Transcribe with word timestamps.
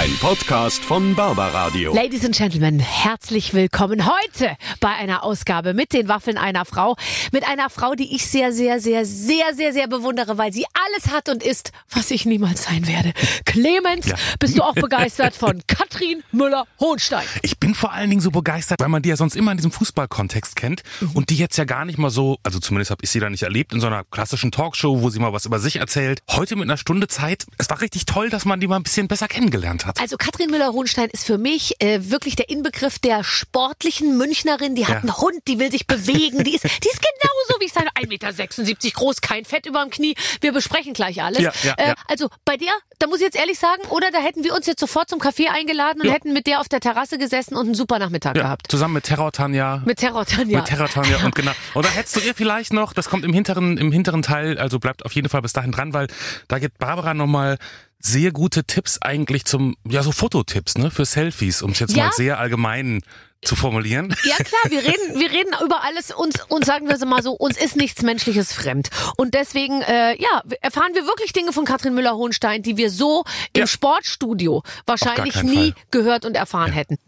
Ein 0.00 0.16
Podcast 0.18 0.82
von 0.82 1.14
Barbaradio. 1.14 1.94
Ladies 1.94 2.24
and 2.24 2.34
Gentlemen, 2.34 2.78
herzlich 2.80 3.52
willkommen 3.52 4.06
heute 4.06 4.56
bei 4.80 4.88
einer 4.88 5.22
Ausgabe 5.22 5.74
mit 5.74 5.92
den 5.92 6.08
Waffeln 6.08 6.38
einer 6.38 6.64
Frau. 6.64 6.96
Mit 7.32 7.46
einer 7.46 7.68
Frau, 7.68 7.94
die 7.94 8.14
ich 8.14 8.26
sehr, 8.26 8.50
sehr, 8.50 8.80
sehr, 8.80 9.04
sehr, 9.04 9.54
sehr, 9.54 9.74
sehr 9.74 9.88
bewundere, 9.88 10.38
weil 10.38 10.54
sie 10.54 10.64
alles 10.72 11.12
hat 11.12 11.28
und 11.28 11.42
ist, 11.42 11.72
was 11.90 12.10
ich 12.10 12.24
niemals 12.24 12.62
sein 12.64 12.86
werde. 12.88 13.12
Clemens, 13.44 14.06
Ja. 14.06 14.14
bist 14.38 14.56
du 14.56 14.62
auch 14.62 14.72
begeistert 14.72 15.36
von 15.36 15.60
Katrin 15.66 16.22
Müller-Hohenstein? 16.32 17.26
Ich 17.42 17.58
bin 17.58 17.74
vor 17.74 17.92
allen 17.92 18.08
Dingen 18.08 18.22
so 18.22 18.30
begeistert, 18.30 18.80
weil 18.80 18.88
man 18.88 19.02
die 19.02 19.10
ja 19.10 19.16
sonst 19.16 19.36
immer 19.36 19.50
in 19.50 19.58
diesem 19.58 19.70
Fußballkontext 19.72 20.56
kennt 20.56 20.82
und 21.12 21.28
die 21.28 21.36
jetzt 21.36 21.58
ja 21.58 21.64
gar 21.64 21.84
nicht 21.84 21.98
mal 21.98 22.08
so, 22.08 22.38
also 22.42 22.58
zumindest 22.58 22.90
habe 22.90 23.04
ich 23.04 23.10
sie 23.10 23.20
da 23.20 23.28
nicht 23.28 23.42
erlebt, 23.42 23.74
in 23.74 23.80
so 23.82 23.88
einer 23.88 24.04
klassischen 24.04 24.50
Talkshow, 24.50 25.02
wo 25.02 25.10
sie 25.10 25.18
mal 25.18 25.34
was 25.34 25.44
über 25.44 25.58
sich 25.58 25.76
erzählt. 25.76 26.22
Heute 26.30 26.56
mit 26.56 26.64
einer 26.64 26.78
Stunde 26.78 27.06
Zeit. 27.06 27.44
Es 27.58 27.68
war 27.68 27.82
richtig 27.82 28.06
toll, 28.06 28.30
dass 28.30 28.46
man 28.46 28.60
die 28.60 28.66
mal 28.66 28.76
ein 28.76 28.82
bisschen 28.82 29.06
besser 29.06 29.28
kennengelernt 29.28 29.84
hat. 29.84 29.89
Also 29.98 30.16
Katrin 30.16 30.50
Müller-Hohenstein 30.50 31.08
ist 31.10 31.24
für 31.24 31.38
mich 31.38 31.80
äh, 31.80 32.10
wirklich 32.10 32.36
der 32.36 32.48
Inbegriff 32.50 32.98
der 32.98 33.24
sportlichen 33.24 34.16
Münchnerin. 34.16 34.74
Die 34.74 34.86
hat 34.86 34.96
Ja. 34.96 35.00
einen 35.00 35.16
Hund, 35.16 35.40
die 35.48 35.58
will 35.58 35.70
sich 35.70 35.86
bewegen. 35.86 36.44
Die 36.44 36.54
ist, 36.54 36.64
die 36.64 36.88
ist 36.88 37.00
genauso 37.00 37.60
wie 37.60 37.64
ich 37.64 37.72
sage, 37.72 37.88
1,76 37.94 38.66
Meter 38.66 38.90
groß, 38.94 39.20
kein 39.20 39.44
Fett 39.44 39.66
überm 39.66 39.90
Knie. 39.90 40.14
Wir 40.40 40.52
besprechen 40.52 40.92
gleich 40.94 41.22
alles. 41.22 41.42
Ja, 41.42 41.52
ja, 41.62 41.74
äh. 41.76 41.94
Also 42.08 42.28
bei 42.44 42.56
der, 42.56 42.72
da 43.00 43.06
muss 43.08 43.16
ich 43.18 43.24
jetzt 43.24 43.36
ehrlich 43.36 43.58
sagen, 43.58 43.82
oder 43.88 44.10
da 44.12 44.18
hätten 44.18 44.44
wir 44.44 44.54
uns 44.54 44.66
jetzt 44.66 44.78
sofort 44.80 45.08
zum 45.10 45.20
Café 45.20 45.48
eingeladen 45.48 46.00
und 46.02 46.06
Ja. 46.06 46.12
hätten 46.12 46.32
mit 46.32 46.46
der 46.46 46.60
auf 46.60 46.68
der 46.68 46.80
Terrasse 46.80 47.18
gesessen 47.18 47.56
und 47.56 47.66
einen 47.66 47.74
super 47.74 47.98
Nachmittag 47.98 48.36
ja, 48.36 48.42
gehabt. 48.44 48.70
zusammen 48.70 48.94
mit 48.94 49.04
Terror 49.04 49.32
Tanja. 49.32 49.82
Mit 49.84 49.98
Terror 49.98 50.24
Tanja. 50.26 50.58
Mit 50.58 50.68
Terror 50.68 50.88
Tanja 50.88 51.24
und 51.24 51.34
genau. 51.34 51.52
Und 51.74 51.84
da 51.84 51.88
hättest 51.90 52.16
du 52.16 52.20
ihr 52.20 52.34
vielleicht 52.34 52.72
noch, 52.72 52.92
das 52.92 53.08
kommt 53.08 53.24
im 53.24 53.32
hinteren, 53.32 53.76
im 53.78 53.90
hinteren 53.90 54.22
Teil, 54.22 54.58
also 54.58 54.78
bleibt 54.78 55.04
auf 55.04 55.12
jeden 55.12 55.28
Fall 55.28 55.42
bis 55.42 55.52
dahin 55.52 55.72
dran, 55.72 55.92
weil 55.94 56.06
da 56.48 56.58
gibt 56.58 56.78
Barbara 56.78 57.14
nochmal 57.14 57.56
sehr 57.98 58.32
gute 58.32 58.64
Tipps 58.64 58.98
eigentlich 59.02 59.44
zum, 59.44 59.76
ja 59.86 60.02
so 60.02 60.12
Fototipps, 60.12 60.78
ne, 60.78 60.90
für 60.90 61.04
Selfies, 61.04 61.62
um 61.62 61.72
es 61.72 61.80
jetzt 61.80 61.96
Ja. 61.96 62.04
mal 62.06 62.12
sehr 62.12 62.38
allgemein 62.38 63.02
zu 63.42 63.56
formulieren. 63.56 64.14
Ja 64.24 64.36
klar, 64.36 64.60
wir 64.68 64.82
reden, 64.84 65.18
wir 65.18 65.30
reden 65.30 65.52
über 65.64 65.82
alles 65.82 66.10
uns 66.10 66.34
und 66.48 66.64
sagen 66.64 66.88
wir 66.88 66.94
es 66.96 67.04
mal 67.04 67.22
so, 67.22 67.32
uns 67.32 67.56
ist 67.56 67.74
nichts 67.76 68.02
Menschliches 68.02 68.52
fremd. 68.52 68.90
Und 69.16 69.34
deswegen, 69.34 69.80
äh, 69.82 70.20
ja, 70.20 70.42
erfahren 70.60 70.94
wir 70.94 71.06
wirklich 71.06 71.32
Dinge 71.32 71.52
von 71.52 71.64
Katrin 71.64 71.94
Müller-Hohenstein, 71.94 72.62
die 72.62 72.76
wir 72.76 72.90
so 72.90 73.24
im 73.54 73.60
Ja. 73.60 73.66
Sportstudio 73.66 74.62
wahrscheinlich 74.86 75.42
nie 75.42 75.72
Fall. 75.72 75.82
gehört 75.90 76.24
und 76.26 76.36
erfahren 76.36 76.72
hätten. 76.72 76.98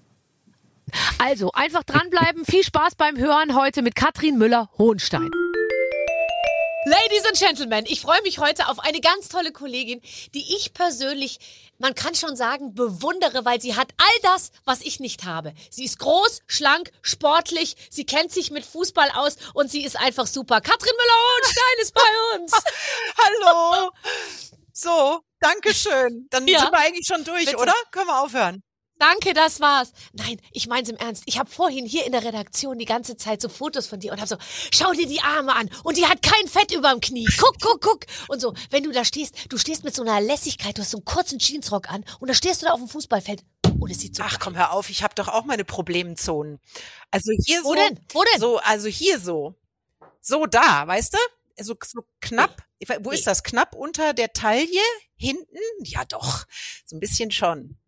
Also, 1.18 1.52
einfach 1.52 1.84
dranbleiben. 1.84 2.44
Viel 2.44 2.64
Spaß 2.64 2.94
beim 2.96 3.16
Hören 3.18 3.54
heute 3.54 3.82
mit 3.82 3.94
Katrin 3.94 4.36
Müller-Hohenstein. 4.38 5.30
Ladies 6.84 7.24
and 7.26 7.38
Gentlemen, 7.38 7.84
ich 7.86 8.00
freue 8.00 8.20
mich 8.22 8.40
heute 8.40 8.68
auf 8.68 8.80
eine 8.80 9.00
ganz 9.00 9.28
tolle 9.28 9.52
Kollegin, 9.52 10.00
die 10.34 10.44
ich 10.56 10.74
persönlich, 10.74 11.38
man 11.82 11.94
kann 11.94 12.14
schon 12.14 12.36
sagen, 12.36 12.74
bewundere, 12.74 13.44
weil 13.44 13.60
sie 13.60 13.74
hat 13.76 13.92
all 13.98 14.18
das, 14.22 14.52
was 14.64 14.80
ich 14.80 15.00
nicht 15.00 15.24
habe. 15.24 15.52
Sie 15.68 15.84
ist 15.84 15.98
groß, 15.98 16.40
schlank, 16.46 16.90
sportlich, 17.02 17.76
sie 17.90 18.06
kennt 18.06 18.30
sich 18.32 18.50
mit 18.52 18.64
Fußball 18.64 19.10
aus 19.14 19.36
und 19.52 19.70
sie 19.70 19.84
ist 19.84 19.96
einfach 19.98 20.26
super. 20.26 20.60
Katrin 20.60 20.92
Müller-Hohenstein 20.96 21.82
ist 21.82 21.92
bei 21.94 22.00
uns. 22.38 22.52
Hallo. 23.18 23.90
So, 24.72 25.20
danke 25.40 25.74
schön. 25.74 26.28
Dann 26.30 26.46
Ja. 26.46 26.60
sind 26.60 26.70
wir 26.72 26.78
eigentlich 26.78 27.06
schon 27.06 27.24
durch, 27.24 27.46
Bitte. 27.46 27.56
oder? 27.58 27.74
Können 27.90 28.06
wir 28.06 28.20
aufhören? 28.22 28.62
Danke, 29.02 29.34
das 29.34 29.58
war's. 29.58 29.92
Nein, 30.12 30.40
ich 30.52 30.68
mein's 30.68 30.88
im 30.88 30.96
Ernst. 30.96 31.24
Ich 31.26 31.36
habe 31.36 31.50
vorhin 31.50 31.84
hier 31.86 32.06
in 32.06 32.12
der 32.12 32.22
Redaktion 32.22 32.78
die 32.78 32.84
ganze 32.84 33.16
Zeit 33.16 33.42
so 33.42 33.48
Fotos 33.48 33.88
von 33.88 33.98
dir 33.98 34.12
und 34.12 34.20
hab 34.20 34.28
so, 34.28 34.36
schau 34.72 34.92
dir 34.92 35.08
die 35.08 35.20
Arme 35.20 35.56
an 35.56 35.68
und 35.82 35.96
die 35.96 36.06
hat 36.06 36.22
kein 36.22 36.46
Fett 36.46 36.70
überm 36.72 37.00
Knie. 37.00 37.26
Guck, 37.36 37.56
guck, 37.60 37.80
guck. 37.80 38.06
Und 38.28 38.40
so, 38.40 38.54
wenn 38.70 38.84
du 38.84 38.92
da 38.92 39.04
stehst, 39.04 39.34
du 39.52 39.58
stehst 39.58 39.82
mit 39.82 39.92
so 39.92 40.02
einer 40.02 40.20
Lässigkeit, 40.20 40.78
du 40.78 40.82
hast 40.82 40.92
so 40.92 40.98
einen 40.98 41.04
kurzen 41.04 41.40
Jeansrock 41.40 41.90
an 41.90 42.04
und 42.20 42.28
da 42.30 42.34
stehst 42.34 42.62
du 42.62 42.66
da 42.66 42.72
auf 42.74 42.78
dem 42.78 42.88
Fußballfeld 42.88 43.42
und 43.80 43.90
es 43.90 43.98
sieht 43.98 44.14
so 44.14 44.22
Ach, 44.24 44.38
komm, 44.38 44.56
hör 44.56 44.72
auf. 44.72 44.88
Ich 44.88 45.02
habe 45.02 45.16
doch 45.16 45.26
auch 45.26 45.46
meine 45.46 45.64
Problemzonen. 45.64 46.60
Also 47.10 47.32
hier 47.44 47.64
Wo 47.64 47.70
so. 47.70 47.74
denn? 47.74 47.98
Wo 48.12 48.22
denn? 48.22 48.40
So, 48.40 48.58
also 48.58 48.86
hier 48.86 49.18
so. 49.18 49.56
So 50.20 50.46
da, 50.46 50.86
weißt 50.86 51.14
du? 51.14 51.18
So, 51.64 51.74
so 51.84 52.02
knapp. 52.20 52.62
We- 52.86 52.98
Wo 53.02 53.10
Nee. 53.10 53.16
ist 53.16 53.26
das? 53.26 53.42
Knapp 53.42 53.74
unter 53.74 54.14
der 54.14 54.32
Taille? 54.32 54.80
Hinten? 55.16 55.58
Ja, 55.82 56.04
doch. 56.04 56.44
So 56.86 56.94
ein 56.96 57.00
bisschen 57.00 57.32
schon. 57.32 57.78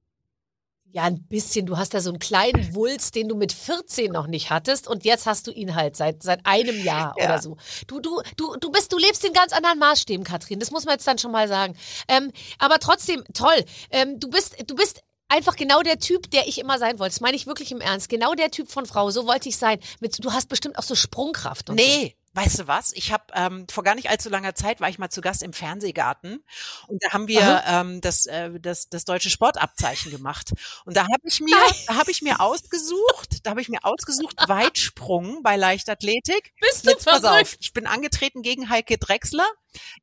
Ja, 0.95 1.03
ein 1.03 1.25
bisschen. 1.25 1.67
Du 1.67 1.77
hast 1.77 1.93
da 1.93 2.01
so 2.01 2.11
einen 2.11 2.21
kleinen 2.21 2.73
Wulst, 2.73 3.17
den 3.17 3.27
du 3.27 3.35
mit 3.35 3.53
14 3.53 4.13
noch 4.13 4.29
nicht 4.29 4.51
hattest 4.51 4.87
und 4.87 5.05
jetzt 5.05 5.27
hast 5.27 5.49
du 5.49 5.51
ihn 5.51 5.75
halt 5.75 5.97
seit, 5.97 6.23
seit 6.23 6.47
einem 6.47 6.81
Jahr 6.85 7.17
Ja. 7.19 7.25
oder 7.25 7.43
so. 7.43 7.57
Du, 7.89 7.99
du, 7.99 8.23
du, 8.37 8.55
du 8.61 8.71
bist, 8.71 8.93
du 8.93 8.99
lebst 8.99 9.25
in 9.25 9.33
ganz 9.33 9.53
anderen 9.53 9.81
Maßstäben, 9.81 10.25
Katrin. 10.25 10.61
Das 10.61 10.71
muss 10.71 10.85
man 10.85 10.95
jetzt 10.95 11.07
dann 11.09 11.19
schon 11.19 11.33
mal 11.33 11.49
sagen. 11.49 11.75
Ähm, 12.07 12.31
aber 12.61 12.79
trotzdem, 12.79 13.25
toll. 13.35 13.65
Ähm, 13.91 14.21
du 14.21 14.31
bist, 14.31 14.55
du 14.69 14.77
bist 14.77 15.01
einfach 15.27 15.57
genau 15.57 15.83
der 15.83 15.99
Typ, 15.99 16.31
der 16.31 16.47
ich 16.47 16.59
immer 16.61 16.79
sein 16.79 17.01
wollte. 17.01 17.15
Das 17.15 17.21
meine 17.21 17.37
ich 17.37 17.49
wirklich 17.49 17.73
im 17.73 17.81
Ernst. 17.81 18.09
Genau 18.09 18.35
der 18.35 18.53
Typ 18.53 18.71
von 18.71 18.87
Frau. 18.87 19.11
So 19.11 19.27
wollte 19.27 19.49
ich 19.49 19.57
sein. 19.57 19.81
Mit, 19.99 20.25
du 20.25 20.33
hast 20.33 20.49
bestimmt 20.49 20.79
auch 20.79 20.85
so 20.85 20.95
Sprungkraft 20.95 21.71
und 21.71 21.81
so. 21.81 21.87
Weißt 22.35 22.59
du 22.59 22.67
was? 22.67 22.93
Ich 22.93 23.13
habe 23.13 23.25
ähm, 23.35 23.67
vor 23.71 23.85
gar 23.85 23.95
nicht 23.95 24.11
allzu 24.11 24.29
langer 24.29 24.57
Zeit 24.57 24.81
war 24.81 24.89
ich 24.89 24.99
mal 24.99 25.09
zu 25.09 25.21
Gast 25.21 25.43
im 25.45 25.53
Fernsehgarten 25.53 26.45
und 26.89 27.03
da 27.03 27.13
haben 27.13 27.29
wir 27.29 27.63
ähm, 27.67 28.01
das, 28.01 28.27
äh, 28.27 28.59
das 28.61 28.89
das 28.89 29.05
deutsche 29.05 29.31
Sportabzeichen 29.31 30.11
gemacht 30.11 30.53
und 30.85 30.97
da 30.97 31.03
habe 31.03 31.23
ich 31.25 31.41
mir 31.41 31.57
da 31.87 31.95
habe 31.97 32.11
ich 32.11 32.23
mir 32.23 32.41
ausgesucht, 32.41 33.39
da 33.45 33.51
habe 33.51 33.61
ich 33.61 33.69
mir 33.69 33.85
ausgesucht 33.85 34.37
Weitsprung 34.49 35.43
bei 35.45 35.57
Leichtathletik. 35.57 36.53
Bist 36.61 36.85
du 36.85 36.91
Jetzt 36.91 37.05
pass 37.05 37.25
auf, 37.25 37.57
ich 37.61 37.73
bin 37.73 37.87
angetreten 37.87 38.43
gegen 38.43 38.69
Heike 38.69 38.99
Drechsler, 38.99 39.47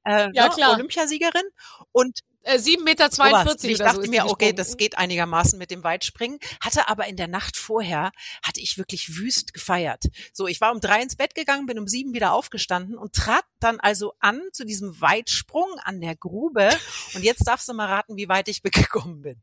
äh, 0.06 0.30
Ja, 0.34 0.56
ne. 0.56 0.70
Olympiasiegerin 0.70 1.44
und 1.92 2.20
Äh, 2.44 2.58
7,42 2.58 2.84
Meter 2.84 3.12
Sowas. 3.12 3.64
Ich 3.64 3.76
oder 3.76 3.86
dachte 3.86 4.10
mir, 4.10 4.26
okay, 4.26 4.54
das 4.54 4.78
geht 4.78 4.98
einigermaßen 4.98 5.60
mit 5.60 5.72
dem 5.72 5.84
Weitspringen. 5.84 6.40
Hatte 6.60 6.88
aber 6.88 7.08
in 7.08 7.16
der 7.16 7.28
Nacht 7.28 7.58
vorher, 7.58 8.12
hatte 8.44 8.60
ich 8.60 8.78
wirklich 8.78 9.18
wüst 9.18 9.54
gefeiert. 9.54 10.06
So, 10.34 10.48
ich 10.48 10.60
war 10.62 10.72
um 10.72 10.80
drei 10.80 11.02
ins 11.02 11.16
Bett 11.16 11.36
gegangen, 11.36 11.66
bin 11.66 11.80
um 11.80 11.88
sieben 11.88 12.14
wieder 12.14 12.34
aufgestanden 12.34 12.98
und 12.98 13.14
trat 13.14 13.46
dann 13.60 13.80
also 13.80 14.14
an 14.20 14.42
zu 14.54 14.66
diesem 14.66 15.00
Weitsprung 15.00 15.70
an 15.84 16.02
der 16.02 16.16
Grube. 16.16 16.70
Und 17.14 17.24
jetzt 17.24 17.48
darfst 17.48 17.70
du 17.70 17.74
mal 17.74 17.88
raten, 17.88 18.18
wie 18.18 18.30
weit 18.30 18.48
ich 18.48 18.62
gekommen 18.64 19.22
bin. 19.22 19.42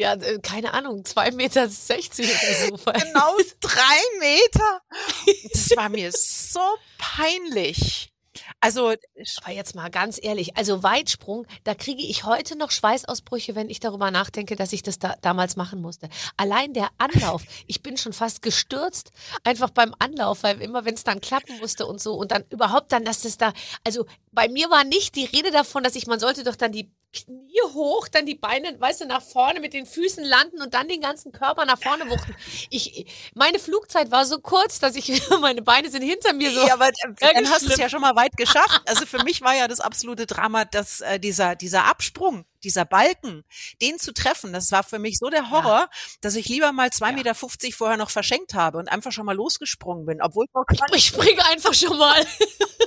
Ja, 0.00 0.14
äh, 0.14 0.38
keine 0.40 0.72
Ahnung, 0.72 1.02
2,60 1.02 1.32
Meter 1.34 1.64
oder 1.64 2.78
so. 2.78 2.92
Genau 3.04 3.36
drei 3.60 4.18
Meter. 4.18 4.80
Das 5.52 5.76
war 5.76 5.88
mir 5.88 6.10
so 6.12 6.60
peinlich. 6.98 8.12
Also, 8.60 8.94
Aber 9.42 9.52
jetzt 9.52 9.74
mal 9.74 9.90
ganz 9.90 10.18
ehrlich, 10.22 10.56
also 10.56 10.82
Weitsprung, 10.82 11.46
da 11.64 11.74
kriege 11.74 12.02
ich 12.02 12.24
heute 12.24 12.56
noch 12.56 12.70
Schweißausbrüche, 12.70 13.54
wenn 13.54 13.70
ich 13.70 13.80
darüber 13.80 14.10
nachdenke, 14.10 14.56
dass 14.56 14.72
ich 14.72 14.82
das 14.82 14.98
da 14.98 15.14
damals 15.20 15.56
machen 15.56 15.80
musste. 15.80 16.08
Allein 16.36 16.72
der 16.72 16.88
Anlauf, 16.98 17.42
ich 17.66 17.82
bin 17.82 17.96
schon 17.96 18.12
fast 18.12 18.42
gestürzt, 18.42 19.10
einfach 19.44 19.70
beim 19.70 19.94
Anlauf, 19.98 20.42
weil 20.42 20.60
immer 20.62 20.84
wenn 20.84 20.94
es 20.94 21.04
dann 21.04 21.20
klappen 21.20 21.58
musste 21.58 21.86
und 21.86 22.00
so 22.00 22.14
und 22.14 22.32
dann 22.32 22.44
überhaupt 22.50 22.92
dann, 22.92 23.04
dass 23.04 23.22
das 23.22 23.38
da, 23.38 23.52
also 23.84 24.06
bei 24.32 24.48
mir 24.48 24.70
war 24.70 24.84
nicht 24.84 25.16
die 25.16 25.24
Rede 25.24 25.50
davon, 25.50 25.82
dass 25.82 25.96
ich, 25.96 26.06
man 26.06 26.20
sollte 26.20 26.44
doch 26.44 26.56
dann 26.56 26.72
die 26.72 26.90
Knie 27.12 27.60
hoch, 27.72 28.08
dann 28.08 28.26
die 28.26 28.34
Beine, 28.34 28.78
weißt 28.80 29.00
du, 29.02 29.06
nach 29.06 29.22
vorne 29.22 29.60
mit 29.60 29.72
den 29.72 29.86
Füßen 29.86 30.24
landen 30.24 30.62
und 30.62 30.74
dann 30.74 30.88
den 30.88 31.00
ganzen 31.00 31.32
Körper 31.32 31.64
nach 31.64 31.80
vorne 31.80 32.08
wuchten. 32.08 32.34
Ich, 32.70 33.06
meine 33.34 33.58
Flugzeit 33.58 34.10
war 34.10 34.24
so 34.24 34.38
kurz, 34.38 34.78
dass 34.78 34.96
ich, 34.96 35.10
meine 35.40 35.62
Beine 35.62 35.90
sind 35.90 36.02
hinter 36.02 36.32
mir 36.32 36.50
so. 36.52 36.66
Ja, 36.66 36.74
aber 36.74 36.88
äh, 36.88 36.92
dann 37.34 37.50
hast 37.50 37.66
du 37.66 37.72
es 37.72 37.78
ja 37.78 37.88
schon 37.88 38.00
mal 38.00 38.16
weit 38.16 38.36
geschafft. 38.36 38.82
Also 38.86 39.06
für 39.06 39.22
mich 39.24 39.40
war 39.42 39.54
ja 39.54 39.68
das 39.68 39.80
absolute 39.80 40.26
Drama, 40.26 40.64
dass 40.64 41.00
äh, 41.00 41.18
dieser 41.18 41.56
dieser 41.56 41.84
Absprung, 41.84 42.44
dieser 42.62 42.84
Balken, 42.84 43.44
den 43.82 43.98
zu 43.98 44.12
treffen, 44.12 44.52
das 44.52 44.70
war 44.70 44.82
für 44.82 44.98
mich 44.98 45.18
so 45.18 45.30
der 45.30 45.50
Horror, 45.50 45.88
dass 46.20 46.36
ich 46.36 46.48
lieber 46.48 46.72
mal 46.72 46.90
zwei 46.90 47.10
Ja. 47.10 47.16
Meter 47.16 47.34
fünfzig 47.34 47.74
vorher 47.74 47.96
noch 47.96 48.10
verschenkt 48.10 48.54
habe 48.54 48.78
und 48.78 48.88
einfach 48.88 49.12
schon 49.12 49.26
mal 49.26 49.34
losgesprungen 49.36 50.06
bin, 50.06 50.22
obwohl 50.22 50.46
ich 50.72 50.80
Ich 50.94 51.06
springe 51.06 51.44
einfach 51.46 51.74
schon 51.74 51.96
mal. 51.98 52.24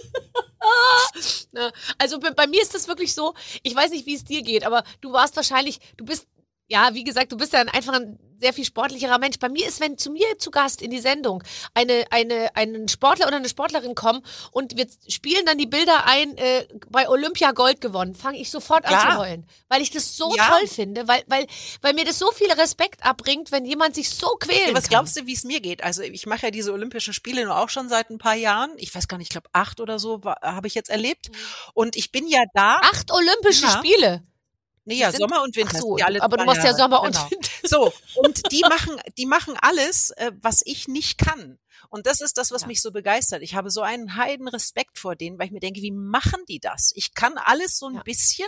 Also 1.97 2.19
bei 2.19 2.47
mir 2.47 2.61
ist 2.61 2.73
das 2.73 2.87
wirklich 2.87 3.13
so, 3.13 3.33
ich 3.61 3.75
weiß 3.75 3.91
nicht, 3.91 4.05
wie 4.05 4.15
es 4.15 4.23
dir 4.23 4.41
geht, 4.41 4.65
aber 4.65 4.83
du 5.01 5.11
warst 5.13 5.35
wahrscheinlich, 5.35 5.79
du 5.97 6.05
bist, 6.05 6.27
ja, 6.73 6.89
wie 6.93 7.03
gesagt, 7.03 7.31
du 7.31 7.37
bist 7.37 7.53
ja 7.53 7.59
ein- 7.59 7.69
einfach 7.69 7.93
ein 7.93 8.17
sehr 8.41 8.51
viel 8.51 8.65
sportlicherer 8.65 9.19
Mensch. 9.19 9.37
Bei 9.39 9.47
mir 9.47 9.65
ist, 9.65 9.79
wenn 9.79 9.97
zu 9.97 10.11
mir 10.11 10.25
zu 10.37 10.51
Gast 10.51 10.81
in 10.81 10.89
die 10.91 10.99
Sendung 10.99 11.43
eine, 11.75 12.03
eine, 12.09 12.53
einen 12.55 12.89
Sportler 12.89 13.27
oder 13.27 13.37
eine 13.37 13.47
Sportlerin 13.47 13.95
kommen 13.95 14.21
und 14.51 14.75
wir 14.75 14.85
spielen 15.07 15.45
dann 15.45 15.57
die 15.57 15.67
Bilder 15.67 16.05
ein, 16.07 16.35
äh, 16.37 16.67
bei 16.89 17.07
Olympia 17.07 17.51
Gold 17.51 17.79
gewonnen, 17.79 18.15
fange 18.15 18.39
ich 18.41 18.49
sofort 18.49 18.85
an 18.85 18.91
Ja. 18.91 19.11
zu 19.11 19.17
heulen, 19.19 19.45
weil 19.69 19.81
ich 19.81 19.91
das 19.91 20.17
so 20.17 20.35
Ja. 20.35 20.49
toll 20.49 20.67
finde, 20.67 21.07
weil, 21.07 21.23
weil, 21.27 21.45
weil 21.81 21.93
mir 21.93 22.03
das 22.03 22.19
so 22.19 22.31
viel 22.31 22.51
Respekt 22.51 23.05
abbringt, 23.05 23.51
wenn 23.53 23.63
jemand 23.65 23.95
sich 23.95 24.09
so 24.09 24.27
quälen 24.39 24.69
Ja, 24.69 24.75
was 24.75 24.89
glaubst 24.89 25.15
du, 25.17 25.25
wie 25.25 25.33
es 25.33 25.43
mir 25.45 25.61
geht? 25.61 25.81
Also 25.83 26.01
ich 26.01 26.25
mache 26.25 26.47
ja 26.47 26.51
diese 26.51 26.73
Olympischen 26.73 27.13
Spiele 27.13 27.45
nur 27.45 27.57
auch 27.57 27.69
schon 27.69 27.87
seit 27.87 28.09
ein 28.09 28.17
paar 28.17 28.35
Jahren. 28.35 28.71
Ich 28.77 28.93
weiß 28.93 29.07
gar 29.07 29.17
nicht, 29.19 29.27
ich 29.27 29.31
glaube 29.31 29.47
acht 29.53 29.79
oder 29.79 29.99
so 29.99 30.19
habe 30.41 30.67
ich 30.67 30.73
jetzt 30.75 30.89
erlebt. 30.89 31.29
Und 31.75 31.95
ich 31.95 32.11
bin 32.11 32.27
ja 32.27 32.41
da. 32.53 32.79
Acht 32.81 33.09
Olympische. 33.11 33.69
Spiele. 33.69 34.23
Nee, 34.85 34.95
ja, 34.95 35.11
sind- 35.11 35.21
Sommer 35.21 35.43
und 35.43 35.55
Winter. 35.55 35.79
So, 35.79 35.95
alle 35.97 36.21
aber 36.21 36.37
du 36.37 36.45
machst 36.45 36.63
ja. 36.63 36.73
Sommer 36.73 37.01
und 37.01 37.13
Genau. 37.13 37.31
Winter. 37.31 37.49
So, 37.63 37.93
und 38.15 38.51
die 38.51 38.61
machen, 38.61 38.99
die 39.17 39.25
machen 39.25 39.55
alles, 39.61 40.09
äh, 40.11 40.31
was 40.41 40.61
ich 40.65 40.87
nicht 40.87 41.17
kann. 41.17 41.57
Und 41.89 42.05
das 42.07 42.21
ist 42.21 42.37
das, 42.37 42.51
was 42.51 42.61
Ja. 42.63 42.67
mich 42.67 42.81
so 42.81 42.91
begeistert. 42.91 43.41
Ich 43.43 43.55
habe 43.55 43.69
so 43.69 43.81
einen 43.81 44.15
heiden 44.17 44.47
Respekt 44.47 44.99
vor 44.99 45.15
denen, 45.15 45.37
weil 45.39 45.45
ich 45.47 45.51
mir 45.51 45.59
denke, 45.61 45.81
wie 45.81 45.91
machen 45.91 46.41
die 46.49 46.59
das? 46.59 46.91
Ich 46.95 47.13
kann 47.13 47.37
alles 47.37 47.77
so 47.77 47.87
ein 47.87 47.95
Ja. 47.95 48.03
bisschen 48.03 48.47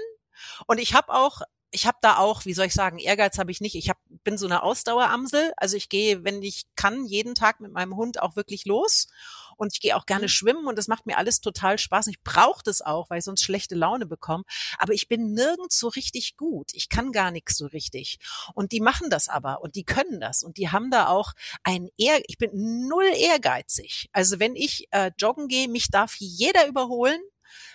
und 0.67 0.77
ich 0.79 0.93
habe 0.93 1.13
auch 1.13 1.41
ich 1.71 1.85
habe 1.85 1.97
da 1.99 2.17
auch, 2.19 2.45
wie 2.45 2.53
soll 2.53 2.67
ich 2.67 2.73
sagen, 2.73 2.99
Ehrgeiz 2.99 3.37
habe 3.37 3.51
ich 3.51 3.59
nicht. 3.59 3.75
Ich 3.75 3.89
hab, 3.89 3.97
bin 4.23 4.37
so 4.37 4.45
eine 4.45 4.63
Ausdaueramsel. 4.63 5.51
Also 5.57 5.75
ich 5.75 5.89
gehe, 5.89 6.23
wenn 6.23 6.41
ich 6.41 6.63
kann, 6.77 7.05
jeden 7.05 7.35
Tag 7.35 7.59
mit 7.59 7.73
meinem 7.73 7.97
Hund 7.97 8.21
auch 8.21 8.37
wirklich 8.37 8.63
los. 8.63 9.07
Und 9.57 9.73
ich 9.73 9.79
gehe 9.81 9.95
auch 9.95 10.05
gerne 10.05 10.23
Mhm. 10.25 10.29
schwimmen 10.29 10.67
und 10.67 10.77
das 10.77 10.87
macht 10.87 11.05
mir 11.05 11.17
alles 11.17 11.41
total 11.41 11.77
Spaß. 11.77 12.07
Und 12.07 12.13
Ich 12.13 12.23
brauche 12.23 12.63
das 12.63 12.81
auch, 12.81 13.09
weil 13.09 13.19
ich 13.19 13.25
sonst 13.25 13.43
schlechte 13.43 13.75
Laune 13.75 14.05
bekomme. 14.05 14.43
Aber 14.77 14.93
ich 14.93 15.07
bin 15.07 15.33
nirgends 15.33 15.77
so 15.79 15.87
richtig 15.87 16.37
gut. 16.37 16.69
Ich 16.73 16.89
kann 16.89 17.11
gar 17.11 17.31
nichts 17.31 17.57
so 17.57 17.65
richtig. 17.67 18.19
Und 18.53 18.71
die 18.71 18.79
machen 18.81 19.09
das 19.09 19.29
aber 19.29 19.61
und 19.61 19.75
die 19.75 19.83
können 19.83 20.19
das 20.19 20.43
und 20.43 20.57
die 20.57 20.69
haben 20.69 20.91
da 20.91 21.07
auch 21.07 21.33
ein 21.63 21.89
Ehr. 21.97 22.21
Ich 22.27 22.37
bin 22.37 22.87
null 22.87 23.11
ehrgeizig. 23.17 24.09
Also 24.11 24.39
wenn 24.39 24.55
ich 24.55 24.87
äh, 24.91 25.11
joggen 25.17 25.47
gehe, 25.47 25.67
mich 25.67 25.89
darf 25.89 26.15
jeder 26.17 26.67
überholen. 26.67 27.21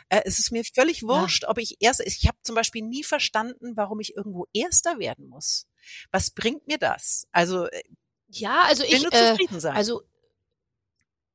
Äh, 0.09 0.23
es 0.25 0.39
ist 0.39 0.51
mir 0.51 0.65
völlig 0.65 1.03
wurscht, 1.05 1.45
ob 1.45 1.59
ich 1.59 1.77
erst. 1.81 2.01
Ich 2.01 2.27
habe 2.27 2.37
zum 2.43 2.55
Beispiel 2.57 2.83
nie 2.83 3.05
verstanden, 3.05 3.77
warum 3.77 4.01
ich 4.01 4.17
irgendwo 4.17 4.47
Erster 4.53 4.99
werden 4.99 5.29
muss. 5.29 5.67
Was 6.11 6.31
bringt 6.33 6.67
mir 6.67 6.79
das? 6.79 7.27
Also 7.33 7.67
äh, 7.67 7.83
Ja, 8.29 8.63
also 8.65 8.83
ich 8.83 9.05
äh, 9.05 9.11
zufrieden 9.11 9.61
sein. 9.61 9.77
also 9.77 10.03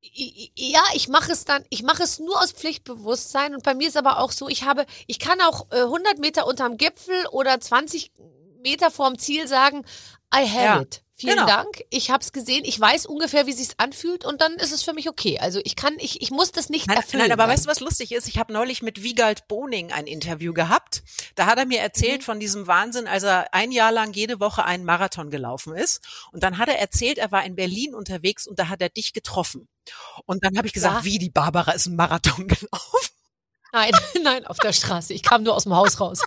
ja, 0.00 0.82
ich 0.94 1.08
mache 1.08 1.32
es 1.32 1.44
dann, 1.44 1.64
ich 1.70 1.82
mache 1.82 2.02
es 2.02 2.18
nur 2.18 2.40
aus 2.40 2.52
Pflichtbewusstsein 2.52 3.54
und 3.54 3.62
bei 3.62 3.74
mir 3.74 3.88
ist 3.88 3.96
aber 3.96 4.18
auch 4.18 4.30
so, 4.32 4.48
ich 4.48 4.64
habe, 4.64 4.86
ich 5.06 5.18
kann 5.18 5.40
auch 5.40 5.66
äh, 5.70 5.82
100 5.82 6.18
Meter 6.18 6.46
unterm 6.46 6.76
Gipfel 6.76 7.26
oder 7.32 7.60
20 7.60 8.12
Meter 8.62 8.90
vorm 8.90 9.18
Ziel 9.18 9.46
sagen, 9.48 9.84
I 10.34 10.48
have 10.48 10.64
Ja, 10.64 10.80
it. 10.80 11.02
Vielen 11.18 11.36
genau. 11.36 11.46
Dank. 11.46 11.82
Ich 11.88 12.10
habe 12.10 12.22
es 12.22 12.30
gesehen. 12.32 12.64
Ich 12.66 12.78
weiß 12.78 13.06
ungefähr, 13.06 13.46
wie 13.46 13.52
sich's 13.54 13.74
anfühlt 13.78 14.26
und 14.26 14.42
dann 14.42 14.52
ist 14.56 14.70
es 14.70 14.82
für 14.82 14.92
mich 14.92 15.08
okay. 15.08 15.38
Also 15.38 15.60
ich 15.64 15.74
kann, 15.74 15.94
ich, 15.98 16.20
ich 16.20 16.30
muss 16.30 16.52
das 16.52 16.68
nicht 16.68 16.88
Nein, 16.88 16.98
erfüllen. 16.98 17.22
nein, 17.22 17.32
aber 17.32 17.44
dann. 17.44 17.52
weißt 17.52 17.64
du, 17.64 17.70
was 17.70 17.80
lustig 17.80 18.12
ist? 18.12 18.28
Ich 18.28 18.36
habe 18.38 18.52
neulich 18.52 18.82
mit 18.82 19.02
Wiegald 19.02 19.48
Boning 19.48 19.92
ein 19.92 20.06
Interview 20.06 20.52
gehabt. 20.52 21.02
Da 21.34 21.46
hat 21.46 21.56
er 21.58 21.64
mir 21.64 21.80
erzählt 21.80 22.20
Mhm. 22.20 22.24
von 22.24 22.40
diesem 22.40 22.66
Wahnsinn, 22.66 23.06
als 23.06 23.22
er 23.22 23.54
ein 23.54 23.72
Jahr 23.72 23.92
lang 23.92 24.12
jede 24.12 24.40
Woche 24.40 24.64
einen 24.66 24.84
Marathon 24.84 25.30
gelaufen 25.30 25.74
ist. 25.74 26.02
Und 26.32 26.42
dann 26.42 26.58
hat 26.58 26.68
er 26.68 26.78
erzählt, 26.78 27.16
er 27.16 27.32
war 27.32 27.44
in 27.46 27.56
Berlin 27.56 27.94
unterwegs 27.94 28.46
und 28.46 28.58
da 28.58 28.68
hat 28.68 28.82
er 28.82 28.90
dich 28.90 29.14
getroffen. 29.14 29.68
Und 30.26 30.44
dann 30.44 30.58
habe 30.58 30.66
ich 30.66 30.74
gesagt, 30.74 30.96
Ja. 30.98 31.04
wie 31.04 31.18
die 31.18 31.30
Barbara 31.30 31.72
ist 31.72 31.86
einen 31.86 31.96
Marathon 31.96 32.46
gelaufen. 32.48 33.08
Nein, 33.72 33.92
nein, 34.22 34.46
auf 34.46 34.58
der 34.58 34.72
Straße. 34.74 35.14
Ich 35.14 35.22
kam 35.22 35.42
nur 35.44 35.54
aus 35.54 35.62
dem 35.64 35.74
Haus 35.74 35.98
raus. 35.98 36.22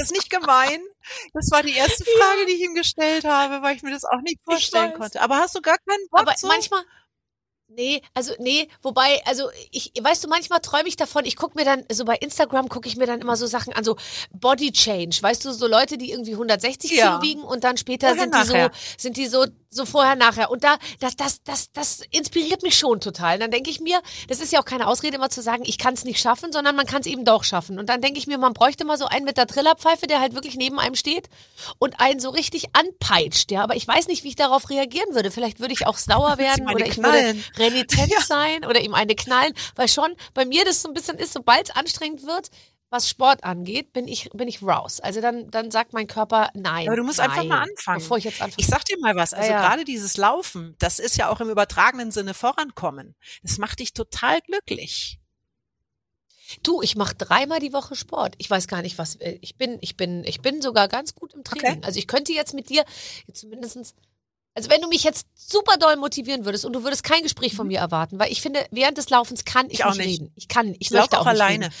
Ist 0.00 0.10
das 0.10 0.16
nicht 0.16 0.30
gemein? 0.30 0.80
Das 1.34 1.50
war 1.50 1.62
die 1.62 1.74
erste 1.74 2.04
Frage, 2.04 2.46
die 2.46 2.52
ich 2.54 2.60
ihm 2.62 2.74
gestellt 2.74 3.24
habe, 3.24 3.62
weil 3.62 3.76
ich 3.76 3.82
mir 3.82 3.90
das 3.90 4.04
auch 4.04 4.20
nicht 4.22 4.40
vorstellen 4.44 4.94
konnte. 4.94 5.20
Aber 5.20 5.36
hast 5.36 5.54
du 5.54 5.60
gar 5.60 5.76
keinen 5.78 6.08
Bock 6.10 6.20
Aber 6.20 6.34
so? 6.36 6.46
manchmal. 6.46 6.82
Nee, 7.76 8.02
also 8.14 8.32
nee, 8.38 8.68
wobei, 8.82 9.22
also 9.26 9.48
ich, 9.70 9.92
weißt 10.00 10.24
du, 10.24 10.28
manchmal 10.28 10.58
träume 10.60 10.88
ich 10.88 10.96
davon, 10.96 11.24
ich 11.24 11.36
gucke 11.36 11.56
mir 11.56 11.64
dann, 11.64 11.84
so 11.90 12.04
bei 12.04 12.16
Instagram 12.16 12.68
gucke 12.68 12.88
ich 12.88 12.96
mir 12.96 13.06
dann 13.06 13.20
immer 13.20 13.36
so 13.36 13.46
Sachen 13.46 13.72
an, 13.72 13.84
so 13.84 13.96
Body 14.32 14.72
Change, 14.72 15.18
weißt 15.20 15.44
du, 15.44 15.52
so 15.52 15.68
Leute, 15.68 15.96
die 15.96 16.10
irgendwie 16.10 16.32
160 16.32 16.90
Ja. 16.90 17.18
Kilo 17.18 17.22
wiegen 17.22 17.42
und 17.42 17.62
dann 17.62 17.76
später 17.76 18.08
Vorher, 18.08 18.22
sind 18.24 18.34
die 18.34 18.46
so, 18.46 18.70
sind 18.98 19.16
die 19.16 19.26
so, 19.26 19.46
so 19.70 19.86
vorher, 19.86 20.16
nachher. 20.16 20.50
Und 20.50 20.64
da, 20.64 20.78
das, 20.98 21.14
das, 21.14 21.42
das, 21.44 21.70
das 21.72 22.00
inspiriert 22.10 22.64
mich 22.64 22.76
schon 22.76 23.00
total. 23.00 23.38
Dann 23.38 23.52
denke 23.52 23.70
ich 23.70 23.80
mir, 23.80 24.00
das 24.26 24.40
ist 24.40 24.52
ja 24.52 24.60
auch 24.60 24.64
keine 24.64 24.88
Ausrede 24.88 25.16
immer 25.16 25.30
zu 25.30 25.40
sagen, 25.40 25.62
ich 25.64 25.78
kann 25.78 25.94
es 25.94 26.04
nicht 26.04 26.20
schaffen, 26.20 26.52
sondern 26.52 26.74
man 26.74 26.86
kann 26.86 27.02
es 27.02 27.06
eben 27.06 27.24
doch 27.24 27.44
schaffen. 27.44 27.78
Und 27.78 27.88
dann 27.88 28.00
denke 28.00 28.18
ich 28.18 28.26
mir, 28.26 28.36
man 28.36 28.52
bräuchte 28.52 28.84
mal 28.84 28.98
so 28.98 29.06
einen 29.06 29.24
mit 29.24 29.36
der 29.36 29.46
Trillerpfeife, 29.46 30.08
der 30.08 30.18
halt 30.18 30.34
wirklich 30.34 30.56
neben 30.56 30.80
einem 30.80 30.96
steht 30.96 31.28
und 31.78 32.00
einen 32.00 32.18
so 32.18 32.30
richtig 32.30 32.70
anpeitscht, 32.74 33.52
ja. 33.52 33.62
Aber 33.62 33.76
ich 33.76 33.86
weiß 33.86 34.08
nicht, 34.08 34.24
wie 34.24 34.28
ich 34.28 34.36
darauf 34.36 34.70
reagieren 34.70 35.14
würde. 35.14 35.30
Vielleicht 35.30 35.60
würde 35.60 35.72
ich 35.72 35.86
auch 35.86 35.98
sauer 35.98 36.38
werden 36.38 36.68
oder 36.68 36.84
ich 36.84 36.94
knallen. 36.94 37.36
würde 37.36 37.59
renitent 37.60 38.12
sein 38.26 38.64
oder 38.64 38.80
ihm 38.80 38.94
eine 38.94 39.14
knallen, 39.14 39.54
weil 39.76 39.88
schon 39.88 40.14
bei 40.34 40.44
mir 40.44 40.64
das 40.64 40.82
so 40.82 40.88
ein 40.88 40.94
bisschen 40.94 41.18
ist, 41.18 41.32
sobald 41.32 41.68
es 41.68 41.76
anstrengend 41.76 42.26
wird, 42.26 42.50
was 42.90 43.08
Sport 43.08 43.44
angeht, 43.44 43.92
bin 43.92 44.08
ich, 44.08 44.30
bin 44.30 44.48
ich 44.48 44.62
raus. 44.62 44.98
Also 44.98 45.20
dann, 45.20 45.50
dann 45.50 45.70
sagt 45.70 45.92
mein 45.92 46.08
Körper 46.08 46.50
nein. 46.54 46.88
Aber 46.88 46.96
du 46.96 47.04
musst 47.04 47.18
nein, 47.18 47.30
einfach 47.30 47.44
mal 47.44 47.62
anfangen. 47.62 48.00
Bevor 48.00 48.18
ich 48.18 48.24
jetzt 48.24 48.42
anfange. 48.42 48.56
Ich 48.58 48.66
sag 48.66 48.84
dir 48.84 48.98
mal 48.98 49.14
was, 49.14 49.32
also 49.32 49.48
Ja, 49.48 49.60
ja. 49.60 49.68
gerade 49.68 49.84
dieses 49.84 50.16
Laufen, 50.16 50.74
das 50.80 50.98
ist 50.98 51.16
ja 51.16 51.28
auch 51.28 51.40
im 51.40 51.48
übertragenen 51.50 52.10
Sinne 52.10 52.34
vorankommen. 52.34 53.14
Das 53.42 53.58
macht 53.58 53.78
dich 53.78 53.94
total 53.94 54.40
glücklich. 54.40 55.20
Du, 56.64 56.82
ich 56.82 56.96
mache 56.96 57.14
dreimal 57.14 57.60
die 57.60 57.72
Woche 57.72 57.94
Sport. 57.94 58.34
Ich 58.38 58.50
weiß 58.50 58.66
gar 58.66 58.82
nicht, 58.82 58.98
was 58.98 59.14
äh, 59.16 59.38
ich 59.40 59.56
bin. 59.56 59.78
Ich 59.80 59.96
bin, 59.96 60.24
ich 60.24 60.40
bin 60.40 60.60
sogar 60.60 60.88
ganz 60.88 61.14
gut 61.14 61.32
im 61.32 61.44
Training. 61.44 61.84
Also 61.84 61.98
ich 61.98 62.08
könnte 62.08 62.32
jetzt 62.32 62.54
mit 62.54 62.70
dir 62.70 62.84
zumindestens. 63.32 63.94
Also 64.54 64.68
wenn 64.70 64.80
du 64.80 64.88
mich 64.88 65.04
jetzt 65.04 65.26
super 65.34 65.76
doll 65.76 65.96
motivieren 65.96 66.44
würdest 66.44 66.64
und 66.64 66.72
du 66.72 66.82
würdest 66.82 67.04
kein 67.04 67.22
Gespräch 67.22 67.54
von 67.54 67.66
mir 67.68 67.78
erwarten, 67.78 68.18
weil 68.18 68.32
ich 68.32 68.42
finde, 68.42 68.66
während 68.70 68.98
des 68.98 69.08
Laufens 69.10 69.44
kann 69.44 69.66
ich, 69.70 69.78
Mhm. 69.78 69.80
Ich 69.80 69.84
auch 69.84 69.94
nicht, 69.94 70.06
nicht. 70.06 70.20
reden. 70.20 70.32
Ich 70.34 70.48
kann, 70.48 70.68
ich, 70.72 70.76
Ich 70.80 70.90
laufe 70.90 71.02
möchte 71.02 71.16
auch 71.18 71.26
auch 71.26 71.32
nicht 71.32 71.40
alleine. 71.40 71.64
Reden. 71.66 71.74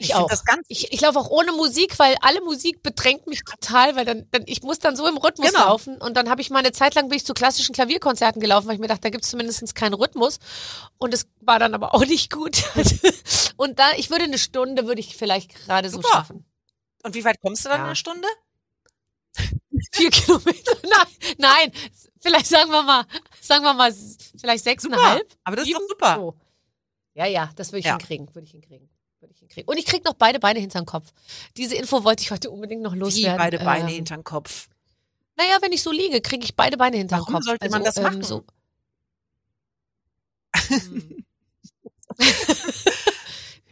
Ich 0.00 0.10
Ich 0.10 0.14
auch. 0.14 0.30
ich 0.68 0.92
ich 0.92 1.00
laufe 1.00 1.18
auch 1.18 1.28
ohne 1.28 1.50
Musik, 1.50 1.98
weil 1.98 2.14
alle 2.20 2.40
Musik 2.42 2.84
bedrängt 2.84 3.26
mich 3.26 3.42
total, 3.42 3.96
weil 3.96 4.04
dann, 4.04 4.28
dann 4.30 4.44
ich 4.46 4.62
muss 4.62 4.78
dann 4.78 4.94
so 4.94 5.08
im 5.08 5.16
Rhythmus 5.16 5.50
Genau. 5.50 5.64
laufen 5.64 5.96
und 6.00 6.16
dann 6.16 6.30
habe 6.30 6.40
ich 6.40 6.50
mal 6.50 6.60
eine 6.60 6.70
Zeit 6.70 6.94
lang 6.94 7.08
bin 7.08 7.16
ich 7.16 7.24
zu 7.24 7.34
klassischen 7.34 7.74
Klavierkonzerten 7.74 8.40
gelaufen, 8.40 8.68
weil 8.68 8.74
ich 8.74 8.80
mir 8.80 8.86
dachte, 8.86 9.00
da 9.00 9.10
gibt 9.10 9.24
es 9.24 9.30
zumindest 9.30 9.74
keinen 9.74 9.94
Rhythmus 9.94 10.38
und 10.98 11.12
es 11.14 11.26
war 11.40 11.58
dann 11.58 11.74
aber 11.74 11.94
auch 11.94 12.04
nicht 12.06 12.30
gut. 12.32 12.62
und 13.56 13.78
da 13.80 13.90
ich 13.96 14.08
würde 14.10 14.24
eine 14.24 14.38
Stunde 14.38 14.86
würde 14.86 15.00
ich 15.00 15.16
vielleicht 15.16 15.52
gerade 15.56 15.90
so 15.90 16.00
schaffen. 16.02 16.44
Und 17.02 17.14
wie 17.16 17.24
weit 17.24 17.40
kommst 17.40 17.64
du 17.64 17.68
dann 17.70 17.78
Ja. 17.78 17.82
in 17.82 17.86
einer 17.86 17.96
Stunde? 17.96 18.28
Vier 19.92 20.10
Kilometer? 20.10 20.72
Nein, 20.82 21.06
nein, 21.38 21.72
vielleicht 22.20 22.46
sagen 22.46 22.70
wir 22.70 22.82
mal, 22.82 23.04
sagen 23.40 23.64
wir 23.64 23.74
mal 23.74 23.92
vielleicht 24.40 24.64
sechseinhalb. 24.64 25.26
Aber 25.44 25.56
das 25.56 25.66
ist 25.66 25.74
doch 25.74 25.80
sieben? 25.80 25.88
super. 25.90 26.14
So. 26.16 26.34
Ja, 27.14 27.26
ja, 27.26 27.50
das 27.56 27.72
würde 27.72 27.80
ich 27.80 27.84
Ja. 27.86 27.92
hinkriegen, 27.92 28.34
würde 28.34 28.44
ich 28.44 28.50
hinkriegen. 28.52 28.88
Würde 29.20 29.32
ich 29.34 29.40
hinkriegen. 29.40 29.68
Und 29.68 29.76
ich 29.78 29.86
krieg 29.86 30.04
noch 30.04 30.14
beide 30.14 30.38
Beine 30.38 30.60
hinterm 30.60 30.86
Kopf. 30.86 31.12
Diese 31.56 31.74
Info 31.74 32.04
wollte 32.04 32.22
ich 32.22 32.30
heute 32.30 32.50
unbedingt 32.50 32.82
noch 32.82 32.94
Wie 32.94 32.98
loswerden. 32.98 33.36
beide 33.38 33.58
Beine 33.58 33.88
Ähm, 33.88 33.94
hinter 33.96 34.16
den 34.16 34.24
Kopf. 34.24 34.68
Naja, 35.36 35.58
wenn 35.60 35.72
ich 35.72 35.82
so 35.82 35.90
liege, 35.92 36.20
kriege 36.20 36.44
ich 36.44 36.54
beide 36.56 36.76
Beine 36.76 36.96
hinterm 36.96 37.20
Warum 37.20 37.34
Kopf. 37.34 37.44
sollte 37.44 37.68
man 37.70 37.82
das 37.84 37.96
ähm, 37.96 38.02
machen? 38.04 38.22
So. 38.22 38.44
Hm. 40.68 41.24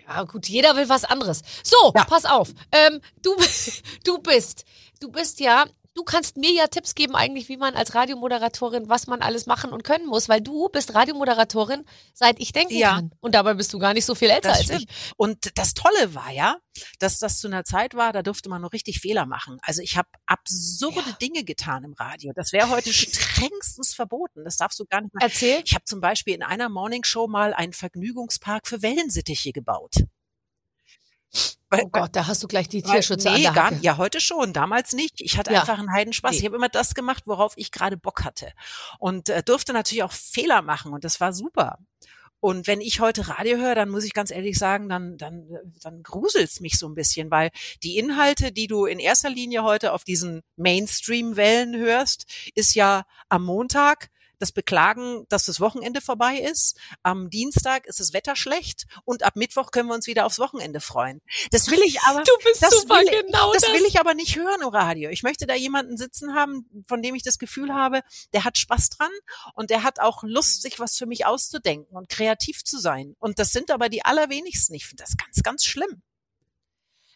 ja, 0.06 0.22
gut, 0.24 0.48
jeder 0.48 0.76
will 0.76 0.88
was 0.88 1.04
anderes. 1.04 1.42
So, 1.64 1.92
Ja. 1.94 2.04
pass 2.04 2.24
auf. 2.24 2.50
Ähm, 2.72 3.00
du, 3.22 3.34
du 4.04 4.18
bist, 4.18 4.64
du 5.00 5.10
bist 5.10 5.40
ja, 5.40 5.66
du 5.96 6.04
kannst 6.04 6.36
mir 6.36 6.52
ja 6.52 6.66
Tipps 6.68 6.94
geben 6.94 7.16
eigentlich, 7.16 7.48
wie 7.48 7.56
man 7.56 7.74
als 7.74 7.94
Radiomoderatorin, 7.94 8.88
was 8.88 9.06
man 9.06 9.22
alles 9.22 9.46
machen 9.46 9.72
und 9.72 9.82
können 9.82 10.06
muss, 10.06 10.28
weil 10.28 10.40
du 10.40 10.68
bist 10.68 10.94
Radiomoderatorin, 10.94 11.84
seit 12.14 12.38
ich 12.38 12.52
denken 12.52 12.74
Ja. 12.76 12.94
kann. 12.96 13.10
Und 13.20 13.34
dabei 13.34 13.54
bist 13.54 13.72
du 13.72 13.78
gar 13.78 13.94
nicht 13.94 14.04
so 14.04 14.14
viel 14.14 14.30
älter 14.30 14.50
Das 14.50 14.58
als 14.58 14.66
stimmt. 14.66 14.82
ich. 14.82 15.12
Und 15.16 15.58
das 15.58 15.74
Tolle 15.74 16.14
war 16.14 16.30
ja, 16.30 16.56
dass 16.98 17.18
das 17.18 17.38
zu 17.40 17.46
einer 17.48 17.64
Zeit 17.64 17.94
war, 17.94 18.12
da 18.12 18.22
durfte 18.22 18.48
man 18.48 18.60
noch 18.62 18.72
richtig 18.72 19.00
Fehler 19.00 19.26
machen. 19.26 19.58
Also 19.62 19.82
ich 19.82 19.96
habe 19.96 20.08
absurde 20.26 21.00
Ja. 21.10 21.16
Dinge 21.20 21.42
getan 21.44 21.84
im 21.84 21.94
Radio. 21.94 22.32
Das 22.36 22.52
wäre 22.52 22.68
heute 22.68 22.92
strengstens 22.92 23.94
verboten. 23.94 24.44
Das 24.44 24.56
darfst 24.58 24.78
du 24.78 24.84
gar 24.84 25.00
nicht 25.00 25.14
machen. 25.14 25.24
Erzähl. 25.28 25.62
Ich 25.64 25.74
habe 25.74 25.84
zum 25.84 26.00
Beispiel 26.00 26.34
in 26.34 26.42
einer 26.42 26.68
Morningshow 26.68 27.26
mal 27.26 27.54
einen 27.54 27.72
Vergnügungspark 27.72 28.66
für 28.68 28.82
Wellensittiche 28.82 29.52
gebaut. 29.52 29.94
Weil- 31.70 31.82
Oh 31.84 31.88
Gott, 31.88 32.14
da 32.14 32.26
hast 32.26 32.42
du 32.42 32.46
gleich 32.48 32.68
die 32.68 32.82
Tierschützer 32.82 33.30
an 33.30 33.36
nee, 33.40 33.50
gar 33.52 33.70
nicht. 33.70 33.82
Ja, 33.84 33.96
heute 33.96 34.20
schon. 34.20 34.52
Damals 34.52 34.92
nicht. 34.92 35.20
Ich 35.20 35.36
hatte 35.38 35.52
Ja. 35.52 35.60
einfach 35.60 35.78
einen 35.78 35.92
Heidenspaß. 35.92 36.32
Nee. 36.32 36.38
Ich 36.38 36.44
habe 36.44 36.56
immer 36.56 36.68
das 36.68 36.94
gemacht, 36.94 37.24
worauf 37.26 37.52
ich 37.56 37.72
gerade 37.72 37.96
Bock 37.96 38.24
hatte. 38.24 38.52
Und 38.98 39.28
äh, 39.28 39.42
durfte 39.42 39.72
natürlich 39.72 40.02
auch 40.04 40.12
Fehler 40.12 40.62
machen. 40.62 40.92
Und 40.92 41.04
das 41.04 41.20
war 41.20 41.32
super. 41.32 41.78
Und 42.38 42.66
wenn 42.66 42.80
ich 42.80 43.00
heute 43.00 43.26
Radio 43.28 43.56
höre, 43.56 43.74
dann 43.74 43.88
muss 43.88 44.04
ich 44.04 44.12
ganz 44.12 44.30
ehrlich 44.30 44.58
sagen, 44.58 44.88
dann, 44.88 45.16
dann, 45.16 45.48
dann 45.82 46.02
gruselt's 46.02 46.60
mich 46.60 46.78
so 46.78 46.86
ein 46.86 46.94
bisschen, 46.94 47.30
weil 47.30 47.50
die 47.82 47.96
Inhalte, 47.96 48.52
die 48.52 48.66
du 48.68 48.84
in 48.84 48.98
erster 49.00 49.30
Linie 49.30 49.64
heute 49.64 49.92
auf 49.92 50.04
diesen 50.04 50.42
Mainstream-Wellen 50.56 51.76
hörst, 51.76 52.26
ist 52.54 52.74
ja 52.74 53.04
am 53.28 53.44
Montag 53.44 54.10
das 54.38 54.52
Beklagen, 54.52 55.24
dass 55.28 55.46
das 55.46 55.60
Wochenende 55.60 56.00
vorbei 56.00 56.38
ist. 56.38 56.78
Am 57.02 57.30
Dienstag 57.30 57.86
ist 57.86 58.00
das 58.00 58.12
Wetter 58.12 58.36
schlecht 58.36 58.86
und 59.04 59.22
ab 59.22 59.36
Mittwoch 59.36 59.70
können 59.70 59.88
wir 59.88 59.94
uns 59.94 60.06
wieder 60.06 60.26
aufs 60.26 60.38
Wochenende 60.38 60.80
freuen. 60.80 61.20
Das 61.50 61.70
will 61.70 61.80
ich 61.84 62.00
aber. 62.02 62.22
Du 62.22 62.32
bist 62.44 62.64
super, 62.70 63.00
will, 63.00 63.22
genau 63.22 63.52
das 63.52 63.62
das. 63.62 63.72
will 63.72 63.84
ich 63.86 63.98
aber 64.00 64.14
nicht 64.14 64.36
hören 64.36 64.62
im 64.62 64.68
Radio. 64.68 65.10
Ich 65.10 65.22
möchte 65.22 65.46
da 65.46 65.54
jemanden 65.54 65.96
sitzen 65.96 66.34
haben, 66.34 66.68
von 66.86 67.02
dem 67.02 67.14
ich 67.14 67.22
das 67.22 67.38
Gefühl 67.38 67.74
habe, 67.74 68.02
der 68.32 68.44
hat 68.44 68.58
Spaß 68.58 68.90
dran 68.90 69.10
und 69.54 69.70
der 69.70 69.82
hat 69.82 70.00
auch 70.00 70.22
Lust, 70.22 70.62
sich 70.62 70.78
was 70.78 70.96
für 70.96 71.06
mich 71.06 71.26
auszudenken 71.26 71.96
und 71.96 72.08
kreativ 72.08 72.64
zu 72.64 72.78
sein. 72.78 73.14
Und 73.18 73.38
das 73.38 73.52
sind 73.52 73.70
aber 73.70 73.88
die 73.88 74.04
allerwenigsten. 74.04 74.74
Ich 74.74 74.86
finde 74.86 75.02
das 75.04 75.16
ganz, 75.16 75.42
ganz 75.42 75.64
schlimm. 75.64 76.02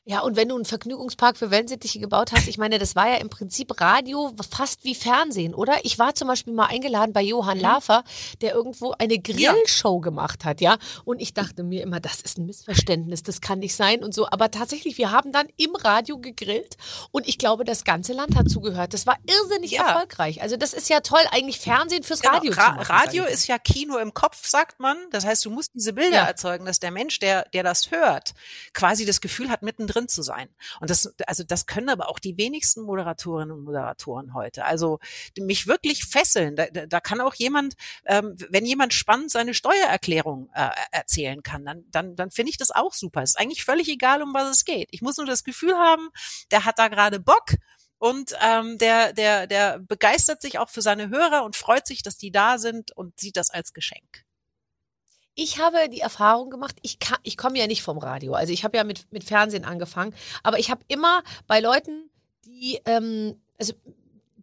Ja, 0.07 0.21
und 0.21 0.35
wenn 0.35 0.49
du 0.49 0.55
einen 0.57 0.65
Vergnügungspark 0.65 1.37
für 1.37 1.51
Wellensittiche 1.51 2.01
gebaut 2.01 2.33
hast, 2.33 2.49
ich 2.49 2.57
meine, 2.57 2.79
das 2.79 2.97
war 2.97 3.07
ja 3.09 3.17
im 3.17 3.29
Prinzip 3.29 3.79
Radio 3.83 4.33
fast 4.51 4.83
wie 4.83 4.95
Fernsehen, 4.95 5.55
oder? 5.55 5.75
Ich 5.85 5.99
war 5.99 6.15
zum 6.15 6.27
Beispiel 6.27 6.55
mal 6.55 6.67
eingeladen 6.67 7.13
bei 7.13 7.21
Johann 7.21 7.59
Mhm. 7.59 7.63
Lafer, 7.65 8.03
der 8.41 8.55
irgendwo 8.55 8.93
eine 8.99 9.19
Grillshow 9.19 10.01
gemacht 10.01 10.47
hat, 10.47 10.63
ja. 10.63 10.79
Und 11.05 11.21
ich 11.21 11.35
dachte 11.35 11.63
mir 11.63 11.83
immer, 11.83 12.01
das 12.01 12.23
ist 12.23 12.39
ein 12.39 12.47
Missverständnis, 12.47 13.23
das 13.23 13.43
kann 13.43 13.59
nicht 13.59 13.77
sein 13.77 14.03
und 14.03 14.15
so. 14.15 14.27
Aber 14.31 14.51
tatsächlich, 14.51 14.97
wir 14.97 15.11
haben 15.13 15.33
dann 15.33 15.49
im 15.59 15.77
Radio 15.77 16.19
gegrillt 16.19 16.79
und 17.11 17.29
ich 17.29 17.37
glaube, 17.37 17.65
das 17.65 17.85
ganze 17.85 18.15
Land 18.15 18.37
hat 18.37 18.49
zugehört. 18.49 18.95
Das 18.95 19.07
war 19.07 19.19
irrsinnig 19.27 19.73
Ja. 19.73 19.87
erfolgreich. 19.87 20.41
Also 20.41 20.57
das 20.57 20.73
ist 20.73 20.89
ja 20.89 21.01
toll, 21.01 21.21
eigentlich 21.31 21.61
Fernsehen 21.61 22.05
fürs 22.05 22.21
Genau, 22.23 22.37
Radio 22.37 22.53
Ra 22.55 22.65
zu 22.71 22.77
machen. 22.79 22.91
Radio 22.97 23.25
ist 23.25 23.47
ja 23.49 23.59
Kino 23.59 23.99
im 23.99 24.15
Kopf, 24.15 24.49
sagt 24.49 24.81
man. 24.81 24.97
Das 25.11 25.27
heißt, 25.27 25.45
du 25.45 25.51
musst 25.51 25.75
diese 25.75 25.93
Bilder 25.93 26.17
Ja. 26.17 26.25
erzeugen, 26.25 26.65
dass 26.65 26.81
der 26.81 26.91
Mensch, 26.91 27.19
der, 27.19 27.45
der 27.53 27.63
das 27.65 27.91
hört, 27.91 28.33
quasi 28.73 29.05
das 29.05 29.21
Gefühl 29.21 29.51
hat, 29.51 29.61
mittendrin 29.91 30.09
zu 30.09 30.23
sein. 30.23 30.49
Und 30.81 30.91
das, 30.91 31.13
also 31.27 31.45
das 31.45 31.67
können 31.67 31.89
aber 31.89 32.09
auch 32.09 32.19
die 32.19 32.37
wenigsten 32.37 32.83
Moderatorinnen 32.83 33.53
und 33.53 33.65
Moderatoren 33.65 34.35
heute. 34.35 34.65
Also 34.65 34.99
mich 35.39 35.67
wirklich 35.67 36.05
fesseln. 36.05 36.57
Da, 36.57 36.67
da, 36.67 37.01
kann 37.01 37.21
auch 37.21 37.35
jemand, 37.35 37.75
ähm, 38.07 38.37
wenn 38.51 38.65
jemand 38.65 38.95
spannend 38.95 39.31
seine 39.31 39.55
Steuererklärung 39.55 40.51
äh, 40.55 40.71
erzählen 40.93 41.43
kann, 41.43 41.65
dann, 41.65 41.85
dann, 41.91 42.17
dann 42.17 42.31
finde 42.31 42.51
ich 42.51 42.59
das 42.59 42.71
auch 42.71 42.95
super. 42.95 43.23
Ist 43.23 43.39
eigentlich 43.39 43.65
völlig 43.65 43.89
egal, 43.89 44.23
um 44.23 44.35
was 44.35 44.49
es 44.49 44.65
geht. 44.65 44.89
Ich 44.93 45.03
muss 45.03 45.17
nur 45.17 45.27
das 45.27 45.45
Gefühl 45.45 45.75
haben, 45.75 46.11
der 46.51 46.65
hat 46.65 46.79
da 46.79 46.89
gerade 46.89 47.21
Bock. 47.21 47.55
Und 47.99 48.35
ähm, 48.41 48.79
der, 48.79 49.13
der, 49.13 49.47
der 49.47 49.79
begeistert 49.79 50.41
sich 50.41 50.59
auch 50.59 50.71
für 50.71 50.81
seine 50.81 51.11
Hörer 51.11 51.45
und 51.45 51.55
freut 51.55 51.87
sich, 51.87 52.03
dass 52.03 52.17
die 52.17 52.31
da 52.31 52.57
sind 52.57 52.97
und 52.97 53.21
sieht 53.21 53.37
das 53.37 53.51
als 53.51 53.75
Geschenk. 53.75 54.25
Ich 55.35 55.59
habe 55.59 55.89
die 55.89 56.01
Erfahrung 56.01 56.51
gemacht, 56.51 56.77
ich, 56.83 56.99
kann, 56.99 57.19
ich 57.23 57.37
komme 57.37 57.59
ja 57.59 57.67
nicht 57.67 57.83
vom 57.83 57.99
Radio. 57.99 58.35
Also 58.35 58.53
ich 58.53 58.65
habe 58.65 58.77
ja 58.77 58.85
mit, 58.85 59.11
mit 59.13 59.25
Fernsehen 59.25 59.65
angefangen, 59.65 60.15
aber 60.43 60.59
ich 60.59 60.71
habe 60.71 60.83
immer 60.89 61.23
bei 61.47 61.61
Leuten, 61.61 62.11
die, 62.45 62.81
ähm, 62.85 63.41
also 63.59 63.73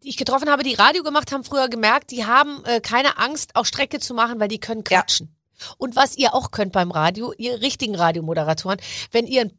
die 0.04 0.10
ich 0.10 0.18
getroffen 0.18 0.50
habe, 0.50 0.64
die 0.64 0.76
Radio 0.76 1.04
gemacht 1.04 1.32
haben, 1.32 1.44
früher 1.44 1.70
gemerkt, 1.70 2.12
die 2.12 2.26
haben 2.26 2.64
äh, 2.66 2.80
keine 2.80 3.18
Angst, 3.18 3.56
auch 3.56 3.66
Strecke 3.66 4.00
zu 4.00 4.14
machen, 4.14 4.40
weil 4.40 4.48
die 4.48 4.60
können 4.60 4.84
Ja. 5.22 5.28
Und 5.78 5.96
was 5.96 6.18
ihr 6.18 6.34
auch 6.34 6.52
könnt 6.52 6.72
beim 6.74 6.92
Radio, 6.92 7.34
ihr 7.38 7.62
richtigen 7.62 7.96
Radiomoderatoren, 7.96 8.80
wenn 9.12 9.28
ihr 9.28 9.42
einen 9.42 9.54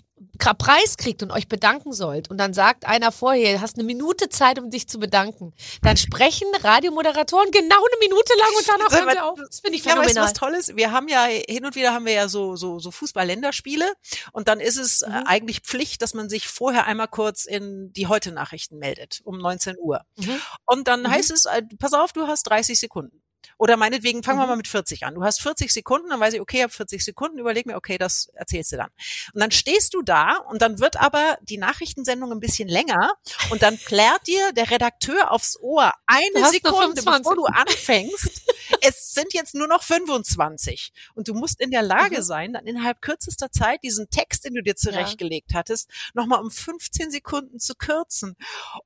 Preis 0.58 0.96
kriegt 0.96 1.22
und 1.22 1.30
euch 1.30 1.46
bedanken 1.46 1.92
sollt 1.92 2.28
und 2.28 2.38
dann 2.38 2.52
sagt 2.52 2.86
einer 2.86 3.12
vorher, 3.12 3.54
du 3.54 3.60
hast 3.60 3.76
eine 3.76 3.84
Minute 3.84 4.28
Zeit, 4.28 4.58
um 4.58 4.68
dich 4.68 4.88
zu 4.88 4.98
bedanken, 4.98 5.52
dann 5.82 5.96
sprechen 5.96 6.48
Radiomoderatoren 6.60 7.50
genau 7.52 7.76
eine 7.76 7.98
Minute 8.00 8.32
lang 8.36 8.48
und 8.56 8.68
danach 8.68 8.90
hören 9.00 9.10
sie 9.12 9.20
auf. 9.20 9.38
Das 9.48 9.60
finde 9.60 9.76
ich 9.78 9.84
Ja, 9.84 9.90
weißt 9.92 9.98
du, 10.00 10.02
phänomenal. 10.08 10.24
was 10.24 10.32
Tolles? 10.32 10.76
Wir 10.76 10.90
haben 10.90 11.06
ja, 11.06 11.24
hin 11.26 11.64
und 11.64 11.76
wieder 11.76 11.92
haben 11.94 12.04
wir 12.04 12.14
ja 12.14 12.28
so, 12.28 12.56
so, 12.56 12.80
so 12.80 12.90
Fußball-Länderspiele 12.90 13.92
und 14.32 14.48
dann 14.48 14.58
ist 14.58 14.76
es 14.76 15.02
äh, 15.02 15.08
Mhm. 15.08 15.22
eigentlich 15.26 15.60
Pflicht, 15.60 16.02
dass 16.02 16.14
man 16.14 16.28
sich 16.28 16.48
vorher 16.48 16.86
einmal 16.86 17.08
kurz 17.08 17.44
in 17.44 17.92
die 17.92 18.08
Heute-Nachrichten 18.08 18.78
meldet, 18.78 19.20
um 19.24 19.38
19 19.38 19.76
Uhr. 19.78 20.00
Mhm. 20.16 20.40
Und 20.66 20.88
dann 20.88 21.02
Mhm. 21.02 21.10
heißt 21.10 21.30
es, 21.30 21.44
äh, 21.44 21.62
pass 21.78 21.92
auf, 21.92 22.12
du 22.12 22.26
hast 22.26 22.42
30 22.44 22.80
Sekunden. 22.80 23.22
Oder 23.56 23.76
meinetwegen, 23.76 24.22
fangen 24.22 24.38
wir 24.38 24.44
Mhm. 24.44 24.50
mal 24.50 24.56
mit 24.56 24.68
40 24.68 25.04
an. 25.04 25.14
Du 25.14 25.22
hast 25.24 25.40
40 25.40 25.72
Sekunden, 25.72 26.10
dann 26.10 26.20
weiß 26.20 26.34
ich, 26.34 26.40
okay, 26.40 26.58
ich 26.58 26.62
habe 26.64 26.72
40 26.72 27.04
Sekunden, 27.04 27.38
überleg 27.38 27.66
mir, 27.66 27.76
okay, 27.76 27.98
das 27.98 28.28
erzählst 28.34 28.72
du 28.72 28.76
dann. 28.76 28.90
Und 29.32 29.40
dann 29.40 29.50
stehst 29.50 29.94
du 29.94 30.02
da 30.02 30.36
und 30.48 30.60
dann 30.62 30.78
wird 30.78 30.96
aber 31.00 31.38
die 31.42 31.58
Nachrichtensendung 31.58 32.30
ein 32.32 32.40
bisschen 32.40 32.68
länger 32.68 33.12
und 33.50 33.62
dann 33.62 33.78
plärt 33.78 34.26
dir 34.26 34.52
der 34.52 34.70
Redakteur 34.70 35.30
aufs 35.30 35.58
Ohr 35.60 35.92
eine 36.06 36.46
Sekunde, 36.50 37.00
25. 37.02 37.04
bevor 37.22 37.36
du 37.36 37.44
anfängst. 37.46 38.42
es 38.82 39.12
sind 39.12 39.32
jetzt 39.32 39.54
nur 39.54 39.66
noch 39.66 39.82
25 39.82 40.92
und 41.14 41.28
du 41.28 41.34
musst 41.34 41.60
in 41.60 41.70
der 41.70 41.82
Lage 41.82 42.18
Mhm. 42.18 42.22
sein, 42.22 42.52
dann 42.52 42.66
innerhalb 42.66 43.00
kürzester 43.02 43.50
Zeit 43.50 43.82
diesen 43.82 44.10
Text, 44.10 44.44
den 44.44 44.54
du 44.54 44.62
dir 44.62 44.76
zurechtgelegt 44.76 45.52
hattest, 45.54 45.90
nochmal 46.14 46.40
um 46.40 46.50
15 46.50 47.10
Sekunden 47.10 47.58
zu 47.58 47.74
kürzen. 47.74 48.36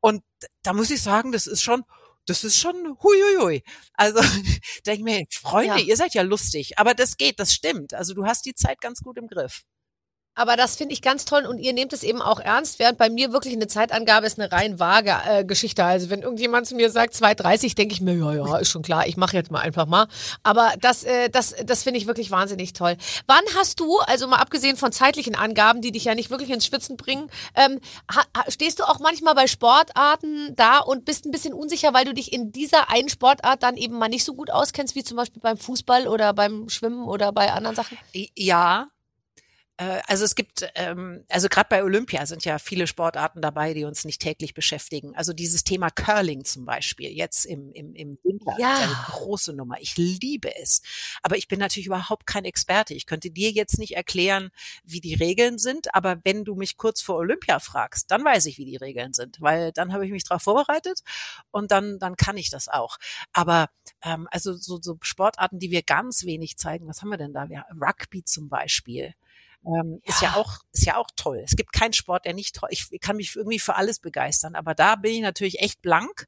Und 0.01 0.23
da 0.63 0.73
muss 0.73 0.91
ich 0.91 1.03
sagen, 1.03 1.33
das 1.33 1.47
ist 1.47 1.63
schon 1.63 1.85
das 2.27 2.45
ist 2.45 2.59
schon 2.59 2.97
huiuiui. 3.03 3.63
Also 3.95 4.21
denke 4.87 4.99
ich 4.99 5.03
mir, 5.03 5.25
Freunde, 5.31 5.79
Ja. 5.81 5.87
ihr 5.87 5.97
seid 5.97 6.15
ja 6.15 6.23
lustig, 6.23 6.79
aber 6.79 6.95
das 6.95 7.17
geht, 7.17 7.39
das 7.41 7.53
stimmt. 7.53 7.95
Also 7.95 8.15
du 8.15 8.25
hast 8.27 8.45
die 8.47 8.55
Zeit 8.55 8.81
ganz 8.81 9.01
gut 9.01 9.19
im 9.19 9.27
Griff. 9.29 9.63
Aber 10.35 10.57
das 10.57 10.77
finde 10.77 10.95
ich 10.95 11.03
ganz 11.03 11.27
toll 11.27 11.45
und 11.45 11.59
ihr 11.59 11.75
nehmt 11.75 11.93
es 11.93 12.03
eben 12.03 12.23
auch 12.23 12.41
ernst, 12.41 12.79
während 12.79 12.97
bei 12.97 13.11
mir 13.11 13.33
wirklich 13.33 13.55
eine 13.55 13.67
Zeitangabe 13.67 14.27
ist 14.27 14.41
eine 14.41 14.51
rein 14.51 14.79
vage 14.79 15.15
äh, 15.29 15.45
Geschichte. 15.45 15.85
Also 15.85 16.09
wenn 16.09 16.23
irgendjemand 16.23 16.67
zu 16.67 16.75
mir 16.75 16.91
sagt 16.91 17.15
2,30, 17.15 17.75
denke 17.77 17.93
ich 17.93 18.01
mir, 18.01 18.15
ja, 18.15 18.33
ja, 18.33 18.57
ist 18.57 18.71
schon 18.71 18.83
klar, 18.83 19.07
ich 19.07 19.19
mache 19.19 19.37
jetzt 19.37 19.51
mal 19.51 19.61
einfach 19.61 19.87
mal. 19.87 20.07
Aber 20.43 20.73
das, 20.81 21.05
äh, 21.05 21.29
das, 21.29 21.55
das 21.65 21.83
finde 21.83 21.99
ich 21.99 22.07
wirklich 22.07 22.31
wahnsinnig 22.31 22.73
toll. 22.73 22.97
Wann 23.27 23.45
hast 23.59 23.79
du, 23.81 23.99
also 24.01 24.27
mal 24.27 24.39
abgesehen 24.39 24.77
von 24.79 24.91
zeitlichen 24.91 25.35
Angaben, 25.35 25.83
die 25.83 25.93
dich 25.93 26.05
ja 26.05 26.15
nicht 26.15 26.31
wirklich 26.31 26.51
ins 26.51 26.65
Schwitzen 26.65 26.97
bringen, 26.97 27.29
ähm, 27.55 27.79
stehst 28.49 28.79
du 28.79 28.85
auch 28.85 29.01
manchmal 29.01 29.35
bei 29.35 29.47
Sportarten 29.47 30.55
da 30.57 30.79
und 30.79 31.05
bist 31.05 31.27
ein 31.27 31.31
bisschen 31.31 31.53
unsicher, 31.53 31.93
weil 31.93 32.07
du 32.07 32.15
dich 32.15 32.33
in 32.33 32.53
dieser 32.53 32.91
einen 32.91 33.11
Sportart 33.11 33.63
dann 33.63 33.77
eben 33.77 33.99
mal 33.99 34.09
nicht 34.09 34.25
so 34.25 34.33
gut 34.33 34.51
auskennst, 34.51 34.95
wie 34.95 35.05
zum 35.05 35.19
Beispiel 35.19 35.43
beim 35.43 35.59
Fußball 35.59 36.09
oder 36.09 36.33
beim 36.33 36.71
Schwimmen 36.71 37.05
oder 37.05 37.33
bei 37.33 37.53
anderen 37.53 37.77
Sachen? 37.77 37.99
Ja. 38.35 38.89
Äh, 39.79 40.01
Also 40.07 40.25
es 40.25 40.35
gibt, 40.35 40.69
ähm, 40.75 41.25
also 41.29 41.49
gerade 41.49 41.69
bei 41.69 41.83
Olympia 41.83 42.27
sind 42.27 42.45
ja 42.45 42.59
viele 42.59 42.87
Sportarten 42.87 43.41
dabei, 43.41 43.75
die 43.75 43.85
uns 43.85 44.05
nicht 44.05 44.21
täglich 44.21 44.55
beschäftigen. 44.55 45.15
Also 45.17 45.33
dieses 45.33 45.65
Thema 45.65 45.91
Curling 45.91 46.45
zum 46.45 46.65
Beispiel, 46.65 47.11
jetzt 47.11 47.45
im, 47.47 47.73
im, 47.73 47.95
im 47.95 48.19
Winter, 48.23 48.55
Ja. 48.59 48.77
ist 48.77 48.83
eine 48.83 48.97
große 49.07 49.53
Nummer. 49.55 49.77
Ich 49.81 49.97
liebe 49.97 50.55
es. 50.57 50.83
Aber 51.23 51.37
ich 51.37 51.49
bin 51.49 51.59
natürlich 51.59 51.87
überhaupt 51.87 52.27
kein 52.27 52.45
Experte. 52.45 52.95
Ich 52.95 53.07
könnte 53.07 53.31
dir 53.31 53.51
jetzt 53.51 53.79
nicht 53.79 53.97
erklären, 53.97 54.51
wie 54.85 55.01
die 55.01 55.15
Regeln 55.15 55.59
sind. 55.59 55.95
Aber 55.95 56.19
wenn 56.25 56.45
du 56.45 56.55
mich 56.55 56.77
kurz 56.77 57.01
vor 57.01 57.17
Olympia 57.17 57.59
fragst, 57.59 58.11
dann 58.11 58.25
weiß 58.25 58.47
ich, 58.47 58.59
wie 58.59 58.65
die 58.67 58.77
Regeln 58.77 59.13
sind, 59.15 59.41
weil 59.41 59.73
dann 59.73 59.93
habe 59.93 60.05
ich 60.07 60.13
mich 60.13 60.25
darauf 60.25 60.43
vorbereitet 60.43 61.01
und 61.51 61.71
dann, 61.71 61.99
dann 61.99 62.17
kann 62.17 62.37
ich 62.37 62.51
das 62.51 62.69
auch. 62.69 62.99
Aber 63.33 63.69
ähm, 64.03 64.29
also 64.31 64.53
so, 64.55 64.79
so 64.83 64.99
Sportarten, 65.03 65.59
die 65.59 65.71
wir 65.71 65.83
ganz 65.83 66.25
wenig 66.25 66.57
zeigen, 66.59 66.87
was 66.89 67.01
haben 67.03 67.09
wir 67.11 67.17
denn 67.19 67.33
da? 67.33 67.49
Wir, 67.49 67.65
Rugby 67.81 68.23
zum 68.25 68.49
Beispiel. 68.49 69.15
Ähm, 69.65 70.01
ist 70.05 70.21
ja 70.23 70.31
Ja. 70.31 70.37
auch 70.37 70.59
ist 70.73 70.85
ja 70.87 70.97
auch 70.97 71.09
toll. 71.17 71.41
Es 71.45 71.55
gibt 71.57 71.73
keinen 71.73 71.93
Sport, 71.93 72.25
der 72.25 72.35
nicht 72.35 72.57
toll. 72.57 72.69
Ich 72.73 72.89
kann 73.01 73.17
mich 73.17 73.37
irgendwie 73.37 73.59
für 73.61 73.77
alles 73.77 74.01
begeistern, 74.01 74.55
aber 74.57 74.75
da 74.75 74.97
bin 74.97 75.13
ich 75.13 75.21
natürlich 75.21 75.61
echt 75.61 75.83
blank. 75.83 76.27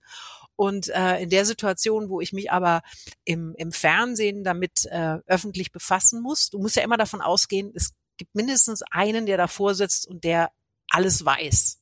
Und 0.56 0.88
äh, 0.90 1.18
in 1.22 1.30
der 1.30 1.44
Situation, 1.44 2.08
wo 2.08 2.20
ich 2.20 2.32
mich 2.32 2.52
aber 2.52 2.82
im, 3.24 3.54
im 3.56 3.72
Fernsehen 3.72 4.44
damit 4.44 4.86
äh, 4.86 5.18
öffentlich 5.26 5.72
befassen 5.72 6.22
muss, 6.22 6.50
du 6.50 6.58
musst 6.60 6.76
ja 6.76 6.82
immer 6.84 6.96
davon 6.96 7.20
ausgehen, 7.20 7.72
es 7.74 7.92
gibt 8.18 8.34
mindestens 8.36 8.82
einen, 8.92 9.26
der 9.26 9.36
davor 9.36 9.74
sitzt 9.74 10.06
und 10.06 10.22
der 10.22 10.52
alles 10.88 11.24
weiß. 11.24 11.80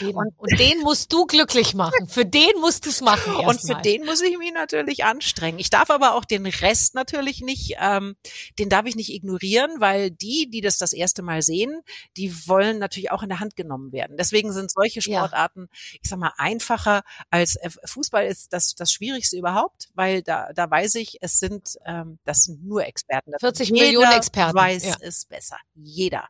Eben. 0.00 0.16
Und, 0.16 0.58
den 0.58 0.80
musst 0.80 1.12
du 1.12 1.26
glücklich 1.26 1.74
machen. 1.74 2.08
Für 2.08 2.24
den 2.24 2.50
musst 2.60 2.86
du 2.86 2.90
es 2.90 3.00
machen. 3.00 3.34
Und 3.34 3.60
für 3.60 3.68
erstmal. 3.68 3.82
den 3.82 4.04
muss 4.04 4.20
ich 4.20 4.36
mich 4.38 4.52
natürlich 4.52 5.04
anstrengen. 5.04 5.58
Ich 5.58 5.70
darf 5.70 5.90
aber 5.90 6.14
auch 6.14 6.24
den 6.24 6.46
Rest 6.46 6.94
natürlich 6.94 7.40
nicht, 7.40 7.76
ähm, 7.80 8.16
den 8.58 8.68
darf 8.68 8.86
ich 8.86 8.96
nicht 8.96 9.10
ignorieren, 9.10 9.70
weil 9.78 10.10
die, 10.10 10.48
die 10.50 10.60
das 10.60 10.78
das 10.78 10.92
erste 10.92 11.22
Mal 11.22 11.42
sehen, 11.42 11.82
die 12.16 12.48
wollen 12.48 12.78
natürlich 12.78 13.10
auch 13.10 13.22
in 13.22 13.28
der 13.28 13.40
Hand 13.40 13.56
genommen 13.56 13.92
werden. 13.92 14.16
Deswegen 14.16 14.52
sind 14.52 14.70
solche 14.70 15.00
Ja. 15.00 15.20
Sportarten, 15.20 15.68
ich 16.02 16.08
sag 16.08 16.18
mal, 16.18 16.32
einfacher 16.36 17.02
als 17.30 17.56
äh, 17.56 17.70
Fußball 17.84 18.26
ist 18.26 18.52
das 18.52 18.74
das 18.74 18.92
Schwierigste 18.92 19.36
überhaupt, 19.36 19.88
weil 19.94 20.22
da 20.22 20.52
da 20.54 20.70
weiß 20.70 20.96
ich, 20.96 21.18
es 21.20 21.38
sind 21.38 21.78
ähm, 21.86 22.18
das 22.24 22.44
sind 22.44 22.64
nur 22.64 22.84
Experten. 22.84 23.32
Das 23.32 23.40
40 23.40 23.70
Jeder 23.70 23.84
Millionen 23.84 24.12
Experten, 24.12 24.54
weiß 24.54 24.84
ja. 24.84 24.96
es 25.00 25.26
besser. 25.26 25.58
Jeder. 25.74 26.28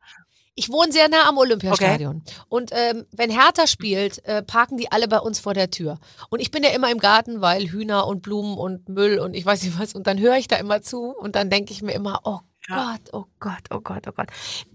Ich 0.61 0.69
wohne 0.71 0.93
sehr 0.93 1.09
nah 1.09 1.27
am 1.27 1.39
Olympiastadion. 1.39 2.23
Und 2.51 2.71
ähm, 2.75 3.07
wenn 3.13 3.31
Hertha 3.31 3.67
spielt, 3.67 4.23
äh, 4.27 4.43
parken 4.43 4.77
die 4.77 4.93
alle 4.93 5.09
bei 5.09 5.19
uns 5.19 5.41
vor 5.41 5.55
der 5.55 5.71
Tür. 5.71 5.99
Und 6.29 6.41
ich 6.41 6.51
bin 6.51 6.63
ja 6.63 6.69
immer 6.69 6.91
im 6.91 6.99
Garten, 6.99 7.41
weil 7.41 7.65
Hühner 7.71 8.07
und 8.07 8.21
Blumen 8.21 8.59
und 8.59 8.87
Müll 8.91 9.19
und 9.21 9.33
ich 9.33 9.47
weiß 9.47 9.63
nicht 9.63 9.81
was. 9.81 9.95
Und 9.95 10.07
dann 10.07 10.19
höre 10.21 10.37
ich 10.37 10.49
da 10.49 10.57
immer 10.57 10.83
zu 10.83 11.17
und 11.17 11.35
dann 11.35 11.49
denke 11.49 11.73
ich 11.73 11.81
mir 11.81 11.93
immer, 11.93 12.21
oh 12.25 12.41
Ja. 12.69 12.93
Gott, 12.93 13.15
oh 13.15 13.25
Gott, 13.41 13.63
oh 13.71 13.81
Gott, 13.81 14.03
oh 14.07 14.13
Gott. 14.15 14.27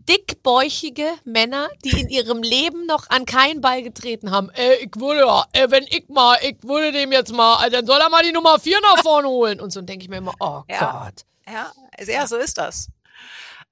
Dickbäuchige 0.09 1.05
Männer, 1.23 1.69
die 1.83 2.01
in 2.01 2.09
ihrem 2.09 2.41
Leben 2.41 2.87
noch 2.87 3.07
an 3.11 3.25
keinen 3.25 3.61
Ball 3.61 3.83
getreten 3.83 4.31
haben. 4.31 4.49
Ey, 4.55 4.77
ich 4.85 4.99
würde 4.99 5.19
ja, 5.19 5.45
ey, 5.53 5.69
wenn 5.69 5.83
ich 5.83 6.09
mal, 6.09 6.35
ich 6.41 6.57
würde 6.63 6.91
dem 6.93 7.11
jetzt 7.11 7.31
mal, 7.31 7.69
dann 7.69 7.85
soll 7.85 7.99
er 7.99 8.09
mal 8.09 8.23
die 8.23 8.31
Nummer 8.31 8.57
4 8.59 8.79
nach 8.81 9.03
vorne 9.03 9.27
holen. 9.27 9.59
Und 9.61 9.69
so 9.71 9.81
denke 9.81 10.03
ich 10.03 10.09
mir 10.09 10.17
immer, 10.17 10.33
oh 10.39 10.63
Ja. 10.67 11.03
Gott. 11.05 11.25
Ja, 11.47 11.71
ja, 12.07 12.25
so 12.25 12.37
ist 12.37 12.57
das. 12.57 12.89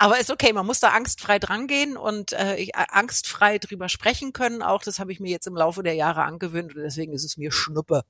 Aber 0.04 0.20
ist 0.20 0.30
okay, 0.32 0.54
man 0.54 0.66
muss 0.66 0.80
da 0.80 0.90
angstfrei 0.90 1.40
drangehen 1.40 1.98
und 1.98 2.34
äh, 2.34 2.56
ich- 2.58 2.76
äh, 2.76 2.86
angstfrei 2.90 3.58
drüber 3.58 3.90
sprechen 3.90 4.34
können. 4.34 4.62
Auch 4.62 4.84
das 4.84 5.00
habe 5.00 5.12
ich 5.12 5.20
mir 5.20 5.30
jetzt 5.32 5.48
im 5.48 5.56
Laufe 5.56 5.82
der 5.84 5.94
Jahre 5.96 6.24
angewöhnt 6.24 6.76
und 6.76 6.82
deswegen 6.82 7.14
ist 7.14 7.24
es 7.24 7.38
mir 7.38 7.52
Schnuppe. 7.52 8.04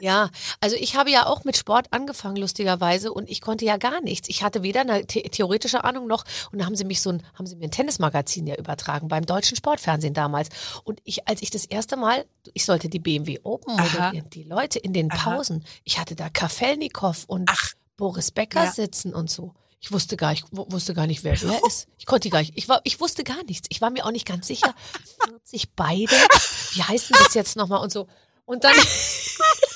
Ja, 0.00 0.30
also 0.60 0.74
ich 0.74 0.96
habe 0.96 1.10
ja 1.12 1.26
auch 1.26 1.44
mit 1.44 1.56
Sport 1.56 1.86
angefangen, 1.92 2.34
lustigerweise, 2.36 3.12
und 3.12 3.30
ich 3.30 3.40
konnte 3.40 3.64
ja 3.64 3.76
gar 3.76 4.00
nichts. 4.00 4.28
Ich 4.28 4.42
hatte 4.42 4.64
weder 4.64 4.80
eine 4.80 5.04
the 5.08 5.22
theoretische 5.22 5.84
Ahnung 5.84 6.08
noch, 6.08 6.24
und 6.50 6.58
da 6.58 6.66
haben 6.66 6.74
sie 6.74 6.84
mich 6.84 7.00
so 7.00 7.10
ein, 7.10 7.22
haben 7.34 7.46
sie 7.46 7.54
mir 7.54 7.66
ein 7.66 7.70
Tennismagazin 7.70 8.48
ja 8.48 8.56
übertragen, 8.56 9.06
beim 9.06 9.24
deutschen 9.24 9.56
Sportfernsehen 9.56 10.12
damals. 10.12 10.48
Und 10.82 11.00
ich, 11.04 11.28
als 11.28 11.40
ich 11.40 11.50
das 11.50 11.64
erste 11.64 11.96
Mal, 11.96 12.26
ich 12.52 12.64
sollte 12.64 12.88
die 12.88 12.98
BMW 12.98 13.38
Open 13.44 13.76
moderieren, 13.76 14.28
die 14.30 14.42
Leute 14.42 14.80
in 14.80 14.92
den 14.92 15.10
Aha. 15.12 15.36
Pausen, 15.36 15.64
ich 15.84 16.00
hatte 16.00 16.16
da 16.16 16.30
Kafelnikow 16.30 17.24
und 17.28 17.48
Ach. 17.48 17.72
Boris 17.96 18.32
Becker 18.32 18.64
Ja. 18.64 18.72
sitzen 18.72 19.14
und 19.14 19.30
so. 19.30 19.54
Ich 19.80 19.92
wusste 19.92 20.16
gar, 20.16 20.32
ich 20.32 20.44
wusste 20.50 20.94
gar 20.94 21.06
nicht, 21.06 21.22
wer 21.24 21.40
wer 21.42 21.64
ist. 21.66 21.88
Ich 21.98 22.06
konnte 22.06 22.30
gar 22.30 22.40
nicht. 22.40 22.52
Ich 22.56 22.68
war, 22.68 22.80
ich 22.84 23.00
wusste 23.00 23.24
gar 23.24 23.42
nichts. 23.44 23.68
Ich 23.70 23.80
war 23.80 23.90
mir 23.90 24.04
auch 24.04 24.10
nicht 24.10 24.26
ganz 24.26 24.46
sicher. 24.46 24.74
40 25.24 25.74
beide. 25.74 26.16
Wie 26.72 26.82
heißt 26.82 27.10
denn 27.10 27.18
das 27.22 27.34
jetzt 27.34 27.56
nochmal 27.56 27.80
und 27.82 27.92
so? 27.92 28.06
Und 28.44 28.64
dann 28.64 28.74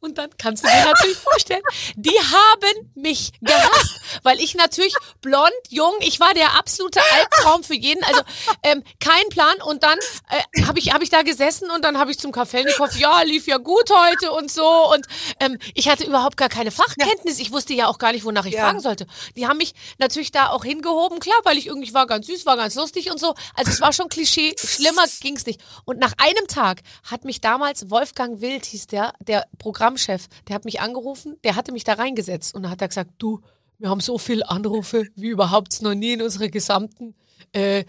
Und 0.00 0.16
dann 0.18 0.30
kannst 0.38 0.62
du 0.64 0.68
dir 0.68 0.84
natürlich 0.84 1.16
vorstellen, 1.16 1.62
die 1.96 2.10
haben 2.16 2.92
mich 2.94 3.32
gehasst, 3.40 3.96
weil 4.22 4.38
ich 4.40 4.54
natürlich 4.54 4.94
blond, 5.20 5.50
jung, 5.70 5.92
ich 6.00 6.20
war 6.20 6.32
der 6.34 6.54
absolute 6.56 7.00
Albtraum 7.12 7.64
für 7.64 7.74
jeden. 7.74 8.02
Also 8.04 8.20
ähm, 8.62 8.84
kein 9.00 9.28
Plan. 9.30 9.60
Und 9.64 9.82
dann 9.82 9.98
äh, 10.30 10.62
habe 10.64 10.78
ich, 10.78 10.92
hab 10.92 11.02
ich 11.02 11.10
da 11.10 11.22
gesessen 11.22 11.70
und 11.70 11.84
dann 11.84 11.98
habe 11.98 12.12
ich 12.12 12.18
zum 12.18 12.30
Kafelnikow, 12.30 12.94
ja, 12.96 13.22
lief 13.22 13.46
ja 13.48 13.56
gut 13.56 13.90
heute 13.90 14.30
und 14.32 14.50
so. 14.52 14.92
Und 14.92 15.06
ähm, 15.40 15.58
ich 15.74 15.88
hatte 15.88 16.04
überhaupt 16.04 16.36
gar 16.36 16.48
keine 16.48 16.70
Fachkenntnis. 16.70 17.40
Ich 17.40 17.50
wusste 17.50 17.74
ja 17.74 17.88
auch 17.88 17.98
gar 17.98 18.12
nicht, 18.12 18.24
wonach 18.24 18.44
ich 18.46 18.54
Ja. 18.54 18.62
fragen 18.64 18.80
sollte. 18.80 19.06
Die 19.36 19.48
haben 19.48 19.56
mich 19.58 19.74
natürlich 19.98 20.30
da 20.30 20.50
auch 20.50 20.64
hingehoben, 20.64 21.18
klar, 21.18 21.38
weil 21.42 21.58
ich 21.58 21.66
irgendwie 21.66 21.92
war 21.92 22.06
ganz 22.06 22.26
süß, 22.28 22.46
war 22.46 22.56
ganz 22.56 22.76
lustig 22.76 23.10
und 23.10 23.18
so. 23.18 23.34
Also 23.54 23.72
es 23.72 23.80
war 23.80 23.92
schon 23.92 24.08
Klischee, 24.08 24.54
schlimmer 24.58 25.04
ging's 25.20 25.44
nicht. 25.46 25.60
Und 25.84 25.98
nach 25.98 26.12
einem 26.18 26.46
Tag 26.46 26.82
hat 27.10 27.24
mich 27.24 27.40
damals 27.40 27.90
Wolfgang 27.90 28.40
Wild, 28.40 28.64
hieß 28.64 28.86
der, 28.86 29.12
der 29.20 29.46
Programmchef, 29.94 30.28
der 30.48 30.54
hat 30.54 30.64
mich 30.64 30.80
angerufen, 30.80 31.36
der 31.44 31.56
hatte 31.56 31.72
mich 31.72 31.84
da 31.84 31.94
reingesetzt 31.94 32.54
und 32.54 32.62
dann 32.62 32.70
hat 32.72 32.82
er 32.82 32.88
gesagt, 32.88 33.10
du, 33.18 33.40
wir 33.78 33.88
haben 33.90 34.00
so 34.00 34.18
viele 34.18 34.48
Anrufe 34.48 35.04
wie 35.14 35.28
überhaupt 35.28 35.80
noch 35.82 35.94
nie 35.94 36.12
in 36.14 36.22
unserer 36.22 36.48
gesamten 36.48 37.14
äh, 37.54 37.80
äh, 37.80 37.84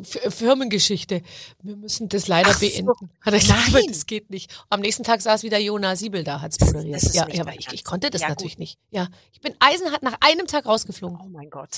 F- 0.00 0.34
Firmengeschichte. 0.34 1.22
Wir 1.62 1.76
müssen 1.76 2.08
das 2.08 2.26
leider 2.26 2.50
Ach 2.50 2.54
so. 2.58 2.66
beenden. 2.66 3.10
Hat 3.20 3.34
er 3.34 3.38
gesagt, 3.40 3.72
Nein. 3.72 3.84
das 3.88 4.06
geht 4.06 4.30
nicht. 4.30 4.52
Am 4.70 4.80
nächsten 4.80 5.04
Tag 5.04 5.20
saß 5.20 5.42
wieder 5.42 5.58
Jona 5.58 5.94
Siebel 5.94 6.24
da, 6.24 6.40
hat's 6.40 6.58
moderiert. 6.60 6.96
das 6.96 7.02
ist 7.04 7.14
ja, 7.14 7.28
ja, 7.28 7.42
aber 7.42 7.54
ich, 7.54 7.68
ich 7.72 7.84
konnte 7.84 8.10
das 8.10 8.22
Ja, 8.22 8.28
natürlich 8.30 8.54
gut. 8.54 8.60
nicht. 8.60 8.78
Ja, 8.90 9.08
ich 9.32 9.40
bin 9.40 9.54
eisenhart 9.60 10.02
nach 10.02 10.16
einem 10.20 10.46
Tag 10.46 10.66
rausgeflogen. 10.66 11.18
Oh 11.22 11.28
mein 11.28 11.50
Gott. 11.50 11.76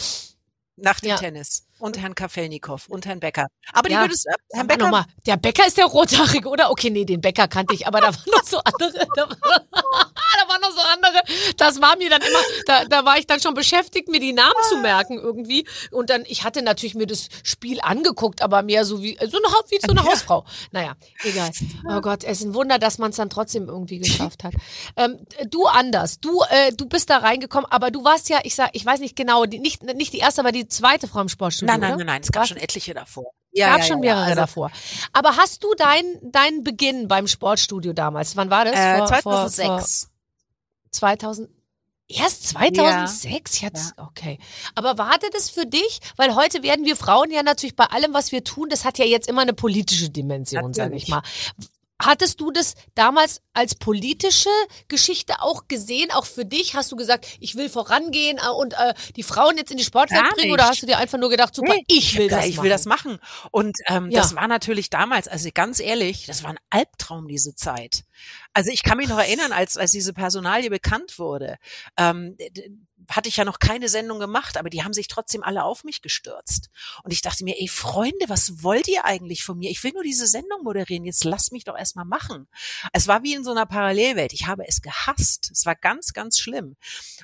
Nach 0.77 1.01
dem 1.01 1.11
Ja. 1.11 1.17
Tennis. 1.17 1.65
Und 1.79 1.99
Herrn 1.99 2.15
Kafelnikow 2.15 2.89
und 2.89 3.07
Herrn 3.07 3.21
Becker. 3.21 3.47
Aber 3.73 3.89
die 3.89 3.95
Ja. 3.95 4.01
würdest, 4.03 4.27
äh, 4.27 4.33
Herrn 4.53 4.67
Becker, 4.67 4.85
Nochmal, 4.85 5.05
der 5.27 5.37
Bäcker 5.37 5.67
ist 5.67 5.77
der 5.77 5.85
Rothaarige, 5.87 6.49
oder? 6.49 6.71
Okay, 6.71 6.91
nee, 6.91 7.05
den 7.05 7.21
Bäcker 7.21 7.47
kannte 7.49 7.75
ich, 7.75 7.87
aber 7.87 8.01
da 8.01 8.07
waren 8.09 8.25
noch 8.33 8.45
so 8.45 8.59
andere. 8.59 9.07
Da, 9.17 9.29
war, 9.29 9.37
da 9.37 10.49
waren 10.49 10.61
noch 10.61 10.71
so 10.73 10.81
andere. 10.81 11.23
Das 11.57 11.81
war 11.81 11.97
mir 11.97 12.11
dann 12.11 12.21
immer, 12.23 12.39
da, 12.67 12.85
da 12.85 13.05
war 13.05 13.19
ich 13.19 13.27
dann 13.27 13.41
schon 13.41 13.55
beschäftigt, 13.55 14.09
mir 14.09 14.21
die 14.21 14.33
Namen 14.33 14.55
zu 14.69 14.77
merken 14.79 15.19
irgendwie. 15.19 15.67
Und 15.91 16.11
dann, 16.11 16.25
ich 16.27 16.45
hatte 16.45 16.63
natürlich 16.63 16.95
mir 16.95 17.07
das 17.07 17.29
Spiel 17.43 17.81
angeguckt, 17.81 18.43
aber 18.43 18.63
mehr 18.63 18.85
so 18.85 19.03
wie 19.03 19.17
so 19.21 19.39
eine, 19.39 19.47
wie 19.71 19.79
so 19.85 19.91
eine 19.93 20.05
Hausfrau. 20.11 20.45
Naja, 20.73 20.95
egal. 21.23 21.51
Oh 21.89 22.01
Gott, 22.01 22.25
es 22.25 22.41
ist 22.41 22.47
ein 22.47 22.55
Wunder, 22.55 22.79
dass 22.79 22.99
man 22.99 23.11
es 23.11 23.17
dann 23.17 23.31
trotzdem 23.31 23.69
irgendwie 23.69 23.99
geschafft 24.01 24.45
hat. 24.45 24.55
Ähm, 24.97 25.19
du 25.51 25.67
anders. 25.67 26.21
Du, 26.21 26.43
äh, 26.51 26.73
du 26.73 26.87
bist 26.87 27.11
da 27.11 27.19
reingekommen, 27.19 27.71
aber 27.71 27.91
du 27.91 28.05
warst 28.05 28.29
ja, 28.29 28.41
ich 28.45 28.55
sag, 28.55 28.71
ich 28.73 28.85
weiß 28.85 29.01
nicht 29.01 29.17
genau, 29.17 29.45
die, 29.47 29.59
nicht, 29.59 29.83
nicht 29.83 30.13
die 30.13 30.19
erste, 30.19 30.41
aber 30.41 30.53
die 30.53 30.69
zweite 30.69 31.09
Frau 31.09 31.21
im 31.21 31.29
Sportstudio. 31.29 31.68
Nein, 31.69 31.81
nein, 31.81 31.97
nein, 31.99 32.07
nein, 32.07 32.23
es 32.23 32.33
gab 32.33 32.41
Warst- 32.41 32.49
schon 32.51 32.59
etliche 32.59 32.95
davor. 32.95 33.33
gab 33.57 33.85
schon 33.85 34.01
mehrere 34.01 34.25
Also, 34.25 34.35
davor. 34.37 34.71
Aber 35.13 35.37
hast 35.37 35.63
du 35.65 35.75
deinen 35.75 36.33
deinen 36.33 36.65
Beginn 36.65 37.09
beim 37.09 37.27
Sportstudio 37.27 37.93
damals? 37.93 38.37
Wann 38.37 38.51
war 38.51 38.65
das? 38.65 38.75
Äh, 38.75 38.99
Vor- 38.99 39.07
2006. 39.09 40.03
Vor 40.03 40.11
2000 40.93 41.51
Erst 42.11 42.49
2006 42.49 43.61
jetzt? 43.61 43.93
Okay. 43.99 44.39
Aber 44.75 44.97
war 44.97 45.11
das 45.31 45.51
für 45.51 45.67
dich? 45.67 46.01
Weil 46.17 46.35
heute 46.35 46.63
werden 46.63 46.87
wir 46.87 46.97
Frauen 46.97 47.31
ja 47.31 47.43
natürlich 47.43 47.77
bei 47.77 47.85
allem, 47.85 48.15
was 48.15 48.33
wir 48.33 48.43
tun, 48.45 48.71
das 48.71 48.87
hat 48.87 48.97
ja 48.97 49.05
jetzt 49.05 49.29
immer 49.29 49.43
eine 49.43 49.53
politische 49.53 50.09
Dimension, 50.09 50.73
sage 50.73 50.97
ich 50.97 51.09
mal. 51.09 51.23
Hattest 52.01 52.41
du 52.41 52.51
das 52.53 52.75
damals 52.95 53.41
als 53.55 53.75
politische 53.75 54.51
Geschichte 54.87 55.43
auch 55.43 55.67
gesehen, 55.67 56.11
auch 56.13 56.27
für 56.27 56.45
dich? 56.45 56.75
Hast 56.77 56.93
du 56.93 56.97
gesagt, 56.97 57.27
ich 57.41 57.57
will 57.57 57.69
vorangehen 57.69 58.39
äh, 58.39 58.49
und 58.51 58.75
äh, 58.75 58.95
die 59.17 59.23
Frauen 59.25 59.57
jetzt 59.57 59.71
in 59.73 59.77
die 59.79 59.85
Sportwelt 59.85 60.23
Gar 60.23 60.35
bringen? 60.35 60.53
Oder 60.53 60.63
nicht. 60.65 60.71
hast 60.73 60.83
du 60.83 60.87
dir 60.87 60.99
einfach 60.99 61.19
nur 61.19 61.29
gedacht, 61.31 61.55
super, 61.55 61.75
Nee, 61.75 61.85
ich 61.89 62.17
will 62.17 62.31
hab 62.31 62.39
das 62.41 62.47
ich 62.49 62.57
machen? 62.57 62.63
will 62.65 62.71
das 62.71 62.85
machen. 62.87 63.19
Und 63.51 63.77
ähm, 63.89 64.11
Ja. 64.11 64.21
das 64.21 64.37
war 64.37 64.47
natürlich 64.47 64.91
damals, 64.91 65.27
also 65.27 65.49
ganz 65.53 65.81
ehrlich, 65.81 66.27
das 66.27 66.45
war 66.45 66.51
ein 66.51 66.59
Albtraum, 66.71 67.27
diese 67.27 67.55
Zeit. 67.57 68.05
Also 68.53 68.71
ich 68.71 68.83
kann 68.83 68.97
mich 68.99 69.09
noch 69.09 69.19
erinnern, 69.19 69.53
als, 69.53 69.77
als 69.77 69.91
diese 69.91 70.13
Personalie 70.13 70.71
bekannt 70.71 71.19
wurde, 71.19 71.57
ähm, 71.97 72.37
hatte 73.09 73.29
ich 73.29 73.37
ja 73.37 73.45
noch 73.45 73.59
keine 73.59 73.89
Sendung 73.89 74.19
gemacht, 74.19 74.57
aber 74.57 74.71
die 74.71 74.85
haben 74.85 74.93
sich 74.93 75.09
trotzdem 75.09 75.43
alle 75.43 75.65
auf 75.65 75.85
mich 75.85 76.03
gestürzt. 76.03 76.71
Und 77.03 77.13
ich 77.13 77.23
dachte 77.23 77.45
mir, 77.45 77.57
ey 77.59 77.69
Freunde, 77.69 78.29
was 78.29 78.63
wollt 78.63 78.89
ihr 78.89 79.05
eigentlich 79.05 79.45
von 79.45 79.59
mir? 79.59 79.71
Ich 79.71 79.83
will 79.83 79.93
nur 79.93 80.03
diese 80.03 80.27
Sendung 80.27 80.63
moderieren, 80.63 81.05
jetzt 81.05 81.25
lasst 81.25 81.53
mich 81.53 81.65
doch 81.65 81.77
erstmal 81.77 82.05
machen. 82.05 82.49
Es 82.93 83.09
war 83.09 83.23
wie 83.23 83.35
in 83.35 83.45
so 83.45 83.51
einer 83.51 83.67
Parallelwelt. 83.67 84.33
Ich 84.33 84.47
habe 84.47 84.67
es 84.67 84.83
gehasst. 84.83 85.51
Es 85.51 85.67
war 85.67 85.75
ganz, 85.75 86.13
ganz 86.13 86.39
schlimm. 86.39 86.77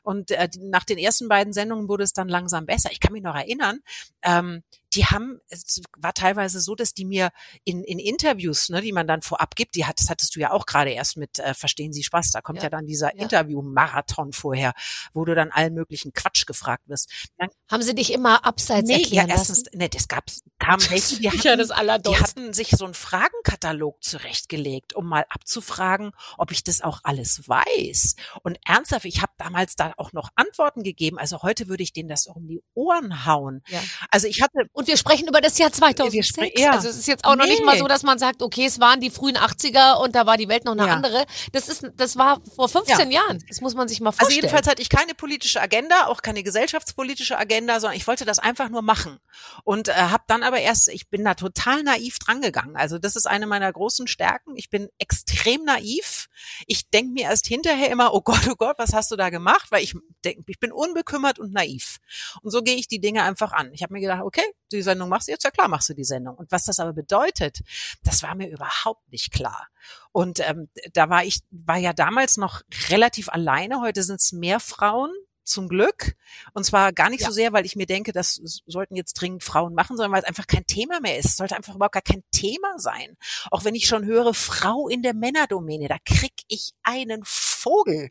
Und 0.03 0.31
äh, 0.31 0.49
nach 0.59 0.85
den 0.85 0.99
ersten 0.99 1.29
beiden 1.29 1.53
Sendungen 1.53 1.89
wurde 1.89 2.05
es 2.05 2.13
dann 2.13 2.29
langsam 2.29 2.67
besser. 2.67 2.91
Ich 2.93 3.01
kann 3.01 3.13
mich 3.13 3.23
noch 3.23 3.35
erinnern, 3.35 3.81
ähm, 4.23 4.63
die 4.95 5.05
haben, 5.07 5.41
es 5.49 5.81
war 5.99 6.15
teilweise 6.15 6.61
so, 6.61 6.75
dass 6.75 6.95
die 6.95 7.05
mir 7.05 7.31
in, 7.65 7.83
in 7.85 7.99
Interviews, 7.99 8.69
ne, 8.69 8.81
die 8.81 8.93
man 8.93 9.07
dann 9.07 9.23
vorab 9.23 9.57
gibt, 9.57 9.75
die 9.75 9.85
hat, 9.87 10.01
das 10.01 10.11
hattest 10.11 10.37
du 10.37 10.41
ja 10.41 10.51
auch 10.53 10.67
gerade 10.67 10.91
erst 10.91 11.17
mit 11.17 11.39
äh, 11.39 11.55
Verstehen 11.55 11.93
Sie 11.93 12.03
Spaß, 12.03 12.31
da 12.33 12.41
kommt 12.41 12.59
ja, 12.59 12.65
Ja. 12.65 12.71
dann 12.71 12.87
dieser 12.87 13.15
Ja. 13.17 13.23
Interview-Marathon 13.23 14.33
vorher, 14.33 14.73
wo 15.13 15.25
du 15.25 15.35
dann 15.35 15.51
allen 15.51 15.75
möglichen 15.75 16.13
Quatsch 16.13 16.47
gefragt 16.47 16.85
wirst. 16.89 17.11
Dann, 17.39 17.49
Haben 17.71 17.83
sie 17.83 17.95
dich 17.95 18.13
immer 18.13 18.45
abseits 18.45 18.87
nee, 18.89 18.95
ja, 18.95 19.01
erklären 19.01 19.29
erstens, 19.31 19.59
lassen? 19.65 19.71
nee, 19.79 19.89
das 19.89 20.09
gab's, 20.09 20.43
kam 20.59 20.81
welche, 20.91 21.17
die 21.21 21.31
hatten, 21.31 21.43
Ja, 21.43 21.99
die 21.99 22.17
hatten 22.17 22.53
sich 22.53 22.71
so 22.71 22.85
einen 22.85 22.95
Fragenkatalog 22.95 24.03
zurechtgelegt, 24.03 24.95
um 24.95 25.07
mal 25.07 25.25
abzufragen, 25.29 26.13
ob 26.39 26.51
ich 26.53 26.65
das 26.65 26.81
auch 26.81 27.01
alles 27.05 27.49
weiß. 27.49 28.17
Und 28.43 28.59
ernsthaft, 28.65 29.05
ich 29.05 29.23
habe 29.23 29.33
damals 29.39 29.77
da 29.77 29.93
auch 29.97 30.13
noch 30.13 30.31
Antworten 30.35 30.83
gegeben. 30.83 31.19
Also 31.19 31.43
heute 31.43 31.69
würde 31.69 31.83
ich 31.83 31.93
denen 31.93 32.09
das 32.09 32.27
auch 32.29 32.37
um 32.37 32.47
die 32.49 32.63
Ohren 32.75 33.27
hauen. 33.27 33.63
Ja. 33.69 33.81
Also 34.11 34.27
ich 34.27 34.43
hatte 34.43 34.59
Und 34.73 34.84
wir 34.87 34.97
sprechen 34.97 35.29
über 35.29 35.41
das 35.41 35.59
Jahr 35.59 35.73
2006. 35.73 36.29
spre- 36.29 36.59
ja. 36.61 36.73
Also 36.73 36.89
es 36.89 36.97
ist 36.97 37.07
jetzt 37.09 37.25
auch 37.25 37.37
noch 37.37 37.47
nicht 37.47 37.65
mal 37.65 37.79
so, 37.79 37.87
dass 37.89 38.03
man 38.03 38.19
sagt, 38.19 38.43
okay, 38.43 38.67
es 38.67 38.81
waren 38.81 39.01
die 39.01 39.11
frühen 39.11 39.37
80er 39.37 39.95
und 40.03 40.15
da 40.15 40.27
war 40.27 40.37
die 40.37 40.49
Welt 40.49 40.65
noch 40.65 40.73
eine 40.73 40.87
Ja. 40.87 40.93
andere. 40.95 41.25
Das 41.53 41.69
ist, 41.69 41.87
das 41.97 42.17
war 42.17 42.41
vor 42.57 42.69
15 42.69 43.11
Jahren. 43.11 43.43
Das 43.49 43.61
muss 43.61 43.75
man 43.75 43.89
sich 43.89 44.01
mal 44.01 44.11
Also 44.11 44.19
vorstellen. 44.21 44.43
jedenfalls 44.45 44.67
hatte 44.69 44.83
ich 44.83 44.89
keine 44.89 45.15
politische 45.15 45.61
Agenda, 45.61 46.07
auch 46.07 46.23
keine 46.23 46.43
gesellschaftspolitische 46.43 47.39
Agenda, 47.39 47.81
sondern 47.81 47.97
ich 47.97 48.07
wollte 48.07 48.25
das 48.25 48.39
einfach 48.39 48.69
nur 48.69 48.83
machen. 48.83 49.19
Und 49.65 49.89
äh, 49.89 49.93
habe 49.95 50.25
dann 50.27 50.43
aber 50.43 50.61
erst, 50.61 50.89
ich 50.89 51.09
bin 51.09 51.25
da 51.25 51.35
total 51.35 51.83
naiv 51.83 52.19
drangegangen. 52.19 52.77
Also 52.77 52.99
das 52.99 53.17
ist 53.17 53.27
eine 53.27 53.47
meiner 53.47 53.73
großen 53.73 54.07
Stärken. 54.07 54.57
Ich 54.57 54.71
bin 54.71 54.89
extrem 54.99 55.65
naiv. 55.65 56.27
Ich 56.67 56.91
denke 56.91 57.13
mir 57.13 57.25
erst 57.25 57.47
hinterher 57.47 57.91
immer, 57.91 58.15
oh 58.15 58.21
Gott, 58.21 58.47
oh 58.51 58.55
Gott, 58.57 58.77
was 58.79 58.93
hast 58.93 59.11
du 59.11 59.17
da 59.17 59.31
gemacht? 59.31 59.67
Weil 59.71 59.83
ich 59.83 59.95
denk, 60.25 60.45
ich 60.47 60.59
bin 60.59 60.73
unbekümmert 60.73 61.39
und 61.39 61.53
naiv. 61.53 61.99
Und 62.43 62.51
so 62.51 62.63
gehe 62.63 62.77
ich 62.77 62.89
die 62.89 63.01
Dinge 63.01 63.23
einfach 63.23 63.53
an. 63.53 63.71
Ich 63.73 63.83
habe 63.83 63.93
mir 63.93 64.01
gedacht, 64.01 64.23
okay, 64.23 64.43
die 64.77 64.83
Sendung 64.83 65.09
machst 65.09 65.29
du 65.29 65.33
jetzt, 65.33 65.45
ja 65.45 65.51
klar 65.51 65.69
machst 65.69 65.89
du 65.89 65.95
die 65.95 66.05
Sendung. 66.05 66.37
Und 66.37 66.51
was 66.53 66.65
das 66.65 66.79
aber 66.81 66.93
bedeutet, 66.93 67.61
das 68.03 68.23
war 68.23 68.35
mir 68.35 68.49
überhaupt 68.49 69.11
nicht 69.11 69.33
klar. 69.33 69.69
Und 70.13 70.41
ähm, 70.41 70.69
da 70.93 71.09
war 71.11 71.25
ich, 71.25 71.41
war 71.51 71.79
ja 71.79 71.93
damals 71.93 72.37
noch 72.37 72.63
relativ 72.89 73.29
alleine. 73.29 73.81
Heute 73.81 74.03
sind 74.03 74.21
es 74.21 74.33
mehr 74.33 74.61
Frauen. 74.61 75.13
Zum 75.47 75.69
Glück. 75.69 76.17
Und 76.55 76.65
zwar 76.65 76.95
gar 76.95 77.11
nicht 77.11 77.21
Ja. 77.21 77.27
so 77.27 77.33
sehr, 77.35 77.53
weil 77.53 77.67
ich 77.67 77.77
mir 77.77 77.85
denke, 77.85 78.13
das 78.13 78.41
sollten 78.65 78.97
jetzt 78.97 79.13
dringend 79.13 79.45
Frauen 79.45 79.75
machen, 79.75 79.95
sondern 79.95 80.13
weil 80.13 80.23
es 80.23 80.27
einfach 80.27 80.47
kein 80.47 80.67
Thema 80.67 81.01
mehr 81.01 81.19
ist. 81.19 81.27
Es 81.27 81.37
sollte 81.37 81.55
einfach 81.55 81.75
überhaupt 81.75 81.93
gar 81.93 82.01
kein 82.01 82.25
Thema 82.33 82.79
sein. 82.79 83.19
Auch 83.51 83.63
wenn 83.63 83.75
ich 83.75 83.87
schon 83.87 84.07
höre, 84.07 84.33
Frau 84.33 84.89
in 84.89 85.03
der 85.03 85.13
Männerdomäne, 85.13 85.87
da 85.89 85.99
krieg 86.03 86.33
ich 86.49 86.73
einen 86.83 87.21
Vogel. 87.27 88.09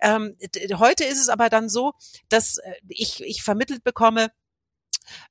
Ähm, 0.00 0.34
d- 0.40 0.74
heute 0.74 1.04
ist 1.04 1.20
es 1.20 1.28
aber 1.28 1.48
dann 1.48 1.68
so, 1.68 1.92
dass 2.28 2.58
äh, 2.58 2.72
ich, 2.88 3.22
ich 3.22 3.44
vermittelt 3.44 3.84
bekomme, 3.84 4.32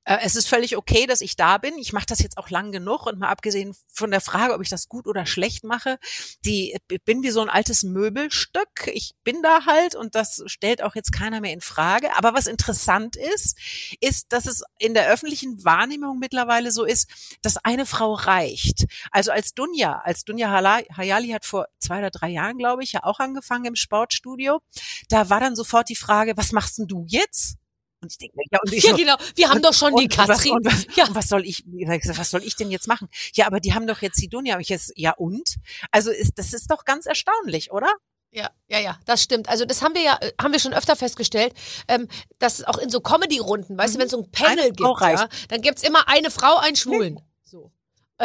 es 0.04 0.36
ist 0.36 0.48
völlig 0.48 0.76
okay, 0.76 1.06
dass 1.06 1.20
ich 1.20 1.36
da 1.36 1.58
bin. 1.58 1.78
Ich 1.78 1.92
mache 1.92 2.06
das 2.06 2.20
jetzt 2.20 2.38
auch 2.38 2.50
lang 2.50 2.72
genug 2.72 3.06
und 3.06 3.18
mal 3.18 3.28
abgesehen 3.28 3.74
von 3.92 4.10
der 4.10 4.20
Frage, 4.20 4.54
ob 4.54 4.60
ich 4.60 4.68
das 4.68 4.88
gut 4.88 5.06
oder 5.06 5.26
schlecht 5.26 5.64
mache, 5.64 5.98
die 6.44 6.74
ich 6.88 7.02
bin 7.04 7.22
wie 7.22 7.30
so 7.30 7.40
ein 7.40 7.50
altes 7.50 7.82
Möbelstück. 7.82 8.88
Ich 8.92 9.14
bin 9.24 9.42
da 9.42 9.66
halt 9.66 9.94
und 9.94 10.14
das 10.14 10.42
stellt 10.46 10.82
auch 10.82 10.94
jetzt 10.94 11.12
keiner 11.12 11.40
mehr 11.40 11.52
in 11.52 11.60
Frage. 11.60 12.16
Aber 12.16 12.34
was 12.34 12.46
interessant 12.46 13.16
ist, 13.16 13.58
ist, 14.00 14.32
dass 14.32 14.46
es 14.46 14.62
in 14.78 14.94
der 14.94 15.08
öffentlichen 15.08 15.64
Wahrnehmung 15.64 16.18
mittlerweile 16.18 16.70
so 16.70 16.84
ist, 16.84 17.08
dass 17.42 17.56
eine 17.58 17.86
Frau 17.86 18.14
reicht. 18.14 18.86
Also 19.10 19.32
als 19.32 19.54
Dunja, 19.54 20.00
als 20.04 20.24
Dunja 20.24 20.50
Hayali 20.50 21.28
hat 21.28 21.44
vor 21.44 21.68
zwei 21.78 21.98
oder 21.98 22.10
drei 22.10 22.28
Jahren, 22.28 22.58
glaube 22.58 22.82
ich, 22.82 22.92
ja 22.92 23.04
auch 23.04 23.20
angefangen 23.20 23.66
im 23.66 23.76
Sportstudio. 23.76 24.60
Da 25.08 25.30
war 25.30 25.40
dann 25.40 25.56
sofort 25.56 25.88
die 25.88 25.96
Frage, 25.96 26.36
was 26.36 26.52
machst 26.52 26.78
denn 26.78 26.86
du 26.86 27.04
jetzt? 27.08 27.56
Und 28.04 28.12
ich 28.12 28.18
denke, 28.18 28.36
ja, 28.50 28.58
und 28.64 28.72
ich 28.72 28.84
ja, 28.84 28.90
so, 28.90 28.96
genau. 28.96 29.16
Wir 29.34 29.48
haben 29.48 29.56
und- 29.56 29.64
doch 29.64 29.74
schon 29.74 29.94
die 29.96 30.04
und 30.04 30.18
was- 30.18 30.26
Katrin. 30.28 30.52
Und 30.52 30.64
was, 30.66 30.86
ja. 30.96 31.06
und 31.06 31.14
was 31.14 31.28
soll 31.28 31.44
ich, 31.44 31.64
was 31.66 32.30
soll 32.30 32.42
ich 32.44 32.56
denn 32.56 32.70
jetzt 32.70 32.86
machen? 32.88 33.08
Ja, 33.34 33.46
aber 33.46 33.60
die 33.60 33.74
haben 33.74 33.86
doch 33.86 34.02
jetzt 34.02 34.20
die 34.20 34.28
Dunja. 34.28 34.54
Hab 34.54 34.60
Ich 34.60 34.68
jetzt, 34.68 34.92
ja 34.96 35.12
und? 35.12 35.56
Also 35.90 36.10
ist, 36.10 36.32
das 36.38 36.52
ist 36.52 36.70
doch 36.70 36.84
ganz 36.84 37.06
erstaunlich, 37.06 37.72
oder? 37.72 37.88
Ja, 38.30 38.50
ja, 38.66 38.80
ja, 38.80 38.98
das 39.06 39.22
stimmt. 39.22 39.48
Also 39.48 39.64
das 39.64 39.80
haben 39.80 39.94
wir 39.94 40.02
ja, 40.02 40.18
äh, 40.20 40.32
haben 40.42 40.52
wir 40.52 40.58
schon 40.58 40.74
öfter 40.74 40.96
festgestellt, 40.96 41.54
ähm, 41.86 42.08
dass 42.40 42.64
auch 42.64 42.78
in 42.78 42.90
so 42.90 43.00
Comedy-Runden, 43.00 43.78
weißt 43.78 43.94
du, 43.94 43.98
wenn 44.00 44.06
es 44.06 44.10
so 44.12 44.22
ein 44.22 44.30
Panel 44.32 44.56
Mhm. 44.56 44.60
Eine 44.60 44.72
gibt, 44.72 45.00
ja, 45.00 45.28
dann 45.48 45.60
gibt's 45.60 45.82
immer 45.84 46.08
eine 46.08 46.30
Frau, 46.32 46.56
einen 46.56 46.74
Schwulen. 46.74 47.20
So. 47.44 47.70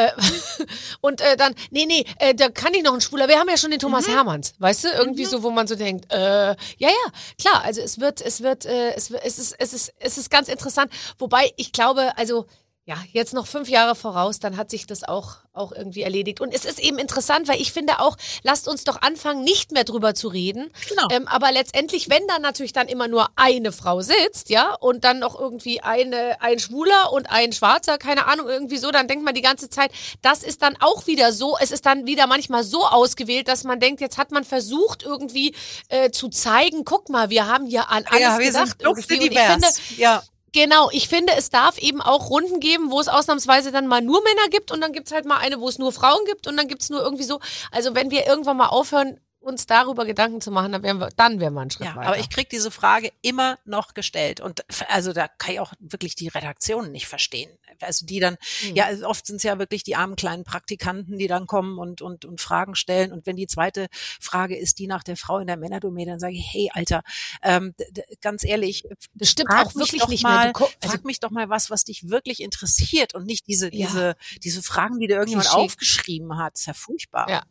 Äh, 0.00 0.12
und 1.00 1.20
äh, 1.20 1.36
dann, 1.36 1.54
nee, 1.70 1.86
nee, 1.86 2.04
äh, 2.18 2.34
da 2.34 2.48
kann 2.48 2.74
ich 2.74 2.82
noch 2.82 2.94
ein 2.94 3.00
Schwuler. 3.00 3.28
Wir 3.28 3.38
haben 3.38 3.48
ja 3.48 3.56
schon 3.56 3.70
den 3.70 3.80
Thomas 3.80 4.06
mhm. 4.06 4.12
Hermanns, 4.12 4.54
weißt 4.58 4.84
du? 4.84 4.88
Irgendwie 4.88 5.24
mhm. 5.24 5.28
so, 5.28 5.42
wo 5.42 5.50
man 5.50 5.66
so 5.66 5.74
denkt, 5.74 6.12
äh, 6.12 6.16
ja, 6.18 6.56
ja, 6.78 7.12
klar. 7.38 7.62
Also 7.64 7.80
es 7.80 8.00
wird, 8.00 8.20
es 8.20 8.42
wird, 8.42 8.64
äh, 8.66 8.94
es, 8.94 9.10
es 9.10 9.38
ist, 9.38 9.54
es 9.58 9.72
ist, 9.72 9.92
es 9.98 10.18
ist 10.18 10.30
ganz 10.30 10.48
interessant. 10.48 10.92
Wobei 11.18 11.52
ich 11.56 11.72
glaube, 11.72 12.16
also 12.16 12.46
ja, 12.86 12.96
jetzt 13.12 13.34
noch 13.34 13.46
fünf 13.46 13.68
Jahre 13.68 13.94
voraus, 13.94 14.40
dann 14.40 14.56
hat 14.56 14.70
sich 14.70 14.86
das 14.86 15.04
auch, 15.04 15.36
auch 15.52 15.70
irgendwie 15.70 16.02
erledigt. 16.02 16.40
Und 16.40 16.54
es 16.54 16.64
ist 16.64 16.80
eben 16.80 16.98
interessant, 16.98 17.46
weil 17.46 17.60
ich 17.60 17.72
finde 17.72 18.00
auch, 18.00 18.16
lasst 18.42 18.66
uns 18.66 18.84
doch 18.84 19.02
anfangen, 19.02 19.44
nicht 19.44 19.70
mehr 19.70 19.84
drüber 19.84 20.14
zu 20.14 20.28
reden. 20.28 20.72
Genau. 20.88 21.06
Ähm, 21.12 21.28
aber 21.28 21.52
letztendlich, 21.52 22.08
wenn 22.08 22.26
dann 22.26 22.42
natürlich 22.42 22.72
dann 22.72 22.88
immer 22.88 23.06
nur 23.06 23.28
eine 23.36 23.70
Frau 23.72 24.00
sitzt, 24.00 24.48
ja, 24.48 24.74
und 24.74 25.04
dann 25.04 25.18
noch 25.18 25.38
irgendwie 25.38 25.82
eine, 25.82 26.40
ein 26.40 26.58
Schwuler 26.58 27.12
und 27.12 27.30
ein 27.30 27.52
Schwarzer, 27.52 27.98
keine 27.98 28.26
Ahnung, 28.26 28.48
irgendwie 28.48 28.78
so, 28.78 28.90
dann 28.90 29.06
denkt 29.06 29.24
man 29.24 29.34
die 29.34 29.42
ganze 29.42 29.68
Zeit, 29.68 29.92
das 30.22 30.42
ist 30.42 30.62
dann 30.62 30.76
auch 30.80 31.06
wieder 31.06 31.32
so, 31.32 31.56
es 31.60 31.70
ist 31.70 31.84
dann 31.86 32.06
wieder 32.06 32.26
manchmal 32.26 32.64
so 32.64 32.86
ausgewählt, 32.86 33.46
dass 33.46 33.62
man 33.62 33.78
denkt, 33.78 34.00
jetzt 34.00 34.16
hat 34.18 34.32
man 34.32 34.42
versucht, 34.42 35.02
irgendwie 35.02 35.54
äh, 35.90 36.10
zu 36.10 36.28
zeigen, 36.28 36.84
guck 36.84 37.10
mal, 37.10 37.30
wir 37.30 37.46
haben 37.46 37.66
hier 37.66 37.90
an 37.90 38.04
alles 38.08 38.20
ja, 38.20 38.38
wir 38.38 38.46
gedacht. 38.46 38.68
Sind 38.68 38.82
irgendwie. 38.82 39.28
Und 39.28 39.32
ich 39.32 39.38
finde, 39.38 39.68
ja. 39.98 40.22
Genau, 40.52 40.90
ich 40.90 41.08
finde, 41.08 41.32
es 41.36 41.50
darf 41.50 41.78
eben 41.78 42.00
auch 42.00 42.28
Runden 42.28 42.58
geben, 42.58 42.90
wo 42.90 42.98
es 42.98 43.06
ausnahmsweise 43.06 43.70
dann 43.70 43.86
mal 43.86 44.00
nur 44.00 44.20
Männer 44.22 44.48
gibt 44.50 44.72
und 44.72 44.80
dann 44.80 44.92
gibt's 44.92 45.12
halt 45.12 45.24
mal 45.24 45.36
eine, 45.38 45.60
wo 45.60 45.68
es 45.68 45.78
nur 45.78 45.92
Frauen 45.92 46.24
gibt 46.26 46.48
und 46.48 46.56
dann 46.56 46.66
gibt's 46.66 46.90
nur 46.90 47.00
irgendwie 47.02 47.22
so. 47.22 47.38
Also 47.70 47.94
wenn 47.94 48.10
wir 48.10 48.26
irgendwann 48.26 48.56
mal 48.56 48.66
aufhören, 48.66 49.20
uns 49.40 49.66
darüber 49.66 50.04
Gedanken 50.04 50.40
zu 50.40 50.50
machen, 50.50 50.72
dann 50.72 50.82
wären 50.82 50.98
wir, 50.98 51.08
dann 51.16 51.40
wären 51.40 51.54
wir 51.54 51.62
einen 51.62 51.70
Schritt 51.70 51.88
ja, 51.88 51.96
weiter. 51.96 52.08
Aber 52.08 52.18
ich 52.18 52.28
krieg 52.28 52.50
diese 52.50 52.70
Frage 52.70 53.10
immer 53.22 53.58
noch 53.64 53.94
gestellt 53.94 54.40
und 54.40 54.64
also 54.88 55.12
da 55.12 55.28
kann 55.28 55.54
ich 55.54 55.60
auch 55.60 55.72
wirklich 55.80 56.14
die 56.14 56.28
Redaktionen 56.28 56.92
nicht 56.92 57.06
verstehen. 57.06 57.50
Also 57.80 58.04
die 58.04 58.20
dann, 58.20 58.36
mhm. 58.62 58.76
ja, 58.76 58.84
also 58.86 59.06
oft 59.08 59.26
sind 59.26 59.36
es 59.36 59.42
ja 59.42 59.58
wirklich 59.58 59.82
die 59.82 59.96
armen 59.96 60.16
kleinen 60.16 60.44
Praktikanten, 60.44 61.16
die 61.16 61.26
dann 61.26 61.46
kommen 61.46 61.78
und, 61.78 62.02
und, 62.02 62.26
und 62.26 62.40
Fragen 62.40 62.74
stellen. 62.74 63.12
Und 63.12 63.26
wenn 63.26 63.36
die 63.36 63.46
zweite 63.46 63.86
Frage 64.20 64.56
ist 64.56 64.78
die 64.78 64.86
nach 64.86 65.02
der 65.02 65.16
Frau 65.16 65.38
in 65.38 65.46
der 65.46 65.56
Männerdomäne, 65.56 66.12
dann 66.12 66.20
sage 66.20 66.34
ich, 66.34 66.46
hey, 66.52 66.70
Alter, 66.74 67.02
ähm, 67.42 67.74
ganz 68.20 68.44
ehrlich, 68.44 68.84
das 69.14 69.30
stimmt 69.30 69.50
auch 69.50 69.74
wirklich 69.74 70.06
nicht 70.08 70.22
mal, 70.22 70.44
mehr. 70.44 70.52
Du, 70.52 70.64
also, 70.64 70.76
frag 70.88 71.04
mich 71.04 71.20
doch 71.20 71.30
mal 71.30 71.48
was, 71.48 71.70
was 71.70 71.84
dich 71.84 72.10
wirklich 72.10 72.42
interessiert 72.42 73.14
und 73.14 73.24
nicht 73.24 73.46
diese, 73.46 73.74
ja. 73.74 73.86
diese, 73.86 74.16
diese 74.42 74.62
Fragen, 74.62 74.98
die 74.98 75.06
dir 75.06 75.14
irgendjemand 75.14 75.48
Klischee. 75.48 75.64
aufgeschrieben 75.64 76.36
hat. 76.36 76.54
Das 76.54 76.60
ist 76.60 76.66
ja 76.66 76.74
furchtbar. 76.74 77.30
Ja. 77.30 77.42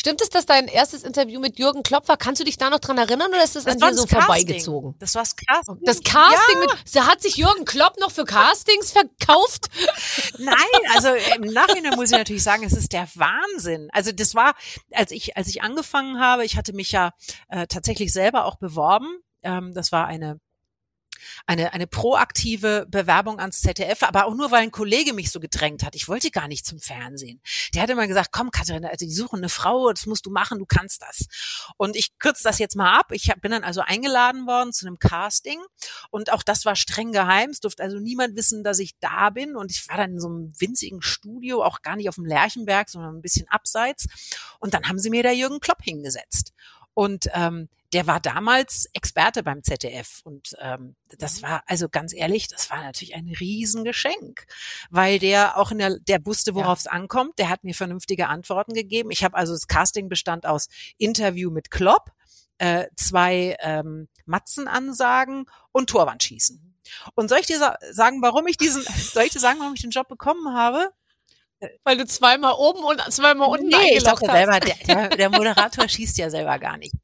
Stimmt 0.00 0.22
es, 0.22 0.30
dass 0.30 0.46
dein 0.46 0.66
erstes 0.66 1.02
Interview 1.02 1.40
mit 1.40 1.58
Jürgen 1.58 1.82
Klopp 1.82 2.08
war? 2.08 2.16
Kannst 2.16 2.40
du 2.40 2.44
dich 2.46 2.56
da 2.56 2.70
noch 2.70 2.78
dran 2.78 2.96
erinnern 2.96 3.28
oder 3.28 3.44
ist 3.44 3.54
das, 3.54 3.64
das 3.64 3.74
an 3.74 3.80
dir 3.80 3.94
so 3.94 4.06
Casting. 4.06 4.20
vorbeigezogen? 4.22 4.94
Das 4.98 5.14
war 5.14 5.20
das 5.24 5.36
Casting. 5.36 5.78
Das 5.84 6.02
Casting 6.02 6.54
ja. 6.54 6.60
mit, 6.60 6.70
da 6.94 7.06
hat 7.06 7.20
sich 7.20 7.36
Jürgen 7.36 7.66
Klopp 7.66 8.00
noch 8.00 8.10
für 8.10 8.24
Castings 8.24 8.92
verkauft? 8.92 9.66
Nein, 10.38 10.56
also 10.94 11.10
im 11.36 11.52
Nachhinein 11.52 11.96
muss 11.96 12.12
ich 12.12 12.16
natürlich 12.16 12.42
sagen, 12.42 12.64
es 12.64 12.72
ist 12.72 12.94
der 12.94 13.08
Wahnsinn. 13.14 13.90
Also 13.92 14.10
das 14.10 14.34
war, 14.34 14.54
als 14.90 15.10
ich, 15.10 15.36
als 15.36 15.48
ich 15.48 15.60
angefangen 15.60 16.18
habe, 16.18 16.46
ich 16.46 16.56
hatte 16.56 16.72
mich 16.72 16.92
ja 16.92 17.10
äh, 17.50 17.66
tatsächlich 17.66 18.10
selber 18.10 18.46
auch 18.46 18.56
beworben. 18.56 19.18
Ähm, 19.42 19.74
das 19.74 19.92
war 19.92 20.06
eine 20.06 20.40
eine, 21.46 21.72
eine 21.72 21.86
proaktive 21.86 22.86
Bewerbung 22.88 23.40
ans 23.40 23.60
ZDF, 23.60 24.02
aber 24.02 24.26
auch 24.26 24.34
nur, 24.34 24.50
weil 24.50 24.62
ein 24.62 24.70
Kollege 24.70 25.12
mich 25.12 25.30
so 25.30 25.40
gedrängt 25.40 25.84
hat. 25.84 25.94
Ich 25.94 26.08
wollte 26.08 26.30
gar 26.30 26.48
nicht 26.48 26.66
zum 26.66 26.78
Fernsehen. 26.78 27.40
Der 27.74 27.82
hat 27.82 27.90
immer 27.90 28.06
gesagt, 28.06 28.30
komm 28.32 28.50
Katharina, 28.50 28.88
also 28.88 29.04
die 29.04 29.12
suchen 29.12 29.38
eine 29.40 29.48
Frau, 29.48 29.90
das 29.92 30.06
musst 30.06 30.26
du 30.26 30.30
machen, 30.30 30.58
du 30.58 30.66
kannst 30.66 31.02
das. 31.02 31.26
Und 31.76 31.96
ich 31.96 32.18
kürze 32.18 32.42
das 32.42 32.58
jetzt 32.58 32.76
mal 32.76 32.98
ab. 32.98 33.12
Ich 33.12 33.30
hab, 33.30 33.40
bin 33.40 33.50
dann 33.50 33.64
also 33.64 33.80
eingeladen 33.80 34.46
worden 34.46 34.72
zu 34.72 34.86
einem 34.86 34.98
Casting 34.98 35.60
und 36.10 36.32
auch 36.32 36.42
das 36.42 36.64
war 36.64 36.76
streng 36.76 37.12
geheim. 37.12 37.50
Es 37.50 37.60
durfte 37.60 37.82
also 37.82 37.98
niemand 37.98 38.36
wissen, 38.36 38.64
dass 38.64 38.78
ich 38.78 38.98
da 39.00 39.30
bin 39.30 39.56
und 39.56 39.70
ich 39.70 39.88
war 39.88 39.96
dann 39.96 40.12
in 40.12 40.20
so 40.20 40.28
einem 40.28 40.52
winzigen 40.58 41.02
Studio, 41.02 41.62
auch 41.62 41.82
gar 41.82 41.96
nicht 41.96 42.08
auf 42.08 42.16
dem 42.16 42.24
Lerchenberg, 42.24 42.88
sondern 42.88 43.16
ein 43.16 43.22
bisschen 43.22 43.48
abseits. 43.48 44.06
Und 44.58 44.74
dann 44.74 44.88
haben 44.88 44.98
sie 44.98 45.10
mir 45.10 45.22
da 45.22 45.30
Jürgen 45.30 45.60
Klopp 45.60 45.82
hingesetzt. 45.82 46.52
Und 46.94 47.28
ähm, 47.32 47.68
der 47.92 48.06
war 48.06 48.20
damals 48.20 48.88
Experte 48.92 49.42
beim 49.42 49.64
ZDF 49.64 50.20
und 50.22 50.54
ähm, 50.60 50.94
das 51.18 51.38
mhm. 51.38 51.46
war 51.46 51.62
also 51.66 51.88
ganz 51.88 52.14
ehrlich, 52.14 52.46
das 52.48 52.70
war 52.70 52.82
natürlich 52.82 53.14
ein 53.14 53.28
Riesengeschenk, 53.28 54.46
weil 54.90 55.18
der 55.18 55.56
auch 55.56 55.72
in 55.72 55.78
der 55.78 55.98
der 55.98 56.24
wusste, 56.24 56.54
worauf 56.54 56.78
es 56.78 56.86
ankommt. 56.86 57.38
Der 57.38 57.48
hat 57.48 57.64
mir 57.64 57.74
vernünftige 57.74 58.28
Antworten 58.28 58.74
gegeben. 58.74 59.10
Ich 59.10 59.24
habe 59.24 59.36
also 59.36 59.52
das 59.52 59.66
Casting 59.66 60.08
bestand 60.08 60.46
aus 60.46 60.68
Interview 60.98 61.50
mit 61.50 61.70
Klopp, 61.70 62.10
äh, 62.58 62.86
zwei 62.96 63.56
ähm, 63.60 64.08
Matzenansagen 64.24 65.46
und 65.72 65.90
Torwandschießen. 65.90 66.76
Und 67.14 67.28
soll 67.28 67.38
ich 67.38 67.46
dir 67.46 67.58
sagen, 67.90 68.22
warum 68.22 68.46
ich 68.46 68.56
diesen, 68.56 68.82
soll 68.82 69.24
ich 69.24 69.32
dir 69.32 69.40
sagen, 69.40 69.60
warum 69.60 69.74
ich 69.74 69.82
den 69.82 69.90
Job 69.90 70.08
bekommen 70.08 70.54
habe? 70.54 70.92
Weil 71.84 71.98
du 71.98 72.06
zweimal 72.06 72.54
oben 72.54 72.82
und 72.84 73.00
zweimal 73.12 73.48
unten 73.48 73.68
nee, 73.68 73.98
ich 73.98 74.02
dachte 74.02 74.26
selber, 74.26 74.60
der, 74.60 74.76
der, 74.86 75.08
der, 75.16 75.30
Moderator 75.30 75.88
schießt 75.88 76.16
ja 76.16 76.30
selber 76.30 76.58
gar 76.58 76.78
nicht. 76.78 76.94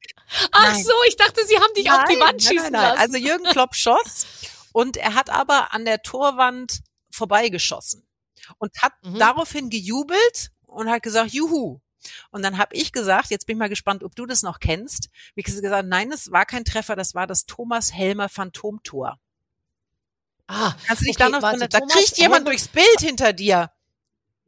Ach 0.51 0.73
nein. 0.73 0.83
so, 0.83 0.93
ich 1.07 1.15
dachte, 1.15 1.45
sie 1.45 1.57
haben 1.57 1.73
dich 1.75 1.85
nein, 1.85 1.99
auf 1.99 2.09
die 2.09 2.19
Wand 2.19 2.41
schießen 2.41 2.71
nein, 2.71 2.81
lassen. 2.81 2.99
Also 2.99 3.17
Jürgen 3.17 3.43
Klopp 3.45 3.75
schoss 3.75 4.25
und 4.71 4.97
er 4.97 5.13
hat 5.13 5.29
aber 5.29 5.73
an 5.73 5.85
der 5.85 6.01
Torwand 6.01 6.81
vorbeigeschossen 7.11 8.07
und 8.57 8.71
hat 8.81 8.93
mhm. 9.03 9.19
daraufhin 9.19 9.69
gejubelt 9.69 10.51
und 10.65 10.89
hat 10.89 11.03
gesagt, 11.03 11.31
juhu. 11.31 11.79
Und 12.31 12.43
dann 12.43 12.57
habe 12.57 12.75
ich 12.75 12.91
gesagt, 12.91 13.29
jetzt 13.29 13.45
bin 13.45 13.57
ich 13.57 13.59
mal 13.59 13.69
gespannt, 13.69 14.03
ob 14.03 14.15
du 14.15 14.25
das 14.25 14.41
noch 14.41 14.59
kennst. 14.59 15.09
Wie 15.35 15.43
gesagt, 15.43 15.87
nein, 15.87 16.11
es 16.11 16.31
war 16.31 16.45
kein 16.45 16.65
Treffer, 16.65 16.95
das 16.95 17.15
war 17.15 17.27
das 17.27 17.45
Thomas 17.45 17.93
Helmer 17.93 18.29
Phantomtor. 18.29 19.19
Ah, 20.47 20.73
Kannst 20.85 21.01
du 21.01 21.05
dich 21.05 21.15
okay, 21.15 21.25
da 21.25 21.29
noch 21.29 21.41
warte, 21.41 21.67
da 21.67 21.81
kriegt 21.81 22.17
jemand 22.17 22.47
durchs 22.47 22.69
Bild 22.69 22.99
hinter 23.01 23.33
dir. 23.33 23.69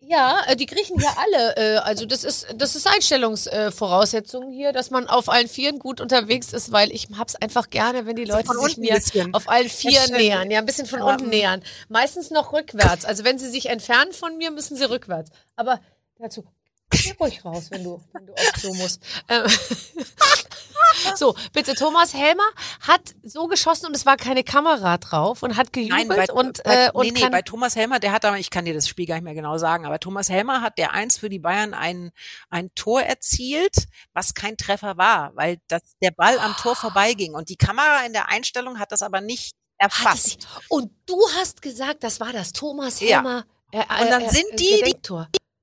Ja, 0.02 0.42
äh, 0.48 0.56
die 0.56 0.66
kriechen 0.66 0.98
hier 1.00 1.12
alle. 1.18 1.56
Äh, 1.58 1.78
also 1.78 2.06
das 2.06 2.24
ist 2.24 2.48
das 2.56 2.76
ist 2.76 2.88
Einstellungsvoraussetzung 2.88 4.52
hier, 4.52 4.72
dass 4.72 4.92
man 4.92 5.08
auf 5.08 5.30
allen 5.30 5.48
Vieren 5.48 5.80
gut 5.80 6.00
unterwegs 6.00 6.54
ist, 6.54 6.72
weil 6.72 6.92
ich 6.92 7.08
hab's 7.18 7.36
einfach 7.36 7.70
gerne, 7.70 8.06
wenn 8.06 8.16
die 8.16 8.26
Leute 8.26 8.50
sich 8.54 8.78
mir 8.78 9.00
auf 9.34 9.50
allen 9.50 9.70
Vieren 9.70 10.12
nähern, 10.12 10.50
ja, 10.52 10.60
ein 10.60 10.66
bisschen 10.66 10.88
von 10.88 11.00
ja. 11.00 11.06
unten 11.06 11.30
nähern. 11.30 11.62
Meistens 11.90 12.32
noch 12.32 12.54
rückwärts. 12.54 13.06
Also 13.06 13.24
wenn 13.24 13.38
sie 13.38 13.50
sich 13.50 13.68
entfernen 13.68 14.14
von 14.14 14.38
mir, 14.38 14.52
müssen 14.52 14.78
sie 14.78 14.90
rückwärts. 14.90 15.32
Aber 15.56 15.80
dazu 16.18 16.46
Geh 16.92 17.14
ruhig 17.20 17.44
raus, 17.46 17.68
wenn 17.70 17.84
du, 17.84 18.02
wenn 18.14 18.26
du 18.26 18.34
aufs 18.34 18.54
Klo 18.54 18.74
musst. 18.74 19.02
Ähm, 19.28 19.46
so, 21.16 21.36
bitte, 21.54 21.76
Thomas 21.76 22.14
Helmer 22.14 22.48
hat 22.82 23.14
so 23.24 23.48
geschossen 23.48 23.86
und 23.88 23.96
es 23.96 24.06
war 24.06 24.18
keine 24.18 24.44
Kamera 24.44 24.98
drauf 24.98 25.44
und 25.44 25.56
hat 25.56 25.72
gejubelt 25.72 26.08
Nein, 26.08 26.18
bei, 26.28 26.34
und, 26.34 26.64
bei, 26.64 26.86
äh, 26.88 26.92
und 26.92 27.06
nee, 27.06 27.12
nee, 27.12 27.30
bei 27.30 27.42
Thomas 27.42 27.76
Helmer, 27.76 28.00
der 28.00 28.12
hat 28.12 28.26
aber, 28.26 28.40
ich 28.40 28.50
kann 28.50 28.66
dir 28.66 28.74
das 28.74 28.88
Spiel 28.88 29.06
gar 29.06 29.16
nicht 29.16 29.24
mehr 29.24 29.36
genau 29.36 29.58
sagen, 29.58 29.86
aber 29.86 30.00
Thomas 30.00 30.30
Helmer 30.30 30.62
hat 30.62 30.78
der 30.78 30.94
eins 30.94 31.18
für 31.18 31.30
die 31.30 31.40
Bayern 31.40 31.74
ein, 31.74 32.12
ein 32.50 32.74
Tor 32.76 33.02
erzielt, 33.02 33.88
was 34.14 34.34
kein 34.34 34.58
Treffer 34.58 34.98
war, 34.98 35.36
weil 35.36 35.58
das, 35.68 35.82
der 36.02 36.12
Ball 36.12 36.40
am 36.40 36.56
Tor 36.58 36.76
vorbeiging 36.76 37.36
und 37.36 37.50
die 37.50 37.58
Kamera 37.58 38.06
in 38.06 38.14
der 38.14 38.30
Einstellung 38.30 38.80
hat 38.80 38.92
das 38.92 39.04
aber 39.04 39.22
nicht 39.22 39.56
erfasst. 39.78 40.48
Und 40.70 40.92
du 41.06 41.18
hast 41.38 41.62
gesagt, 41.62 42.04
das 42.04 42.20
war 42.20 42.34
das 42.34 42.52
Thomas 42.52 43.00
Helmer. 43.00 43.46
Ja. 43.72 43.82
Äh, 43.82 44.04
und 44.04 44.10
dann 44.10 44.22
äh, 44.24 44.30
sind 44.30 44.60
die, 44.60 44.84
die 44.86 44.96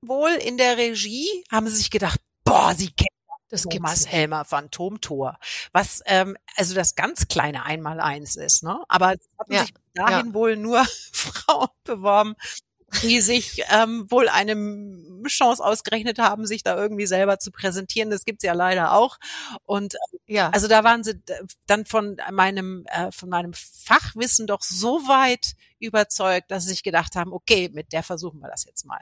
wohl 0.07 0.31
in 0.31 0.57
der 0.57 0.77
Regie, 0.77 1.27
haben 1.51 1.67
sie 1.67 1.75
sich 1.75 1.91
gedacht, 1.91 2.19
boah, 2.43 2.73
sie 2.75 2.91
kennen 2.91 3.07
das 3.49 3.63
Thomas 3.63 4.07
Helmer 4.07 4.45
Phantomtor, 4.45 5.39
was 5.71 6.01
ähm, 6.05 6.37
also 6.55 6.75
das 6.75 6.95
ganz 6.95 7.27
kleine 7.27 7.63
Einmaleins 7.63 8.35
ist, 8.35 8.63
ne? 8.63 8.83
Aber 8.89 9.13
es 9.13 9.19
hatten 9.39 9.53
ja, 9.53 9.61
sich 9.61 9.73
dahin 9.93 10.27
ja. 10.27 10.33
wohl 10.33 10.57
nur 10.57 10.83
Frauen 11.13 11.69
beworben, 11.83 12.35
die 13.01 13.21
sich 13.21 13.63
ähm, 13.69 14.09
wohl 14.09 14.29
eine 14.29 14.55
Chance 15.27 15.63
ausgerechnet 15.63 16.19
haben, 16.19 16.45
sich 16.45 16.63
da 16.63 16.77
irgendwie 16.77 17.05
selber 17.05 17.37
zu 17.39 17.51
präsentieren. 17.51 18.09
Das 18.09 18.23
gibt's 18.23 18.43
ja 18.43 18.53
leider 18.53 18.93
auch. 18.93 19.17
Und 19.63 19.95
ähm, 19.95 20.19
ja, 20.25 20.49
also 20.49 20.67
da 20.67 20.83
waren 20.83 21.03
sie 21.03 21.21
dann 21.65 21.85
von 21.85 22.17
meinem 22.31 22.85
äh, 22.87 23.11
von 23.11 23.29
meinem 23.29 23.53
Fachwissen 23.53 24.47
doch 24.47 24.61
so 24.61 24.99
weit 25.07 25.53
überzeugt, 25.79 26.51
dass 26.51 26.63
sie 26.63 26.69
sich 26.69 26.83
gedacht 26.83 27.15
haben, 27.15 27.33
okay, 27.33 27.69
mit 27.73 27.93
der 27.93 28.03
versuchen 28.03 28.39
wir 28.39 28.49
das 28.49 28.65
jetzt 28.65 28.85
mal. 28.85 29.01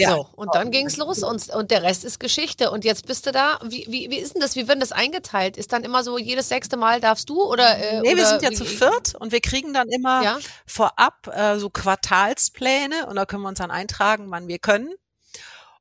Ja. 0.00 0.10
So, 0.10 0.28
und 0.36 0.54
dann 0.54 0.70
ging's 0.70 0.96
los 0.96 1.24
und, 1.24 1.48
und 1.50 1.72
der 1.72 1.82
Rest 1.82 2.04
ist 2.04 2.20
Geschichte. 2.20 2.70
Und 2.70 2.84
jetzt 2.84 3.06
bist 3.06 3.26
du 3.26 3.32
da. 3.32 3.58
Wie, 3.64 3.84
wie, 3.88 4.10
wie 4.10 4.18
ist 4.18 4.34
denn 4.34 4.40
das? 4.40 4.54
Wie 4.54 4.68
wird 4.68 4.80
das 4.80 4.92
eingeteilt? 4.92 5.56
Ist 5.56 5.72
dann 5.72 5.82
immer 5.82 6.04
so, 6.04 6.18
jedes 6.18 6.48
sechste 6.48 6.76
Mal 6.76 7.00
darfst 7.00 7.28
du 7.28 7.42
oder? 7.42 7.76
Äh, 7.76 8.02
nee, 8.02 8.12
oder 8.12 8.16
wir 8.16 8.26
sind 8.26 8.42
ja 8.42 8.52
zu 8.52 8.64
viert 8.64 9.16
und 9.16 9.32
wir 9.32 9.40
kriegen 9.40 9.74
dann 9.74 9.88
immer 9.88 10.22
ja? 10.22 10.38
vorab 10.66 11.26
äh, 11.32 11.58
so 11.58 11.68
Quartalspläne 11.68 13.06
und 13.06 13.16
da 13.16 13.26
können 13.26 13.42
wir 13.42 13.48
uns 13.48 13.58
dann 13.58 13.72
eintragen, 13.72 14.30
wann 14.30 14.46
wir 14.46 14.60
können. 14.60 14.94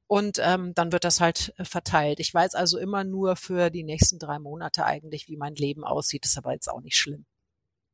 Und 0.07 0.39
ähm, 0.41 0.73
dann 0.73 0.91
wird 0.91 1.03
das 1.03 1.19
halt 1.19 1.53
äh, 1.57 1.65
verteilt. 1.65 2.19
Ich 2.19 2.33
weiß 2.33 2.55
also 2.55 2.79
immer 2.79 3.03
nur 3.03 3.35
für 3.35 3.69
die 3.69 3.83
nächsten 3.83 4.17
drei 4.17 4.39
Monate 4.39 4.85
eigentlich, 4.85 5.27
wie 5.27 5.37
mein 5.37 5.53
Leben 5.53 5.83
aussieht. 5.83 6.25
ist 6.25 6.37
aber 6.37 6.53
jetzt 6.53 6.69
auch 6.69 6.81
nicht 6.81 6.95
schlimm. 6.95 7.25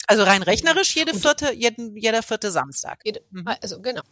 Also 0.07 0.23
rein 0.23 0.43
rechnerisch 0.43 0.95
jede 0.95 1.13
vierte, 1.17 1.53
jeden, 1.53 1.97
jeder 1.97 2.23
vierte 2.23 2.51
Samstag. 2.51 2.99
Jede, 3.03 3.21
mhm. 3.31 3.47
Also 3.61 3.81
genau. 3.81 4.03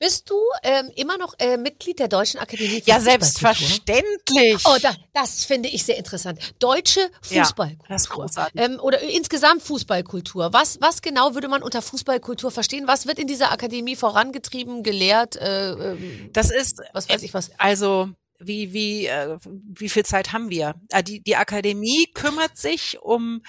Bist 0.00 0.30
du 0.30 0.34
ähm, 0.62 0.90
immer 0.96 1.18
noch 1.18 1.34
äh, 1.38 1.58
Mitglied 1.58 1.98
der 1.98 2.08
Deutschen 2.08 2.40
Akademie 2.40 2.80
für 2.80 2.88
Ja, 2.88 3.00
selbstverständlich. 3.00 4.62
Oh, 4.64 4.76
da, 4.80 4.96
das 5.12 5.44
finde 5.44 5.68
ich 5.68 5.84
sehr 5.84 5.98
interessant. 5.98 6.54
Deutsche 6.58 7.00
Ja, 7.28 7.44
Fußballkultur. 7.44 7.86
das 7.88 8.02
ist 8.04 8.08
großartig. 8.08 8.60
Ähm, 8.60 8.80
oder 8.80 9.00
insgesamt 9.02 9.62
Fußballkultur. 9.62 10.54
Was, 10.54 10.80
was 10.80 11.02
genau 11.02 11.34
würde 11.34 11.48
man 11.48 11.62
unter 11.62 11.82
Fußballkultur 11.82 12.50
verstehen? 12.50 12.86
Was 12.86 13.06
wird 13.06 13.18
in 13.18 13.26
dieser 13.26 13.52
Akademie 13.52 13.94
vorangetrieben, 13.94 14.82
gelehrt? 14.82 15.36
Äh, 15.36 15.72
ähm, 15.72 16.30
Das 16.32 16.50
ist, 16.50 16.80
was 16.94 17.08
weiß 17.10 17.22
ich 17.22 17.34
was. 17.34 17.50
also 17.58 18.08
wie 18.38 18.72
wie 18.72 19.04
äh, 19.06 19.36
wie 19.44 19.90
viel 19.90 20.06
Zeit 20.06 20.32
haben 20.32 20.48
wir? 20.48 20.74
Äh, 20.88 21.02
die 21.02 21.20
die 21.22 21.36
Akademie 21.36 22.06
kümmert 22.14 22.56
sich 22.56 22.98
um 23.02 23.42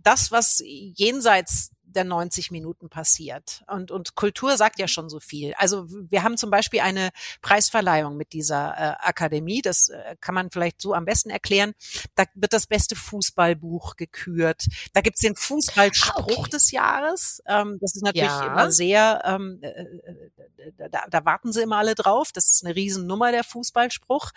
das, 0.00 0.32
was 0.32 0.60
jenseits 0.64 1.70
der 1.94 2.04
90 2.04 2.50
Minuten 2.50 2.88
passiert. 2.88 3.62
Und, 3.66 3.90
und 3.90 4.14
Kultur 4.14 4.56
sagt 4.56 4.78
ja 4.78 4.88
schon 4.88 5.08
so 5.08 5.20
viel. 5.20 5.54
Also 5.56 5.86
wir 5.88 6.22
haben 6.22 6.36
zum 6.36 6.50
Beispiel 6.50 6.80
eine 6.80 7.10
Preisverleihung 7.42 8.16
mit 8.16 8.32
dieser 8.32 8.74
äh, 8.76 8.94
Akademie. 9.06 9.62
Das 9.62 9.88
äh, 9.88 10.16
kann 10.20 10.34
man 10.34 10.50
vielleicht 10.50 10.80
so 10.80 10.94
am 10.94 11.04
besten 11.04 11.30
erklären. 11.30 11.72
Da 12.14 12.24
wird 12.34 12.52
das 12.52 12.66
beste 12.66 12.94
Fußballbuch 12.96 13.96
gekürt. 13.96 14.66
Da 14.92 15.00
gibt's 15.00 15.20
den 15.20 15.34
Fußballspruch 15.36 16.16
Ah, 16.16 16.40
okay. 16.40 16.50
des 16.50 16.70
Jahres. 16.70 17.42
Ähm, 17.46 17.78
das 17.80 17.94
ist 17.96 18.02
natürlich 18.02 18.28
Ja. 18.28 18.46
immer 18.46 18.70
sehr, 18.70 19.22
ähm, 19.24 19.58
äh, 19.62 19.68
äh, 19.68 20.90
da, 20.90 21.04
da 21.08 21.24
warten 21.24 21.52
sie 21.52 21.62
immer 21.62 21.78
alle 21.78 21.94
drauf. 21.94 22.30
Das 22.32 22.50
ist 22.50 22.64
eine 22.64 22.74
Riesennummer, 22.76 23.32
der 23.32 23.44
Fußballspruch. 23.44 24.30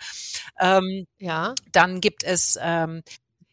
Ähm, 0.58 1.06
Ja. 1.18 1.54
dann 1.72 2.00
gibt 2.00 2.24
es 2.24 2.58
ähm, 2.60 3.02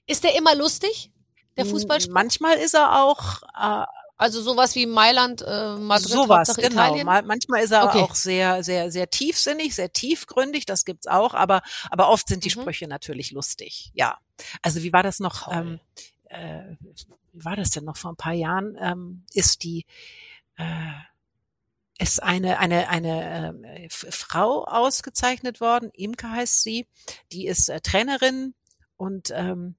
Ist 0.08 0.24
der 0.24 0.36
immer 0.38 0.56
lustig? 0.56 1.12
Der 1.60 1.66
m- 1.66 1.72
Fußballsport? 1.72 2.14
Manchmal 2.14 2.58
ist 2.58 2.74
er 2.74 3.04
auch 3.04 3.42
äh, 3.60 3.86
Also 4.18 4.42
sowas 4.42 4.76
wie 4.76 4.86
Mailand, 4.86 5.42
äh, 5.42 5.76
Madrid, 5.76 6.10
sowas, 6.10 6.50
Hauptsache 6.50 6.62
genau. 6.68 6.84
Italien? 6.88 7.06
Ma- 7.06 7.22
Manchmal 7.22 7.62
ist 7.64 7.72
er 7.72 7.86
Okay. 7.86 8.00
auch 8.02 8.16
sehr, 8.16 8.64
sehr, 8.64 8.92
sehr 8.92 9.10
tiefsinnig, 9.10 9.76
sehr 9.76 9.94
tiefgründig. 9.94 10.66
Das 10.66 10.84
gibt's 10.86 11.08
auch, 11.08 11.34
aber 11.34 11.62
aber 11.90 12.10
oft 12.10 12.28
sind 12.28 12.44
die 12.44 12.50
Mhm. 12.50 12.62
Sprüche 12.62 12.88
natürlich 12.88 13.32
lustig. 13.32 13.92
Ja. 13.94 14.18
Also 14.62 14.84
wie 14.84 14.92
war 14.94 15.04
das 15.04 15.20
noch? 15.20 15.52
Ähm, 15.52 15.80
äh, 16.26 16.76
wie 17.34 17.46
war 17.46 17.56
das 17.56 17.70
denn 17.70 17.86
noch 17.86 17.96
vor 17.98 18.12
ein 18.12 18.18
paar 18.18 18.34
Jahren? 18.34 18.78
Ähm, 18.82 19.26
ist 19.34 19.64
die 19.64 19.86
äh, 20.58 20.92
ist 21.98 22.22
eine 22.24 22.60
eine 22.60 22.88
eine 22.90 23.54
äh, 23.84 23.90
Frau 23.90 24.64
ausgezeichnet 24.66 25.60
worden. 25.62 25.92
Imke 25.94 26.30
heißt 26.30 26.64
sie. 26.64 26.88
Die 27.32 27.46
ist 27.48 27.70
äh, 27.70 27.82
Trainerin 27.82 28.54
und 28.98 29.32
ähm, 29.34 29.76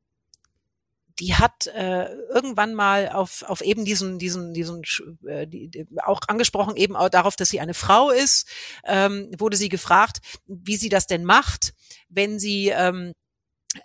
die 1.20 1.35
hat 1.35 1.66
äh, 1.66 2.06
irgendwann 2.33 2.74
mal 2.74 3.11
auf, 3.11 3.42
auf 3.42 3.61
eben 3.61 3.85
diesen, 3.85 4.18
diesen, 4.18 4.54
diesen, 4.54 4.83
äh, 5.26 5.46
die, 5.46 5.87
auch 6.02 6.20
angesprochen 6.26 6.76
eben 6.76 6.96
auch 6.96 7.11
darauf, 7.11 7.37
dass 7.37 7.50
sie 7.50 7.61
eine 7.61 7.74
Frau 7.74 8.11
ist, 8.11 8.48
ähm, 8.85 9.30
wurde 9.38 9.56
sie 9.56 9.68
gefragt, 9.68 10.20
wie 10.46 10.76
sie 10.76 10.88
das 10.88 11.06
denn 11.06 11.24
macht, 11.24 11.74
wenn 12.09 12.38
sie, 12.38 12.68
ähm, 12.68 13.12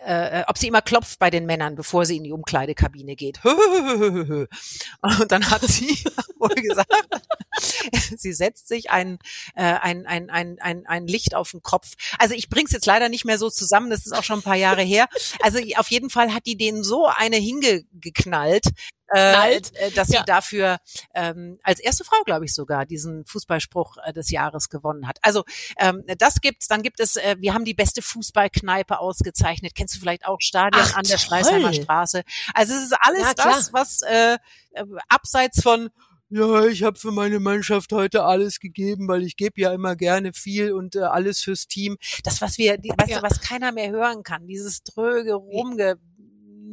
äh, 0.04 0.44
ob 0.48 0.58
sie 0.58 0.68
immer 0.68 0.82
klopft 0.82 1.20
bei 1.20 1.30
den 1.30 1.46
Männern, 1.46 1.76
bevor 1.76 2.06
sie 2.06 2.18
in 2.18 2.24
die 2.24 2.32
Umkleidekabine 2.32 3.16
geht. 3.16 3.40
Und 3.46 4.50
dann 5.32 5.50
hat 5.52 5.62
sie 5.62 6.04
wohl 6.40 6.56
gesagt, 6.56 6.92
sie 8.18 8.34
setzt 8.34 8.68
sich 8.68 8.90
ein, 8.90 9.20
äh, 9.56 9.64
ein, 9.64 10.08
ein, 10.08 10.30
ein, 10.32 10.58
ein, 10.60 10.88
ein 10.88 11.08
Licht 11.08 11.36
auf 11.36 11.52
den 11.52 11.62
Kopf. 11.62 11.94
Also 12.18 12.34
ich 12.34 12.50
bring's 12.50 12.72
jetzt 12.72 12.88
leider 12.88 13.10
nicht 13.10 13.26
mehr 13.26 13.38
so 13.38 13.50
zusammen, 13.50 13.92
das 13.92 14.06
ist 14.06 14.14
auch 14.14 14.24
schon 14.24 14.40
ein 14.40 14.44
paar 14.44 14.56
Jahre 14.56 14.82
her. 14.82 15.08
Also 15.42 15.60
auf 15.78 15.92
jeden 15.92 16.10
Fall 16.10 16.34
hat 16.34 16.48
die 16.48 16.58
denen 16.58 16.84
so 16.84 17.06
eine 17.06 17.38
hingeknallt, 17.38 18.66
äh, 19.10 19.34
Knallt? 19.34 19.76
äh, 19.76 19.92
dass 19.92 20.10
Ja. 20.10 20.20
sie 20.20 20.26
dafür 20.26 20.78
ähm, 21.14 21.60
als 21.64 21.80
erste 21.80 22.04
Frau, 22.04 22.22
glaube 22.26 22.46
ich, 22.46 22.54
sogar 22.54 22.86
diesen 22.86 23.26
Fußballspruch 23.26 23.98
äh, 24.06 24.14
des 24.14 24.30
Jahres 24.32 24.70
gewonnen 24.70 25.08
hat. 25.08 25.20
Also 25.22 25.44
ähm, 25.80 26.04
das 26.18 26.42
gibt's. 26.42 26.68
Dann 26.68 26.82
gibt 26.82 27.00
es, 27.00 27.16
äh, 27.16 27.36
wir 27.40 27.54
haben 27.54 27.66
die 27.66 27.74
beste 27.74 28.02
Fußballkneipe 28.02 29.00
ausgezeichnet. 29.00 29.74
Kennst 29.76 29.96
du 29.96 30.00
vielleicht 30.00 30.26
auch 30.26 30.40
Stadion 30.40 30.84
Ach, 30.86 30.96
an 30.96 31.04
der. 31.04 31.18
Schleißheimer 31.18 31.74
Straße? 31.74 32.24
Also 32.54 32.74
es 32.74 32.84
ist 32.84 32.96
alles 33.00 33.22
Ja, 33.22 33.34
das, 33.36 33.74
was 33.74 34.02
äh, 34.04 34.38
äh, 34.74 34.84
abseits 35.10 35.62
von 35.62 35.90
ja, 36.30 36.66
ich 36.66 36.82
habe 36.84 36.98
für 36.98 37.12
meine 37.12 37.40
Mannschaft 37.40 37.92
heute 37.94 38.24
alles 38.24 38.60
gegeben, 38.60 39.08
weil 39.08 39.22
ich 39.24 39.38
gebe 39.38 39.62
ja 39.62 39.72
immer 39.72 39.96
gerne 39.96 40.34
viel 40.34 40.74
und 40.74 40.96
äh, 40.96 41.02
alles 41.02 41.42
fürs 41.42 41.68
Team. 41.68 41.98
Das, 42.24 42.42
was 42.42 42.58
wir, 42.58 42.78
die, 42.80 42.90
weißt 42.90 43.10
Ja. 43.12 43.20
du, 43.20 43.24
was 43.24 43.40
keiner 43.42 43.72
mehr 43.72 43.92
hören 43.92 44.24
kann, 44.24 44.48
dieses 44.48 44.82
dröge, 44.82 45.38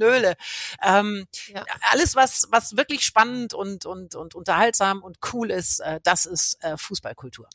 rumgenöle. 0.02 0.36
Ähm, 0.82 1.26
Ja. 1.48 1.64
Alles, 1.90 2.14
was, 2.14 2.46
was 2.50 2.76
wirklich 2.76 3.04
spannend 3.04 3.54
und, 3.54 3.86
und, 3.86 4.14
und 4.14 4.34
unterhaltsam 4.34 5.02
und 5.02 5.18
cool 5.32 5.50
ist, 5.50 5.80
äh, 5.80 6.00
das 6.02 6.26
ist 6.26 6.62
äh, 6.62 6.76
Fußballkultur. 6.76 7.48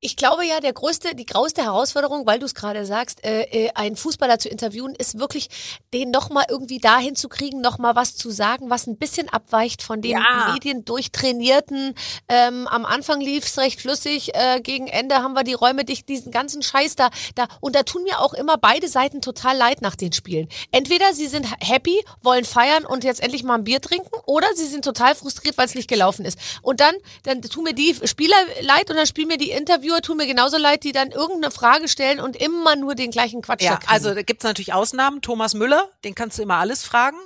Ich 0.00 0.14
glaube 0.14 0.46
ja, 0.46 0.60
der 0.60 0.72
größte, 0.72 1.16
die 1.16 1.26
grauste 1.26 1.64
Herausforderung, 1.64 2.24
weil 2.24 2.38
du 2.38 2.46
es 2.46 2.54
gerade 2.54 2.86
sagst, 2.86 3.24
äh, 3.24 3.42
äh, 3.50 3.70
einen 3.74 3.96
Fußballer 3.96 4.38
zu 4.38 4.48
interviewen, 4.48 4.94
ist 4.94 5.18
wirklich, 5.18 5.48
den 5.92 6.12
nochmal 6.12 6.44
irgendwie 6.48 6.78
dahin 6.78 7.16
zu 7.16 7.28
kriegen, 7.28 7.60
nochmal 7.60 7.96
was 7.96 8.14
zu 8.14 8.30
sagen, 8.30 8.70
was 8.70 8.86
ein 8.86 8.96
bisschen 8.96 9.28
abweicht 9.28 9.82
von 9.82 10.00
den 10.00 10.12
Ja. 10.12 10.52
Medien 10.52 10.84
durchtrainierten. 10.84 11.96
Ähm, 12.28 12.68
am 12.68 12.86
Anfang 12.86 13.20
lief's 13.20 13.58
recht 13.58 13.80
flüssig, 13.80 14.36
äh, 14.36 14.60
gegen 14.60 14.86
Ende 14.86 15.16
haben 15.16 15.32
wir 15.32 15.42
die 15.42 15.54
Räume 15.54 15.84
dicht, 15.84 16.08
diesen 16.08 16.30
ganzen 16.30 16.62
Scheiß 16.62 16.94
da, 16.94 17.10
da. 17.34 17.48
Und 17.60 17.74
da 17.74 17.82
tun 17.82 18.04
mir 18.04 18.20
auch 18.20 18.34
immer 18.34 18.56
beide 18.56 18.86
Seiten 18.86 19.20
total 19.20 19.56
leid 19.56 19.82
nach 19.82 19.96
den 19.96 20.12
Spielen. 20.12 20.48
Entweder 20.70 21.12
sie 21.12 21.26
sind 21.26 21.44
happy, 21.60 22.04
wollen 22.22 22.44
feiern 22.44 22.86
und 22.86 23.02
jetzt 23.02 23.20
endlich 23.20 23.42
mal 23.42 23.56
ein 23.56 23.64
Bier 23.64 23.80
trinken, 23.80 24.14
oder 24.26 24.46
sie 24.54 24.66
sind 24.66 24.84
total 24.84 25.16
frustriert, 25.16 25.58
weil 25.58 25.66
es 25.66 25.74
nicht 25.74 25.88
gelaufen 25.88 26.24
ist. 26.24 26.38
Und 26.62 26.78
dann, 26.78 26.94
dann 27.24 27.42
tun 27.42 27.64
mir 27.64 27.74
die 27.74 27.96
Spieler 28.04 28.36
leid 28.60 28.90
und 28.90 28.96
dann 28.96 29.06
spielen 29.06 29.26
mir 29.26 29.38
die 29.38 29.50
Interviewer, 29.88 30.02
tun 30.02 30.16
mir 30.18 30.26
genauso 30.26 30.58
leid, 30.58 30.84
die 30.84 30.92
dann 30.92 31.10
irgendeine 31.10 31.50
Frage 31.50 31.88
stellen 31.88 32.20
und 32.20 32.36
immer 32.36 32.76
nur 32.76 32.94
den 32.94 33.10
gleichen 33.10 33.42
Quatsch 33.42 33.62
Ja, 33.62 33.78
also 33.86 34.14
da 34.14 34.22
gibt's 34.22 34.44
natürlich 34.44 34.72
Ausnahmen. 34.72 35.22
Thomas 35.22 35.54
Müller, 35.54 35.88
den 36.04 36.14
kannst 36.14 36.38
du 36.38 36.42
immer 36.42 36.56
alles 36.56 36.84
fragen. 36.84 37.16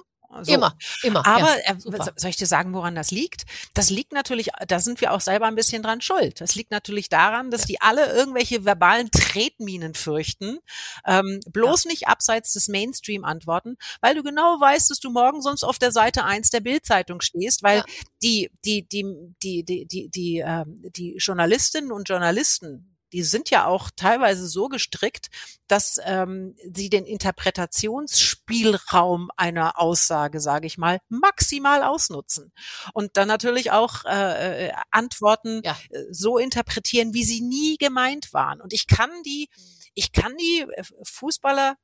So. 0.42 0.54
immer, 0.54 0.76
immer. 1.02 1.26
Aber 1.26 1.58
ja, 1.64 1.74
äh, 1.74 2.12
soll 2.16 2.30
ich 2.30 2.36
dir 2.36 2.46
sagen, 2.46 2.72
woran 2.72 2.94
das 2.94 3.10
liegt? 3.10 3.44
Das 3.74 3.90
liegt 3.90 4.12
natürlich, 4.12 4.48
da 4.66 4.80
sind 4.80 5.00
wir 5.00 5.12
auch 5.12 5.20
selber 5.20 5.46
ein 5.46 5.54
bisschen 5.54 5.82
dran 5.82 6.00
schuld. 6.00 6.40
Das 6.40 6.54
liegt 6.54 6.70
natürlich 6.70 7.08
daran, 7.08 7.50
dass 7.50 7.66
die 7.66 7.80
alle 7.80 8.12
irgendwelche 8.12 8.64
verbalen 8.64 9.10
Tretminen 9.10 9.94
fürchten, 9.94 10.58
ähm, 11.06 11.40
bloß 11.50 11.84
nicht 11.84 12.08
abseits 12.08 12.52
des 12.52 12.68
Mainstream 12.68 13.24
antworten, 13.24 13.76
weil 14.00 14.14
du 14.14 14.22
genau 14.22 14.58
weißt, 14.60 14.90
dass 14.90 15.00
du 15.00 15.10
morgen 15.10 15.42
sonst 15.42 15.64
auf 15.64 15.78
der 15.78 15.92
Seite 15.92 16.24
eins 16.24 16.50
der 16.50 16.60
Bildzeitung 16.60 17.20
stehst, 17.20 17.62
weil 17.62 17.78
Ja. 17.78 17.84
die, 18.22 18.50
die, 18.64 18.88
die, 18.88 19.04
die, 19.42 19.64
die, 19.64 19.86
die, 19.86 20.08
die, 20.08 20.38
ähm, 20.38 20.82
die 20.96 21.16
Journalistinnen 21.18 21.92
und 21.92 22.08
Journalisten, 22.08 22.91
die 23.12 23.22
sind 23.22 23.50
ja 23.50 23.66
auch 23.66 23.90
teilweise 23.94 24.48
so 24.48 24.68
gestrickt, 24.68 25.28
dass 25.68 25.98
ähm, 26.04 26.56
sie 26.72 26.90
den 26.90 27.04
Interpretationsspielraum 27.04 29.30
einer 29.36 29.80
Aussage, 29.80 30.40
sage 30.40 30.66
ich 30.66 30.78
mal, 30.78 30.98
maximal 31.08 31.82
ausnutzen 31.82 32.52
und 32.94 33.16
dann 33.16 33.28
natürlich 33.28 33.70
auch 33.70 34.04
äh, 34.04 34.68
äh, 34.68 34.72
Antworten 34.90 35.62
Ja. 35.64 35.76
äh, 35.90 36.04
so 36.10 36.38
interpretieren, 36.38 37.14
wie 37.14 37.24
sie 37.24 37.40
nie 37.40 37.76
gemeint 37.78 38.32
waren. 38.32 38.60
Und 38.60 38.72
ich 38.72 38.86
kann 38.86 39.10
die, 39.24 39.48
ich 39.94 40.12
kann 40.12 40.36
die 40.36 40.66
äh, 40.74 40.82
Fußballer 41.04 41.76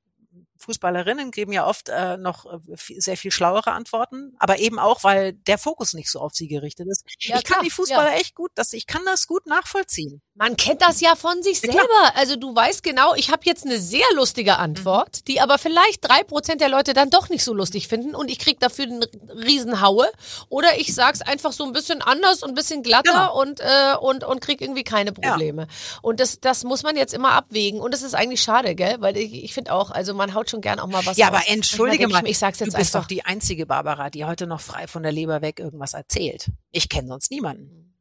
Fußballerinnen 0.59 1.31
geben 1.31 1.53
ja 1.53 1.67
oft 1.67 1.89
äh, 1.89 2.17
noch 2.17 2.47
äh, 2.47 2.59
viel- 2.77 3.01
sehr 3.01 3.17
viel 3.17 3.31
schlauere 3.31 3.73
Antworten, 3.73 4.35
aber 4.39 4.59
eben 4.59 4.79
auch, 4.79 5.05
weil 5.05 5.33
der 5.33 5.59
Fokus 5.59 5.95
nicht 5.95 6.11
so 6.11 6.21
auf 6.21 6.33
sie 6.35 6.49
gerichtet 6.49 6.87
ist. 6.89 7.05
Ja, 7.21 7.37
ich 7.37 7.45
kann 7.45 7.55
klar, 7.55 7.63
die 7.65 7.71
Fußballer 7.71 8.15
echt 8.17 8.35
gut, 8.35 8.51
das, 8.55 8.73
ich 8.73 8.87
kann 8.87 9.03
das 9.05 9.27
gut 9.27 9.47
nachvollziehen. 9.47 10.21
Man 10.35 10.57
kennt 10.57 10.83
das 10.83 11.01
ja 11.01 11.17
von 11.17 11.43
sich 11.43 11.63
Ja, 11.63 11.73
selber. 11.73 12.13
Also 12.17 12.37
du 12.37 12.55
weißt 12.55 12.83
genau, 12.83 13.15
ich 13.15 13.31
habe 13.31 13.43
jetzt 13.45 13.65
eine 13.65 13.79
sehr 13.79 14.05
lustige 14.15 14.59
Antwort, 14.59 15.17
Mhm. 15.19 15.25
die 15.27 15.41
aber 15.41 15.59
vielleicht 15.59 16.09
drei 16.09 16.23
Prozent 16.23 16.61
der 16.61 16.69
Leute 16.69 16.93
dann 16.93 17.11
doch 17.11 17.29
nicht 17.29 17.43
so 17.45 17.53
lustig 17.55 17.89
finden 17.89 18.15
und 18.15 18.31
ich 18.31 18.39
krieg 18.39 18.61
dafür 18.61 18.85
eine 18.87 19.09
Riesenhaue. 19.35 20.07
Oder 20.49 20.79
ich 20.79 20.95
sag's 20.95 21.23
einfach 21.23 21.53
so 21.53 21.65
ein 21.65 21.73
bisschen 21.73 22.03
anders 22.03 22.43
und 22.43 22.51
ein 22.51 22.55
bisschen 22.55 22.83
glatter 22.83 23.13
Genau. 23.13 23.41
und, 23.41 23.61
äh, 23.61 23.95
und, 24.01 24.25
und 24.25 24.41
krieg 24.41 24.61
irgendwie 24.61 24.85
keine 24.85 25.13
Probleme. 25.13 25.67
Und 26.03 26.21
das, 26.21 26.41
das 26.41 26.65
muss 26.65 26.83
man 26.83 26.97
jetzt 26.97 27.15
immer 27.15 27.33
abwägen. 27.33 27.81
Und 27.81 27.93
das 27.93 28.03
ist 28.03 28.15
eigentlich 28.15 28.43
schade, 28.43 28.75
gell? 28.75 28.97
Weil 29.01 29.17
ich, 29.17 29.33
ich 29.45 29.55
finde 29.55 29.73
auch, 29.73 29.91
also 29.91 30.15
man 30.15 30.35
haut 30.35 30.48
schon 30.51 30.61
gern 30.61 30.79
auch 30.81 30.87
mal 30.87 31.05
was 31.07 31.17
Ja, 31.17 31.29
aber 31.29 31.43
entschuldige 31.49 31.99
denk 32.05 32.13
mal, 32.13 32.25
Ich, 32.25 32.31
ich 32.33 32.39
sag's 32.39 32.59
du 32.59 32.65
jetzt 32.65 32.77
bist 32.77 32.95
einfach. 32.95 33.07
doch 33.07 33.09
die 33.09 33.25
einzige 33.25 33.67
Barbara, 33.67 34.11
die 34.11 34.25
heute 34.25 34.47
noch 34.47 34.61
frei 34.61 34.87
von 34.87 35.03
der 35.03 35.13
Leber 35.13 35.43
weg 35.43 35.59
irgendwas 35.61 35.95
erzählt. 35.95 36.51
Ich 36.71 36.89
kenne 36.89 37.09
sonst 37.09 37.31
niemanden. 37.31 37.95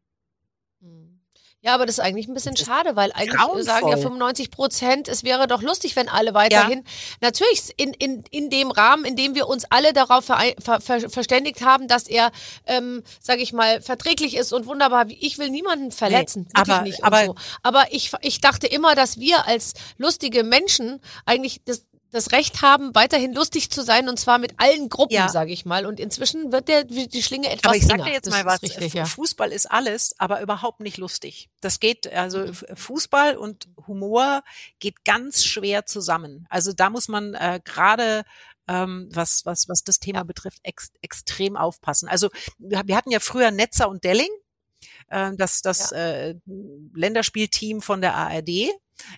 Hm. 0.81 1.13
Ja, 1.61 1.73
aber 1.73 1.87
das 1.87 1.97
ist 1.97 2.03
eigentlich 2.03 2.27
ein 2.27 2.35
bisschen 2.35 2.55
schade, 2.55 2.95
weil 2.95 3.11
eigentlich 3.13 3.33
äh, 3.33 3.63
sagen 3.63 3.87
ja 3.87 3.95
grauenvoll. 3.95 4.01
95 4.03 4.51
Prozent, 4.51 5.07
es 5.07 5.23
wäre 5.23 5.47
doch 5.47 5.63
lustig, 5.63 5.95
wenn 5.95 6.07
alle 6.07 6.33
weiterhin, 6.35 6.83
natürlich 7.19 7.73
in, 7.77 7.93
in, 7.95 8.23
in 8.29 8.49
dem 8.51 8.69
Rahmen, 8.69 9.03
in 9.05 9.15
dem 9.15 9.33
wir 9.33 9.47
uns 9.47 9.65
alle 9.65 9.91
darauf 9.91 10.25
ver, 10.25 10.39
ver, 10.59 11.09
verständigt 11.09 11.65
haben, 11.65 11.87
dass 11.87 12.03
er, 12.07 12.31
ähm, 12.67 13.03
sage 13.19 13.41
ich 13.41 13.53
mal, 13.53 13.81
verträglich 13.81 14.37
ist 14.37 14.53
und 14.53 14.67
wunderbar. 14.67 15.07
Ich 15.09 15.39
will 15.39 15.49
niemanden 15.49 15.91
verletzen, 15.91 16.45
wirklich 16.55 16.75
aber- 16.75 16.81
nicht. 16.83 17.03
aber- 17.03 17.25
so. 17.25 17.35
aber 17.63 17.85
ich, 17.91 18.11
ich 18.21 18.39
dachte 18.39 18.67
immer, 18.67 18.93
dass 18.93 19.19
wir 19.19 19.47
als 19.47 19.73
lustige 19.97 20.43
Menschen 20.43 21.01
eigentlich 21.25 21.61
das 21.65 21.83
das 22.11 22.31
Recht 22.31 22.61
haben, 22.61 22.95
weiterhin 22.95 23.33
lustig 23.33 23.69
zu 23.69 23.81
sein 23.83 24.07
und 24.09 24.17
zwar 24.19 24.37
mit 24.37 24.53
allen 24.57 24.89
Gruppen, 24.89 25.13
Ja. 25.13 25.27
sage 25.29 25.51
ich 25.51 25.65
mal. 25.65 25.85
Und 25.85 25.99
inzwischen 25.99 26.51
wird 26.51 26.67
der, 26.69 26.83
die 26.85 27.21
Schlinge 27.23 27.49
etwas 27.49 27.65
Aber 27.65 27.75
ich 27.75 27.83
sag 27.85 27.95
enger. 27.95 28.05
dir 28.05 28.13
jetzt 28.13 28.27
Das 28.27 28.33
mal 28.33 28.39
ist 28.39 28.45
was, 28.45 28.61
Richtig, 28.63 28.91
Fu- 28.91 28.97
ja. 28.97 29.05
Fußball 29.05 29.51
ist 29.51 29.65
alles, 29.69 30.15
aber 30.17 30.41
überhaupt 30.41 30.79
nicht 30.79 30.97
lustig. 30.97 31.49
Das 31.61 31.79
geht, 31.79 32.11
also 32.13 32.43
F- 32.43 32.65
Fußball 32.75 33.35
und 33.37 33.67
Humor 33.87 34.43
geht 34.79 35.03
ganz 35.05 35.43
schwer 35.43 35.85
zusammen. 35.85 36.45
Also 36.49 36.71
da 36.73 36.89
muss 36.89 37.07
man 37.09 37.33
äh, 37.33 37.59
gerade 37.63 38.23
ähm, 38.69 39.09
was, 39.13 39.45
was, 39.45 39.67
was 39.69 39.83
das 39.83 39.99
Thema 39.99 40.23
betrifft, 40.23 40.59
ex, 40.63 40.89
extrem 41.01 41.55
aufpassen. 41.55 42.07
Also 42.09 42.29
wir, 42.57 42.79
hatten 42.97 43.11
ja 43.11 43.19
früher 43.19 43.51
Netzer 43.51 43.87
und 43.89 44.03
Delling, 44.03 44.27
äh, 45.07 45.31
das, 45.37 45.61
das 45.61 45.91
äh, 45.93 46.35
Länderspielteam 46.93 47.81
von 47.81 48.01
der 48.01 48.15
ARD, 48.15 48.69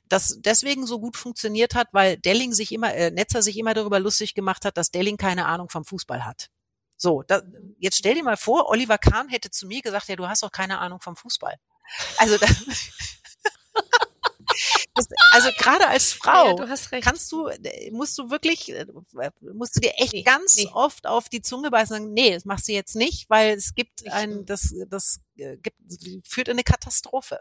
das 0.07 0.37
deswegen 0.39 0.85
so 0.85 0.99
gut 0.99 1.17
funktioniert 1.17 1.75
hat, 1.75 1.87
weil 1.91 2.17
Delling 2.17 2.53
sich 2.53 2.71
immer, 2.71 2.93
äh, 2.93 3.11
Netzer 3.11 3.41
sich 3.41 3.57
immer 3.57 3.73
darüber 3.73 3.99
lustig 3.99 4.33
gemacht 4.33 4.65
hat, 4.65 4.77
dass 4.77 4.91
Delling 4.91 5.17
keine 5.17 5.45
Ahnung 5.45 5.69
vom 5.69 5.85
Fußball 5.85 6.25
hat. 6.25 6.49
So, 6.97 7.23
da, 7.23 7.41
jetzt 7.77 7.97
stell 7.97 8.15
dir 8.15 8.23
mal 8.23 8.37
vor, 8.37 8.69
Oliver 8.69 8.97
Kahn 8.97 9.29
hätte 9.29 9.49
zu 9.49 9.67
mir 9.67 9.81
gesagt, 9.81 10.09
ja, 10.09 10.17
du 10.17 10.27
hast 10.27 10.43
doch 10.43 10.51
keine 10.51 10.79
Ahnung 10.79 10.99
vom 10.99 11.15
Fußball. 11.15 11.55
Also, 12.17 12.37
da, 12.37 12.45
das, 14.95 15.07
also 15.31 15.49
gerade 15.57 15.87
als 15.87 16.11
Frau 16.11 16.57
Ja, 16.57 16.65
du 16.65 17.01
kannst 17.01 17.31
du, 17.31 17.47
äh, 17.47 17.89
musst 17.91 18.17
du 18.17 18.29
wirklich, 18.29 18.73
äh, 18.73 18.85
musst 19.53 19.77
du 19.77 19.79
dir 19.79 19.93
echt 19.97 20.13
Nee, 20.13 20.23
ganz 20.23 20.57
nee. 20.57 20.69
oft 20.73 21.07
auf 21.07 21.29
die 21.29 21.41
Zunge 21.41 21.71
beißen 21.71 21.95
und 21.95 22.01
sagen, 22.01 22.13
nee, 22.13 22.33
das 22.33 22.45
machst 22.45 22.67
du 22.67 22.73
jetzt 22.73 22.95
nicht, 22.95 23.29
weil 23.29 23.55
es 23.55 23.75
gibt 23.75 24.09
ein, 24.11 24.45
das, 24.45 24.73
das 24.87 25.21
äh, 25.37 25.57
gibt, 25.57 25.77
führt 26.27 26.49
in 26.49 26.55
eine 26.55 26.63
Katastrophe. 26.63 27.39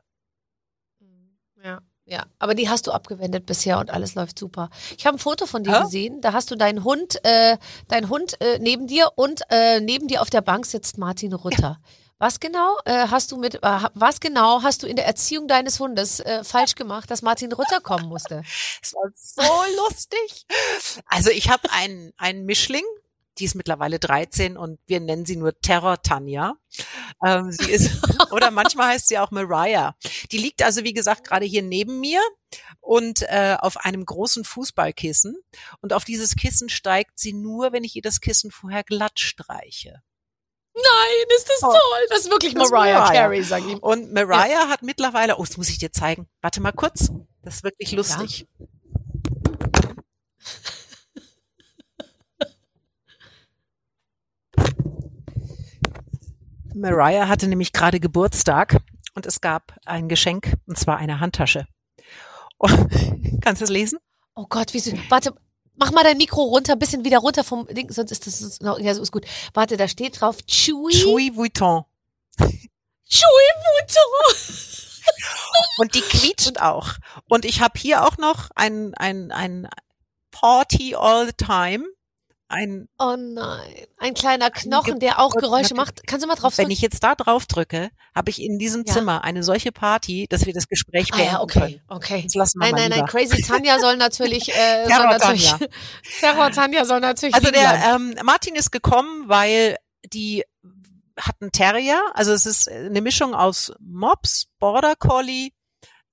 Ja. 1.62 1.80
Ja, 2.10 2.24
aber 2.38 2.54
die 2.54 2.70
hast 2.70 2.86
du 2.86 2.92
abgewendet 2.92 3.44
bisher 3.44 3.78
und 3.78 3.90
alles 3.90 4.14
läuft 4.14 4.38
super. 4.38 4.70
Ich 4.96 5.04
habe 5.06 5.16
ein 5.16 5.20
Foto 5.20 5.44
von 5.44 5.62
dir 5.62 5.76
Hä? 5.76 5.82
gesehen. 5.82 6.22
Da 6.22 6.32
hast 6.32 6.50
du 6.50 6.56
deinen 6.56 6.82
Hund, 6.82 7.22
äh, 7.22 7.58
deinen 7.88 8.08
Hund 8.08 8.40
äh, 8.40 8.58
neben 8.58 8.86
dir 8.86 9.10
und 9.16 9.42
äh, 9.50 9.80
neben 9.80 10.08
dir 10.08 10.22
auf 10.22 10.30
der 10.30 10.40
Bank 10.40 10.64
sitzt 10.64 10.96
Martin 10.96 11.34
Rutter. 11.34 11.78
Was 12.18 12.40
genau 12.40 12.78
äh, 12.86 13.06
hast 13.08 13.30
du 13.30 13.36
mit, 13.36 13.56
äh, 13.56 13.80
was 13.94 14.20
genau 14.20 14.62
hast 14.62 14.82
du 14.82 14.86
in 14.86 14.96
der 14.96 15.06
Erziehung 15.06 15.48
deines 15.48 15.78
Hundes 15.78 16.18
äh, 16.20 16.42
falsch 16.42 16.74
gemacht, 16.74 17.10
dass 17.10 17.20
Martin 17.20 17.52
Rutter 17.52 17.80
kommen 17.80 18.08
musste? 18.08 18.42
Es 18.82 18.94
war 18.94 19.10
so 19.14 19.82
lustig. 19.84 20.46
Also 21.06 21.30
ich 21.30 21.50
habe 21.50 21.70
einen, 21.72 22.12
einen 22.16 22.46
Mischling, 22.46 22.84
die 23.38 23.44
ist 23.44 23.54
mittlerweile 23.54 23.98
13 23.98 24.56
und 24.56 24.78
wir 24.86 25.00
nennen 25.00 25.24
sie 25.26 25.36
nur 25.36 25.58
Terror 25.60 26.02
Tanja. 26.02 26.54
Ähm, 27.24 27.50
sie 27.52 27.70
ist, 27.70 27.90
oder 28.32 28.50
manchmal 28.50 28.88
heißt 28.88 29.08
sie 29.08 29.18
auch 29.18 29.30
Mariah. 29.30 29.94
Die 30.32 30.38
liegt 30.38 30.62
also, 30.62 30.84
wie 30.84 30.92
gesagt, 30.92 31.24
gerade 31.26 31.46
hier 31.46 31.62
neben 31.62 32.00
mir 32.00 32.20
und 32.80 33.22
äh, 33.22 33.56
auf 33.58 33.76
einem 33.78 34.04
großen 34.04 34.44
Fußballkissen. 34.44 35.36
Und 35.80 35.92
auf 35.92 36.04
dieses 36.04 36.36
Kissen 36.36 36.68
steigt 36.68 37.18
sie 37.18 37.32
nur, 37.32 37.72
wenn 37.72 37.84
ich 37.84 37.96
ihr 37.96 38.02
das 38.02 38.20
Kissen 38.20 38.50
vorher 38.50 38.84
glatt 38.84 39.18
streiche. 39.20 40.02
Nein, 40.74 41.36
ist 41.36 41.48
das 41.48 41.62
Oh. 41.62 41.72
toll. 41.72 42.06
Das 42.10 42.20
ist 42.20 42.30
wirklich 42.30 42.54
Das 42.54 42.70
Mariah, 42.70 43.00
Mariah. 43.00 43.12
Carey, 43.12 43.42
sag 43.42 43.64
ich. 43.66 43.82
Und 43.82 44.12
Mariah 44.12 44.68
hat 44.68 44.82
mittlerweile, 44.82 45.36
oh, 45.38 45.44
das 45.44 45.56
muss 45.56 45.68
ich 45.70 45.78
dir 45.78 45.90
zeigen. 45.90 46.28
Warte 46.40 46.60
mal 46.60 46.72
kurz. 46.72 47.10
Das 47.42 47.56
ist 47.56 47.64
wirklich 47.64 47.90
lustig. 47.92 48.46
Mariah 56.74 57.28
hatte 57.28 57.48
nämlich 57.48 57.72
gerade 57.72 58.00
Geburtstag 58.00 58.78
und 59.14 59.26
es 59.26 59.40
gab 59.40 59.74
ein 59.84 60.08
Geschenk, 60.08 60.54
und 60.66 60.78
zwar 60.78 60.98
eine 60.98 61.20
Handtasche. 61.20 61.66
Und, 62.58 63.40
kannst 63.42 63.60
du 63.60 63.64
es 63.64 63.70
lesen? 63.70 63.98
Oh 64.34 64.46
Gott, 64.48 64.74
wie 64.74 64.80
süß. 64.80 64.94
Warte, 65.08 65.34
mach 65.76 65.92
mal 65.92 66.04
dein 66.04 66.16
Mikro 66.18 66.42
runter, 66.42 66.74
ein 66.74 66.78
bisschen 66.78 67.04
wieder 67.04 67.18
runter 67.18 67.44
vom 67.44 67.66
Ding, 67.66 67.90
sonst 67.90 68.12
ist 68.12 68.26
das, 68.26 68.38
sonst- 68.38 68.62
ja, 68.80 68.94
so 68.94 69.02
ist 69.02 69.12
gut. 69.12 69.26
Warte, 69.54 69.76
da 69.76 69.88
steht 69.88 70.20
drauf 70.20 70.36
Chewy. 70.46 70.92
Chewy 70.92 71.36
Vuitton. 71.36 71.84
Chewy 72.38 73.48
Vuitton. 73.64 74.54
Und 75.78 75.94
die 75.94 76.00
quietscht 76.02 76.60
auch. 76.60 76.90
Und 77.28 77.44
ich 77.44 77.60
habe 77.60 77.78
hier 77.78 78.04
auch 78.06 78.18
noch 78.18 78.50
ein, 78.54 78.94
ein, 78.94 79.32
ein 79.32 79.68
Party 80.30 80.94
all 80.94 81.26
the 81.26 81.32
time. 81.32 81.84
Ein, 82.50 82.88
Oh 82.98 83.14
nein, 83.18 83.86
ein 83.98 84.14
kleiner 84.14 84.50
Knochen, 84.50 85.00
der 85.00 85.20
auch 85.20 85.34
Geräusche 85.34 85.74
macht. 85.74 86.06
Kannst 86.06 86.24
du 86.24 86.28
mal 86.28 86.34
drauf 86.34 86.56
wenn 86.56 86.70
ich 86.70 86.80
jetzt 86.80 87.04
da 87.04 87.14
drauf 87.14 87.44
drücke, 87.44 87.90
habe 88.14 88.30
ich 88.30 88.40
in 88.42 88.58
diesem 88.58 88.84
Ja. 88.86 88.94
Zimmer 88.94 89.22
eine 89.22 89.42
solche 89.42 89.70
Party, 89.70 90.26
dass 90.30 90.46
wir 90.46 90.54
das 90.54 90.66
Gespräch 90.66 91.10
Ah 91.12 91.16
beenden 91.16 91.32
ja, 91.34 91.40
okay, 91.42 91.60
können. 91.60 91.80
okay. 91.88 92.26
Wir 92.32 92.46
Nein, 92.54 92.74
nein, 92.74 92.90
nein. 92.90 93.06
Crazy 93.06 93.42
Tanja 93.42 93.78
soll 93.78 93.98
natürlich, 93.98 94.48
äh, 94.48 94.84
soll 94.88 94.88
Terror 94.88 95.10
natürlich, 95.18 95.50
Tanja. 95.50 95.66
Terror 96.20 96.50
Tanja 96.50 96.84
soll 96.86 97.00
natürlich 97.00 97.34
Also 97.34 97.50
der 97.50 97.94
ähm, 97.94 98.14
Martin 98.24 98.54
ist 98.54 98.70
gekommen, 98.72 99.28
weil 99.28 99.76
die 100.06 100.42
hatten 101.18 101.52
Terrier, 101.52 102.00
also 102.14 102.32
es 102.32 102.46
ist 102.46 102.70
eine 102.70 103.02
Mischung 103.02 103.34
aus 103.34 103.72
Mops, 103.78 104.46
Border 104.58 104.96
Collie, 104.96 105.50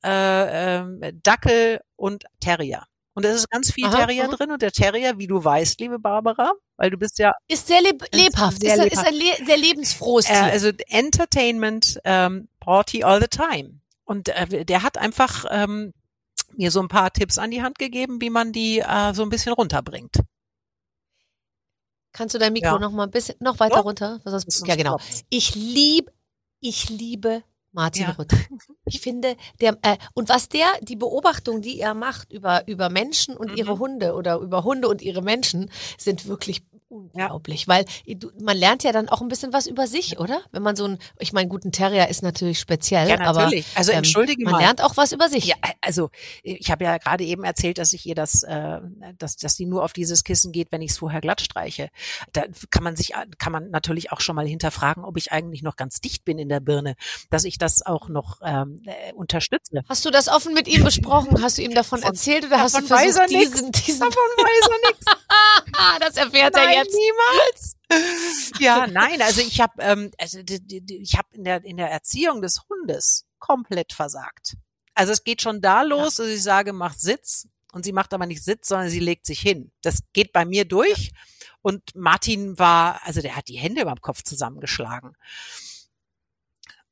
äh, 0.03 0.79
ähm, 0.79 1.01
Dackel 1.23 1.79
und 1.95 2.25
Terrier. 2.41 2.85
Und 3.15 3.23
da 3.23 3.30
ist 3.32 3.49
ganz 3.49 3.71
viel 3.71 3.86
Aha, 3.86 3.95
Terrier 3.95 4.28
mhm. 4.28 4.32
drin 4.32 4.51
und 4.51 4.62
der 4.62 4.73
Terrier, 4.73 5.17
wie 5.17 5.28
du 5.28 5.41
weißt, 5.41 5.80
liebe 5.80 5.99
Barbara, 5.99 6.51
weil 6.75 6.89
du 6.89 6.97
bist 6.97 7.17
ja 7.17 7.32
ist 7.47 7.65
sehr 7.65 7.82
leb 7.82 8.04
lebhaft, 8.13 8.60
sehr 8.62 8.73
ist, 8.75 8.80
ein- 8.82 8.89
lebhaft. 8.89 9.08
ist 9.08 9.08
ein 9.08 9.15
le 9.41 9.45
sehr 9.45 9.58
lebensfrohes 9.58 10.25
äh, 10.25 10.34
Tier. 10.34 10.43
also 10.43 10.71
Entertainment 10.89 11.99
ähm, 12.04 12.49
Party 12.60 13.04
all 13.04 13.21
the 13.21 13.28
time. 13.28 13.80
Und 14.04 14.28
äh, 14.30 14.65
der 14.65 14.84
hat 14.84 14.97
einfach 14.97 15.45
ähm, 15.49 15.93
mir 16.58 16.71
so 16.71 16.82
ein 16.82 16.89
paar 16.89 17.12
Tipps 17.13 17.38
an 17.38 17.51
die 17.51 17.63
Hand 17.63 17.80
gegeben, 17.80 18.19
wie 18.19 18.30
man 18.30 18.51
die 18.51 18.80
äh, 18.80 19.13
so 19.13 19.23
ein 19.23 19.30
bisschen 19.30 19.54
runterbringt. 19.54 20.17
Kannst 22.12 22.36
du 22.36 22.39
dein 22.39 22.54
Mikro 22.54 22.67
ja. 22.75 22.80
noch 22.80 22.91
mal 22.91 23.04
ein 23.04 23.12
bisschen, 23.12 23.36
noch 23.39 23.60
weiter 23.60 23.75
Ja. 23.75 23.82
runter? 23.82 24.21
Ja, 24.65 24.75
genau. 24.75 24.99
Ich 25.30 25.56
liebe, 25.56 26.12
ich 26.60 26.89
liebe 26.89 27.43
Martin 27.75 28.03
Ja. 28.03 28.11
Rutte. 28.11 28.38
Ich 28.85 29.01
finde, 29.01 29.35
der, 29.61 29.77
äh, 29.83 29.97
und 30.13 30.29
was 30.29 30.49
der, 30.49 30.65
die 30.81 30.95
Beobachtung, 30.95 31.61
die 31.61 31.79
er 31.79 31.93
macht 31.93 32.31
über, 32.31 32.67
über 32.67 32.89
Menschen 32.89 33.35
und 33.38 33.55
ihre 33.55 33.75
Mhm. 33.75 33.79
Hunde 33.79 34.13
oder 34.15 34.38
über 34.38 34.63
Hunde 34.63 34.88
und 34.88 35.01
ihre 35.01 35.21
Menschen, 35.21 35.69
sind 35.97 36.25
wirklich 36.27 36.63
unglaublich. 36.95 37.67
Weil 37.67 37.86
du, 38.08 38.31
man 38.41 38.58
lernt 38.58 38.84
ja 38.84 38.91
dann 38.91 39.10
auch 39.10 39.21
ein 39.21 39.27
bisschen 39.27 39.53
was 39.53 39.67
über 39.67 39.88
sich, 39.88 40.19
oder? 40.19 40.41
Wenn 40.51 40.63
man 40.63 40.75
so 40.75 40.86
ein, 40.86 40.97
ich 41.19 41.34
meine, 41.34 41.47
guten 41.49 41.71
Terrier 41.71 42.08
ist 42.10 42.23
natürlich 42.23 42.60
speziell, 42.60 43.08
Ja, 43.10 43.19
aber 43.21 43.43
natürlich. 43.43 43.65
also 43.75 43.91
ähm, 43.91 43.99
entschuldige 43.99 44.43
man 44.43 44.53
mal. 44.53 44.60
lernt 44.62 44.81
auch 44.81 44.97
was 44.97 45.12
über 45.12 45.29
sich. 45.29 45.45
Ja, 45.45 45.55
also 45.81 46.10
ich 46.43 46.71
habe 46.71 46.84
ja 46.86 46.97
gerade 46.97 47.23
eben 47.23 47.43
erzählt, 47.43 47.77
dass 47.77 47.93
ich 47.93 48.05
ihr 48.05 48.15
das, 48.15 48.43
äh, 48.43 48.79
dass, 49.17 49.36
dass 49.38 49.55
die 49.55 49.65
nur 49.65 49.84
auf 49.84 49.93
dieses 49.93 50.23
Kissen 50.23 50.51
geht, 50.51 50.71
wenn 50.71 50.81
ich 50.81 50.91
es 50.91 50.97
vorher 50.97 51.21
glatt 51.21 51.41
streiche. 51.41 51.89
Da 52.34 52.43
kann 52.71 52.84
man 52.84 52.95
sich, 52.95 53.13
kann 53.38 53.51
man 53.51 53.69
natürlich 53.69 54.12
auch 54.12 54.21
schon 54.21 54.36
mal 54.36 54.47
hinterfragen, 54.47 55.03
ob 55.03 55.17
ich 55.17 55.31
eigentlich 55.31 55.62
noch 55.63 55.75
ganz 55.75 55.99
dicht 56.01 56.25
bin 56.25 56.38
in 56.39 56.49
der 56.49 56.60
Birne, 56.60 56.95
dass 57.29 57.43
ich 57.43 57.58
das 57.58 57.86
auch 57.86 58.10
noch 58.10 58.39
ähm, 58.43 58.81
äh, 58.86 59.13
unterstütze. 59.13 59.81
Hast 59.89 60.05
du 60.05 60.12
das 60.12 60.27
offen 60.27 60.53
mit 60.53 60.67
ihm 60.67 60.84
besprochen? 60.84 61.41
Hast 61.41 61.58
du 61.58 61.62
ihm 61.62 61.73
davon 61.73 61.99
Von- 61.99 62.08
erzählt 62.10 62.45
oder 62.45 62.60
hast 62.60 62.75
du 62.75 62.81
davon 62.81 62.97
weiß 62.97 63.15
er 63.17 63.27
versucht, 63.27 63.41
diesen, 63.41 63.71
diesen, 63.71 63.99
Davon 63.99 64.13
weiß 64.13 64.69
er 64.69 64.89
nichts. 64.89 65.05
das 65.99 66.17
erfährt 66.17 66.55
er 66.55 66.63
Nein, 66.65 66.75
jetzt. 66.85 66.95
niemals. 66.95 67.75
Ja, 68.59 68.87
nein, 68.91 69.21
also 69.21 69.41
ich 69.41 69.61
habe, 69.61 69.73
ähm, 69.79 70.11
also 70.17 70.39
ich 70.39 71.17
habe 71.17 71.27
in 71.33 71.43
der 71.43 71.63
in 71.63 71.77
der 71.77 71.91
Erziehung 71.91 72.41
des 72.41 72.61
Hundes 72.67 73.25
komplett 73.37 73.93
versagt. 73.93 74.55
Also 74.95 75.11
es 75.11 75.23
geht 75.23 75.41
schon 75.41 75.61
da 75.61 75.81
los, 75.83 76.15
dass 76.15 76.27
ich 76.27 76.41
sage, 76.41 76.73
mach 76.73 76.93
Sitz 76.93 77.47
und 77.73 77.83
sie 77.83 77.91
macht 77.91 78.13
aber 78.13 78.25
nicht 78.25 78.43
Sitz, 78.43 78.69
sondern 78.69 78.89
sie 78.89 78.99
legt 78.99 79.25
sich 79.25 79.39
hin. 79.39 79.71
Das 79.81 79.99
geht 80.13 80.31
bei 80.31 80.45
mir 80.45 80.65
durch. 80.65 81.11
Und 81.61 81.95
Martin 81.95 82.57
war, 82.57 83.01
also 83.03 83.21
der 83.21 83.35
hat 83.35 83.49
die 83.49 83.57
Hände 83.57 83.81
über 83.81 83.93
dem 83.93 84.01
Kopf 84.01 84.23
zusammengeschlagen. 84.23 85.15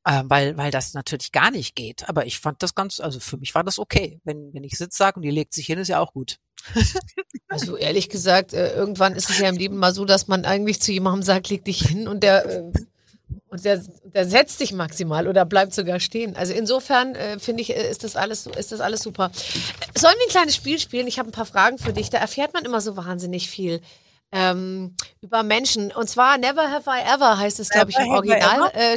Äh, 0.04 0.24
weil, 0.26 0.56
weil 0.58 0.70
das 0.70 0.92
natürlich 0.92 1.32
gar 1.32 1.50
nicht 1.50 1.74
geht. 1.74 2.08
Aber 2.08 2.26
ich 2.26 2.38
fand 2.38 2.62
das 2.62 2.74
ganz, 2.74 3.00
also 3.00 3.20
für 3.20 3.38
mich 3.38 3.54
war 3.54 3.64
das 3.64 3.78
okay. 3.78 4.20
Wenn, 4.24 4.52
wenn 4.52 4.64
ich 4.64 4.76
Sitz 4.76 4.98
sage 4.98 5.16
und 5.16 5.22
die 5.22 5.30
legt 5.30 5.54
sich 5.54 5.66
hin, 5.66 5.78
ist 5.78 5.88
ja 5.88 6.00
auch 6.00 6.12
gut. 6.12 6.38
Also 7.48 7.76
ehrlich 7.76 8.08
gesagt, 8.08 8.52
äh, 8.52 8.74
irgendwann 8.74 9.14
ist 9.14 9.30
es 9.30 9.38
ja 9.38 9.48
im 9.48 9.56
Leben 9.56 9.76
mal 9.76 9.94
so, 9.94 10.04
dass 10.04 10.28
man 10.28 10.44
eigentlich 10.44 10.80
zu 10.80 10.92
jemandem 10.92 11.22
sagt, 11.22 11.50
leg 11.50 11.64
dich 11.64 11.86
hin 11.86 12.08
und 12.08 12.22
der 12.22 12.46
äh, 12.46 12.72
und 13.48 13.64
der, 13.64 13.80
der 14.02 14.26
setzt 14.26 14.58
sich 14.58 14.72
maximal 14.72 15.28
oder 15.28 15.44
bleibt 15.44 15.74
sogar 15.74 16.00
stehen. 16.00 16.34
Also 16.34 16.52
insofern 16.52 17.14
äh, 17.14 17.38
finde 17.38 17.62
ich, 17.62 17.70
ist 17.70 18.02
das 18.02 18.16
alles 18.16 18.46
ist 18.46 18.72
das 18.72 18.80
alles 18.80 19.02
super. 19.02 19.30
Sollen 19.96 20.14
wir 20.18 20.26
ein 20.26 20.30
kleines 20.30 20.56
Spiel 20.56 20.80
spielen? 20.80 21.06
Ich 21.06 21.20
habe 21.20 21.28
ein 21.28 21.32
paar 21.32 21.46
Fragen 21.46 21.78
für 21.78 21.92
dich. 21.92 22.10
Da 22.10 22.18
erfährt 22.18 22.52
man 22.52 22.64
immer 22.64 22.80
so 22.80 22.96
wahnsinnig 22.96 23.48
viel. 23.48 23.80
Ähm, 24.32 24.96
über 25.20 25.44
Menschen. 25.44 25.92
Und 25.92 26.10
zwar 26.10 26.38
Never 26.38 26.68
Have 26.68 26.90
I 26.90 27.14
Ever 27.14 27.38
heißt 27.38 27.60
es, 27.60 27.68
glaube 27.68 27.92
ich, 27.92 27.98
im 27.98 28.08
Original. 28.08 28.72
Äh, 28.74 28.96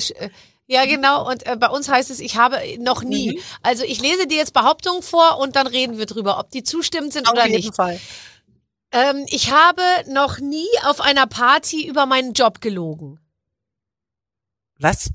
ja, 0.68 0.86
genau. 0.86 1.28
Und 1.30 1.46
äh, 1.48 1.56
bei 1.56 1.70
uns 1.70 1.90
heißt 1.90 2.12
es, 2.12 2.20
ich 2.20 2.36
habe 2.36 2.60
noch 2.80 3.04
nie. 3.04 3.36
Mhm. 3.36 3.42
Also 3.64 3.84
ich 3.84 4.02
lese 4.02 4.28
dir 4.28 4.38
jetzt 4.38 4.54
Behauptungen 4.54 5.02
vor 5.02 5.40
und 5.40 5.56
dann 5.56 5.66
reden 5.66 5.98
wir 5.98 6.06
drüber, 6.06 6.40
ob 6.40 6.52
die 6.52 6.64
zustimmend 6.64 7.14
sind 7.14 7.30
oder 7.32 7.48
nicht. 7.48 7.74
Fall. 7.76 8.00
Ähm, 8.92 9.26
ich 9.30 9.52
habe 9.52 9.82
noch 10.08 10.40
nie 10.40 10.68
auf 10.86 11.02
einer 11.02 11.26
Party 11.28 11.88
über 11.88 12.06
meinen 12.06 12.34
Job 12.34 12.62
gelogen. 12.62 13.20
Was? 14.80 15.10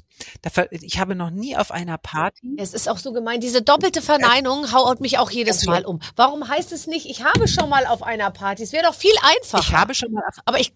Ich 0.70 0.98
habe 0.98 1.14
noch 1.14 1.30
nie 1.30 1.56
auf 1.56 1.70
einer 1.70 1.98
Party. 1.98 2.56
Es 2.58 2.74
ist 2.74 2.88
auch 2.88 2.98
so 2.98 3.12
gemein. 3.12 3.40
Diese 3.40 3.62
doppelte 3.62 4.02
Verneinung 4.02 4.72
haut 4.72 5.00
mich 5.00 5.18
auch 5.18 5.30
jedes 5.30 5.66
Mal 5.66 5.84
um. 5.84 6.00
Warum 6.16 6.48
heißt 6.48 6.72
es 6.72 6.86
nicht, 6.86 7.06
ich 7.06 7.24
habe 7.24 7.48
schon 7.48 7.68
mal 7.68 7.86
auf 7.86 8.02
einer 8.02 8.30
Party? 8.30 8.62
Es 8.62 8.72
wäre 8.72 8.84
doch 8.84 8.94
viel 8.94 9.14
einfacher. 9.22 9.62
Ich 9.62 9.72
habe 9.72 9.94
schon 9.94 10.12
mal 10.12 10.22
auf 10.28 10.36
aber 10.44 10.60
ich, 10.60 10.72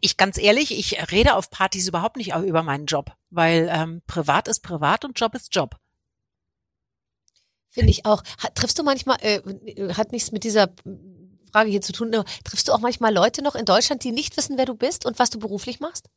ich 0.00 0.16
ganz 0.16 0.38
ehrlich, 0.38 0.76
ich 0.76 1.10
rede 1.10 1.34
auf 1.34 1.50
Partys 1.50 1.88
überhaupt 1.88 2.16
nicht 2.16 2.34
über 2.34 2.62
meinen 2.62 2.86
Job, 2.86 3.12
weil 3.30 3.68
ähm, 3.72 4.02
privat 4.06 4.48
ist 4.48 4.60
privat 4.62 5.04
und 5.04 5.18
Job 5.18 5.34
ist 5.34 5.54
Job. 5.54 5.76
finde 7.70 7.90
ich 7.90 8.06
auch. 8.06 8.22
Hat, 8.38 8.54
triffst 8.54 8.78
du 8.78 8.82
manchmal, 8.82 9.18
äh, 9.20 9.40
hat 9.94 10.12
nichts 10.12 10.32
mit 10.32 10.44
dieser 10.44 10.68
Frage 11.52 11.70
hier 11.70 11.80
zu 11.82 11.92
tun, 11.92 12.10
nur, 12.10 12.24
triffst 12.44 12.68
du 12.68 12.72
auch 12.72 12.80
manchmal 12.80 13.12
Leute 13.14 13.42
noch 13.42 13.54
in 13.54 13.64
Deutschland, 13.64 14.02
die 14.04 14.12
nicht 14.12 14.36
wissen, 14.36 14.58
wer 14.58 14.66
du 14.66 14.74
bist 14.74 15.06
und 15.06 15.18
was 15.18 15.30
du 15.30 15.38
beruflich 15.38 15.80
machst? 15.80 16.08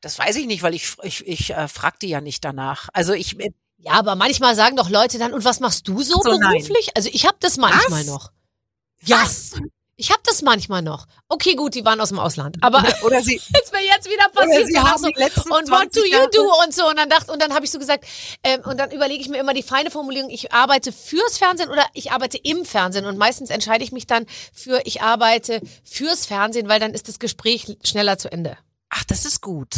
Das 0.00 0.18
weiß 0.18 0.36
ich 0.36 0.46
nicht, 0.46 0.62
weil 0.62 0.74
ich 0.74 0.96
ich, 1.02 1.26
ich 1.26 1.50
äh, 1.50 1.68
fragte 1.68 2.06
ja 2.06 2.20
nicht 2.20 2.44
danach. 2.44 2.88
Also 2.92 3.12
ich 3.12 3.38
äh, 3.38 3.50
Ja, 3.78 3.92
aber 3.92 4.14
manchmal 4.14 4.54
sagen 4.54 4.76
doch 4.76 4.88
Leute 4.88 5.18
dann, 5.18 5.32
und 5.34 5.44
was 5.44 5.60
machst 5.60 5.86
du 5.88 6.02
so, 6.02 6.20
so, 6.22 6.38
nein. 6.38 6.52
beruflich? 6.52 6.90
Also 6.96 7.10
ich 7.12 7.26
habe 7.26 7.36
das 7.40 7.56
manchmal 7.58 8.00
Was? 8.00 8.06
noch. 8.06 8.32
ja 9.02 9.20
Was? 9.22 9.52
Ich 10.00 10.10
habe 10.10 10.22
das 10.24 10.40
manchmal 10.40 10.80
noch. 10.80 11.06
Okay, 11.28 11.54
gut, 11.56 11.74
die 11.74 11.84
waren 11.84 12.00
aus 12.00 12.08
dem 12.08 12.18
Ausland. 12.18 12.56
Aber 12.62 12.82
oder 13.04 13.22
sie 13.22 13.34
jetzt 13.54 13.70
wäre 13.70 13.84
jetzt 13.84 14.08
wieder 14.08 14.30
passiert. 14.30 14.66
sie 14.66 14.78
haben 14.78 14.98
so, 14.98 15.08
und 15.08 15.70
what 15.70 15.94
do 15.94 16.00
20 16.00 16.10
you 16.10 16.18
do 16.32 16.50
und 16.64 16.74
so 16.74 16.88
und 16.88 16.98
dann 16.98 17.10
dachte 17.10 17.30
und 17.30 17.42
dann 17.42 17.52
habe 17.52 17.66
ich 17.66 17.70
so 17.70 17.78
gesagt 17.78 18.06
ähm, 18.42 18.62
und 18.64 18.78
dann 18.80 18.90
überlege 18.92 19.20
ich 19.20 19.28
mir 19.28 19.38
immer 19.38 19.52
die 19.52 19.62
feine 19.62 19.90
Formulierung 19.90 20.30
ich 20.30 20.54
arbeite 20.54 20.90
fürs 20.90 21.36
Fernsehen 21.36 21.68
oder 21.68 21.84
ich 21.92 22.12
arbeite 22.12 22.38
im 22.38 22.64
Fernsehen 22.64 23.04
und 23.04 23.18
meistens 23.18 23.50
entscheide 23.50 23.84
ich 23.84 23.92
mich 23.92 24.06
dann 24.06 24.24
für 24.54 24.80
ich 24.86 25.02
arbeite 25.02 25.60
fürs 25.84 26.24
Fernsehen 26.24 26.68
weil 26.70 26.80
dann 26.80 26.94
ist 26.94 27.08
das 27.08 27.18
Gespräch 27.18 27.76
schneller 27.84 28.16
zu 28.16 28.32
Ende 28.32 28.56
Ach, 28.90 29.04
das 29.04 29.24
ist 29.24 29.40
gut. 29.40 29.76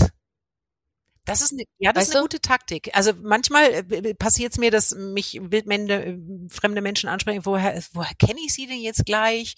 Das 1.24 1.40
ist 1.40 1.52
eine, 1.52 1.64
ja, 1.78 1.92
das 1.92 2.02
Weißt 2.02 2.08
ist 2.10 2.16
eine 2.16 2.22
du? 2.22 2.24
gute 2.24 2.40
Taktik. 2.40 2.90
Also 2.94 3.12
manchmal 3.22 3.84
passiert 4.14 4.52
es 4.52 4.58
mir, 4.58 4.70
dass 4.70 4.94
mich 4.94 5.38
wildmende, 5.40 6.04
äh, 6.04 6.18
fremde 6.48 6.82
Menschen 6.82 7.08
ansprechen, 7.08 7.44
woher, 7.44 7.80
woher 7.92 8.14
kenne 8.16 8.40
ich 8.44 8.52
sie 8.52 8.66
denn 8.66 8.80
jetzt 8.80 9.06
gleich? 9.06 9.54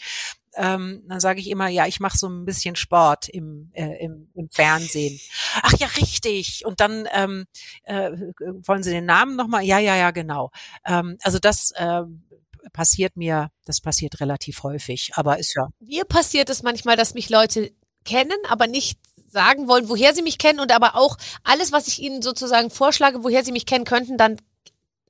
Ähm, 0.57 1.03
dann 1.09 1.21
sage 1.21 1.41
ich 1.41 1.49
immer, 1.49 1.69
ja, 1.69 1.87
ich 1.87 2.01
mache 2.01 2.19
so 2.19 2.29
ein 2.29 2.45
bisschen 2.45 2.77
Sport 2.77 3.29
im, 3.29 3.71
äh, 3.73 4.05
im, 4.05 4.29
im 4.35 4.51
Fernsehen. 4.51 5.19
Ach 5.63 5.73
ja, 5.79 5.87
richtig. 5.97 6.65
Und 6.67 6.81
dann 6.81 7.09
ähm, 7.13 7.47
äh, 7.85 8.11
wollen 8.67 8.83
Sie 8.83 8.91
den 8.91 9.07
Namen 9.07 9.35
nochmal? 9.35 9.65
Ja, 9.65 9.79
ja, 9.79 9.97
ja, 9.97 10.11
genau. 10.11 10.51
Ähm, 10.85 11.17
also 11.23 11.39
das 11.39 11.73
ähm, 11.77 12.25
passiert 12.73 13.17
mir, 13.17 13.51
das 13.65 13.81
passiert 13.81 14.21
relativ 14.21 14.63
häufig, 14.63 15.13
aber 15.15 15.39
ist 15.39 15.55
ja. 15.57 15.69
mir 15.81 16.05
passiert 16.05 16.51
es 16.51 16.63
manchmal 16.63 16.97
dass 16.97 17.15
mich 17.15 17.31
Leute 17.31 17.73
kennen 18.05 18.39
aber 18.49 18.67
nicht 18.67 18.99
sagen 19.35 19.69
wollen 19.69 19.91
woher 19.91 20.15
sie 20.15 20.23
mich 20.23 20.39
kennen 20.39 20.61
und 20.61 20.73
aber 20.73 20.97
auch 20.97 21.19
alles 21.43 21.73
was 21.73 21.87
ich 21.89 22.01
ihnen 22.01 22.23
sozusagen 22.23 22.71
vorschlage 22.71 23.23
woher 23.23 23.45
sie 23.45 23.53
mich 23.53 23.67
kennen 23.67 23.85
könnten 23.85 24.17
dann 24.17 24.39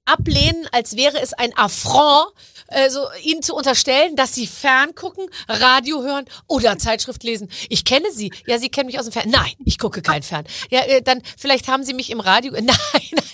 ablehnen, 0.05 0.67
als 0.73 0.97
wäre 0.97 1.21
es 1.21 1.33
ein 1.33 1.57
Affront, 1.57 2.33
äh, 2.69 2.91
so 2.91 3.07
ihnen 3.23 3.43
zu 3.43 3.55
unterstellen, 3.55 4.17
dass 4.17 4.35
sie 4.35 4.47
ferngucken, 4.47 5.27
Radio 5.49 6.03
hören 6.03 6.25
oder 6.47 6.79
Zeitschrift 6.79 7.23
lesen. 7.25 7.49
Ich 7.69 7.85
kenne 7.85 8.11
sie. 8.13 8.33
Ja, 8.47 8.59
sie 8.59 8.69
kennen 8.69 8.87
mich 8.87 8.99
aus 8.99 9.07
dem 9.07 9.13
Fern. 9.13 9.29
Nein, 9.31 9.53
ich 9.65 9.79
gucke 9.79 10.03
kein 10.03 10.23
Fern. 10.23 10.45
Ja, 10.71 10.81
äh, 10.85 11.03
dann 11.03 11.23
vielleicht 11.37 11.69
haben 11.69 11.85
sie 11.85 11.95
mich 11.95 12.11
im 12.11 12.21
Radio. 12.21 12.53
Nein, 12.55 12.67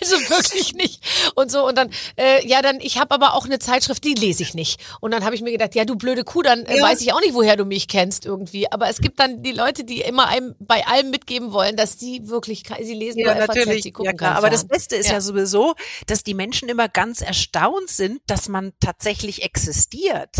also 0.00 0.16
wirklich 0.30 0.74
nicht. 0.74 1.02
Und 1.34 1.50
so 1.50 1.66
und 1.66 1.76
dann 1.76 1.90
äh, 2.16 2.46
ja, 2.46 2.62
dann 2.62 2.80
ich 2.80 2.98
habe 2.98 3.14
aber 3.14 3.34
auch 3.34 3.44
eine 3.44 3.58
Zeitschrift, 3.58 4.02
die 4.04 4.14
lese 4.14 4.42
ich 4.42 4.54
nicht. 4.54 4.80
Und 5.00 5.10
dann 5.12 5.24
habe 5.24 5.34
ich 5.34 5.42
mir 5.42 5.52
gedacht, 5.52 5.74
ja, 5.74 5.84
du 5.84 5.96
blöde 5.96 6.24
Kuh, 6.24 6.42
dann 6.42 6.64
äh, 6.64 6.78
Ja. 6.78 6.84
weiß 6.84 7.00
ich 7.02 7.12
auch 7.12 7.20
nicht, 7.20 7.34
woher 7.34 7.56
du 7.56 7.64
mich 7.64 7.88
kennst 7.88 8.24
irgendwie. 8.24 8.70
Aber 8.72 8.88
es 8.88 9.00
gibt 9.00 9.20
dann 9.20 9.42
die 9.42 9.52
Leute, 9.52 9.84
die 9.84 10.00
immer 10.00 10.28
einem 10.28 10.54
bei 10.58 10.86
allem 10.86 11.10
mitgeben 11.10 11.52
wollen, 11.52 11.76
dass 11.76 11.98
sie 11.98 12.28
wirklich 12.28 12.62
sie 12.80 12.94
lesen 12.94 13.22
nur 13.22 13.34
FAZ, 13.34 13.82
sie 13.82 13.92
gucken 13.92 14.12
ja, 14.12 14.16
klar. 14.16 14.36
Aber 14.36 14.48
das. 14.48 14.70
Beste 14.70 14.96
ist 14.96 15.08
ja. 15.08 15.14
Ja. 15.14 15.20
sowieso, 15.20 15.74
dass 16.06 16.22
die 16.22 16.34
Menschen 16.34 16.68
immer 16.68 16.88
ganz 16.88 17.20
erstaunt 17.20 17.88
sind, 17.88 18.20
dass 18.26 18.48
man 18.48 18.72
tatsächlich 18.80 19.29
existiert. 19.38 20.36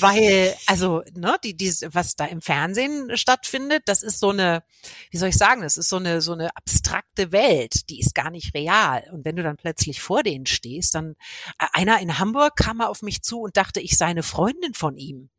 Weil, 0.00 0.54
also, 0.66 1.02
ne, 1.14 1.36
die, 1.44 1.56
die, 1.56 1.70
was 1.92 2.16
da 2.16 2.24
im 2.24 2.40
Fernsehen 2.40 3.16
stattfindet, 3.16 3.82
das 3.86 4.02
ist 4.02 4.18
so 4.18 4.30
eine, 4.30 4.62
wie 5.10 5.18
soll 5.18 5.28
ich 5.28 5.36
sagen, 5.36 5.62
das 5.62 5.76
ist 5.76 5.88
so 5.88 5.96
eine, 5.96 6.20
so 6.20 6.32
eine 6.32 6.56
abstrakte 6.56 7.32
Welt, 7.32 7.90
die 7.90 8.00
ist 8.00 8.14
gar 8.14 8.30
nicht 8.30 8.54
real. 8.54 9.04
Und 9.12 9.24
wenn 9.24 9.36
du 9.36 9.42
dann 9.42 9.56
plötzlich 9.56 10.00
vor 10.00 10.22
denen 10.22 10.46
stehst, 10.46 10.94
dann, 10.94 11.14
äh, 11.58 11.66
einer 11.72 12.00
in 12.00 12.18
Hamburg 12.18 12.56
kam 12.56 12.78
mal 12.78 12.86
auf 12.86 13.02
mich 13.02 13.22
zu 13.22 13.40
und 13.40 13.56
dachte, 13.56 13.80
ich 13.80 13.98
sei 13.98 14.06
eine 14.06 14.22
Freundin 14.22 14.74
von 14.74 14.96
ihm. 14.96 15.30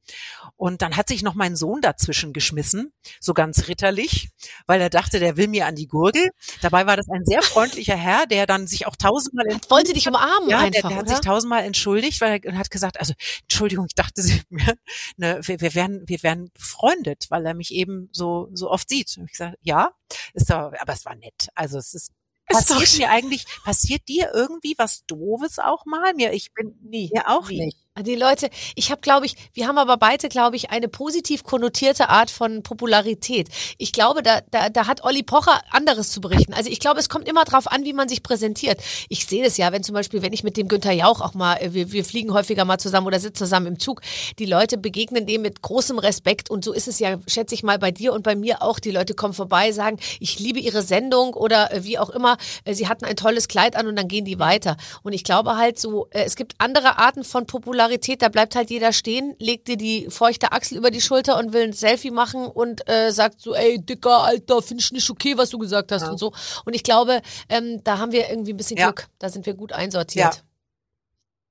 Und 0.56 0.82
dann 0.82 0.98
hat 0.98 1.08
sich 1.08 1.24
noch 1.24 1.36
mein 1.36 1.56
Sohn 1.56 1.82
dazwischen 1.82 2.34
geschmissen, 2.34 2.94
so 3.20 3.34
ganz 3.34 3.68
ritterlich, 3.68 4.30
weil 4.68 4.82
er 4.82 4.90
dachte, 4.90 5.20
der 5.20 5.38
will 5.38 5.48
mir 5.48 5.66
an 5.66 5.76
die 5.76 5.88
Gurgel. 5.88 6.30
Dabei 6.62 6.86
war 6.86 6.98
das 6.98 7.10
ein 7.10 7.24
sehr 7.26 7.42
freundlicher 7.42 7.96
Herr, 7.96 8.26
der 8.28 8.46
dann 8.46 8.68
sich 8.68 8.88
auch 8.88 8.96
tausendmal 8.96 9.46
wollte 9.70 9.94
dich 9.94 10.08
umarmen 10.08 10.50
ja, 10.50 10.58
der, 10.58 10.68
einfach, 10.68 10.90
der 10.90 10.98
hat 10.98 11.06
oder? 11.06 11.16
sich 11.16 11.26
tausendmal 11.26 11.64
entschuldigt, 11.64 12.22
weil 12.22 12.40
er 12.44 12.58
hat 12.58 12.72
gesagt, 12.72 13.00
also 13.00 13.14
Entschuldigung, 13.44 13.86
ich 13.88 13.96
dachte, 13.96 14.22
sie 14.22 14.42
ne, 14.50 15.40
wir, 15.44 15.62
wir 15.62 15.76
werden, 15.76 16.04
wir 16.08 16.24
werden 16.24 16.52
befreundet, 16.54 17.26
weil 17.30 17.46
er 17.46 17.54
mich 17.54 17.72
eben 17.74 18.10
so 18.12 18.50
so 18.54 18.70
oft 18.70 18.90
sieht. 18.90 19.16
Und 19.18 19.26
ich 19.26 19.32
gesagt, 19.32 19.58
ja, 19.62 19.92
ist 20.34 20.50
doch, 20.50 20.74
aber 20.80 20.94
es 20.94 21.06
war 21.06 21.16
nett. 21.16 21.50
Also 21.56 21.78
es 21.78 21.94
ist 21.94 22.12
passiert 22.52 22.98
mir 23.00 23.10
eigentlich, 23.10 23.46
passiert 23.64 24.08
dir 24.08 24.32
irgendwie 24.34 24.76
was 24.78 25.06
Doofes 25.06 25.60
auch 25.60 25.86
mal? 25.86 26.14
Mir, 26.14 26.34
ich 26.34 26.54
bin 26.54 26.78
Nie. 26.84 27.10
mir 27.14 27.30
auch 27.30 27.50
nie. 27.50 27.66
nicht. 27.66 27.78
Die 28.04 28.16
Leute, 28.16 28.50
ich 28.76 28.92
habe, 28.92 29.02
glaube 29.02 29.26
ich, 29.26 29.36
wir 29.54 29.68
haben 29.68 29.78
aber 29.78 29.98
beide, 29.98 30.30
glaube 30.30 30.56
ich, 30.56 30.72
eine 30.72 30.88
positiv 30.88 31.44
konnotierte 31.44 32.10
Art 32.10 32.32
von 32.32 32.64
Popularität. 32.64 33.50
Ich 33.78 33.92
glaube, 33.92 34.24
da, 34.24 34.42
da, 34.52 34.70
da 34.70 34.88
hat 34.88 35.04
Olli 35.04 35.24
Pocher 35.24 35.62
anderes 35.72 36.12
zu 36.12 36.22
berichten. 36.22 36.54
Also 36.54 36.70
ich 36.70 36.80
glaube, 36.80 37.00
es 37.00 37.10
kommt 37.10 37.28
immer 37.28 37.44
drauf 37.44 37.72
an, 37.72 37.84
wie 37.84 37.94
man 37.94 38.10
sich 38.10 38.24
präsentiert. 38.24 38.82
Ich 39.10 39.26
sehe 39.26 39.44
das 39.44 39.58
ja, 39.58 39.72
wenn 39.72 39.84
zum 39.84 39.94
Beispiel, 39.94 40.22
wenn 40.22 40.34
ich 40.34 40.44
mit 40.44 40.58
dem 40.58 40.68
Günther 40.68 40.92
Jauch 40.92 41.22
auch 41.22 41.34
mal, 41.34 41.56
äh, 41.56 41.74
wir, 41.74 41.92
wir 41.92 42.06
fliegen 42.06 42.34
häufiger 42.34 42.66
mal 42.66 42.78
zusammen 42.78 43.08
oder 43.08 43.20
sitzen 43.20 43.42
zusammen 43.42 43.68
im 43.68 43.80
Zug, 43.80 44.02
die 44.40 44.46
Leute 44.46 44.78
begegnen 44.78 45.26
dem 45.26 45.42
mit 45.42 45.62
großem 45.62 45.98
Respekt 45.98 46.50
und 46.50 46.64
so 46.64 46.74
ist 46.74 46.88
es 46.88 47.00
ja, 47.00 47.18
schätze 47.28 47.56
ich 47.56 47.64
mal, 47.64 47.80
bei 47.80 47.92
dir 47.92 48.14
und 48.14 48.24
bei 48.24 48.36
mir 48.36 48.62
auch. 48.62 48.80
Die 48.80 48.92
Leute 48.92 49.14
kommen 49.14 49.34
vorbei, 49.34 49.72
sagen, 49.72 49.98
ich 50.20 50.40
liebe 50.40 50.60
ihre 50.60 50.84
Sendung 50.84 51.34
oder 51.34 51.74
äh, 51.74 51.84
wie 51.84 51.98
auch 51.98 52.10
immer, 52.10 52.38
äh, 52.66 52.74
sie 52.74 52.88
hatten 52.88 53.06
ein 53.06 53.16
tolles 53.16 53.48
Kleid 53.48 53.76
an 53.76 53.88
und 53.88 53.96
dann 53.96 54.08
gehen 54.08 54.26
die 54.26 54.40
weiter. 54.40 54.78
Und 55.04 55.14
ich 55.14 55.24
glaube 55.24 55.58
halt 55.58 55.80
so, 55.80 56.08
es 56.12 56.36
gibt 56.36 56.56
andere 56.60 56.98
Arten 56.98 57.24
von 57.24 57.46
Popularität, 57.46 57.91
da 58.22 58.30
bleibt 58.30 58.56
halt 58.56 58.70
jeder 58.70 58.94
stehen, 58.94 59.36
legt 59.40 59.68
dir 59.68 59.78
die 59.78 60.08
feuchte 60.10 60.52
Achsel 60.52 60.78
über 60.78 60.92
die 60.92 61.02
Schulter 61.02 61.38
und 61.38 61.54
will 61.54 61.64
ein 61.64 61.74
Selfie 61.74 62.12
machen 62.12 62.46
und 62.46 62.88
äh, 62.90 63.12
sagt 63.12 63.42
so, 63.42 63.54
ey, 63.56 63.80
dicker, 63.80 64.24
Alter, 64.24 64.62
finde 64.62 64.82
ich 64.84 64.92
nicht 64.92 65.10
okay, 65.10 65.38
was 65.38 65.50
du 65.50 65.58
gesagt 65.58 65.92
hast 65.92 66.04
Ja. 66.04 66.10
und 66.12 66.18
so. 66.18 66.34
Und 66.66 66.74
ich 66.76 66.84
glaube, 66.84 67.22
ähm, 67.50 67.84
da 67.84 67.98
haben 67.98 68.12
wir 68.12 68.30
irgendwie 68.30 68.54
ein 68.54 68.58
bisschen 68.58 68.78
Ja. 68.78 68.88
Glück. 68.88 69.08
Da 69.20 69.30
sind 69.30 69.46
wir 69.46 69.54
gut 69.54 69.74
einsortiert. 69.74 70.44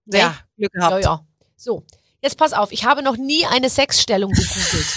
Ja, 0.07 0.37
Glück 0.57 0.71
Ja, 0.75 0.89
gehabt. 0.89 1.05
ja. 1.05 1.25
So, 1.57 1.85
jetzt 2.23 2.37
pass 2.37 2.53
auf, 2.53 2.73
ich 2.73 2.85
habe 2.85 3.03
noch 3.03 3.17
nie 3.17 3.47
eine 3.47 3.71
Sexstellung 3.71 4.33
gegoogelt. 4.33 4.87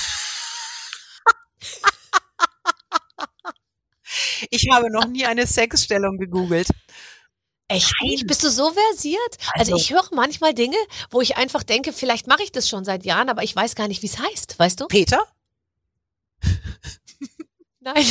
Ich 4.50 4.68
habe 4.72 4.92
noch 4.92 5.08
nie 5.08 5.26
eine 5.26 5.48
Sexstellung 5.48 6.18
gegoogelt. 6.18 6.68
Echt 7.74 7.94
nicht? 8.02 8.28
Bist 8.28 8.44
du 8.44 8.50
so 8.50 8.72
versiert? 8.72 9.20
Also, 9.54 9.74
Also- 9.74 9.76
ich 9.84 9.92
höre 9.94 10.08
manchmal 10.12 10.54
Dinge, 10.54 10.78
wo 11.12 11.22
ich 11.22 11.38
einfach 11.38 11.64
denke, 11.64 11.94
vielleicht 11.94 12.28
mache 12.28 12.44
ich 12.44 12.52
das 12.52 12.70
schon 12.70 12.86
seit 12.86 13.06
Jahren, 13.06 13.30
aber 13.30 13.44
ich 13.44 13.56
weiß 13.56 13.76
gar 13.76 13.88
nicht, 13.88 14.02
wie 14.02 14.08
es 14.08 14.20
heißt, 14.20 14.58
weißt 14.60 14.80
du? 14.82 14.88
Peter? 14.88 15.20
Nein. 17.80 18.06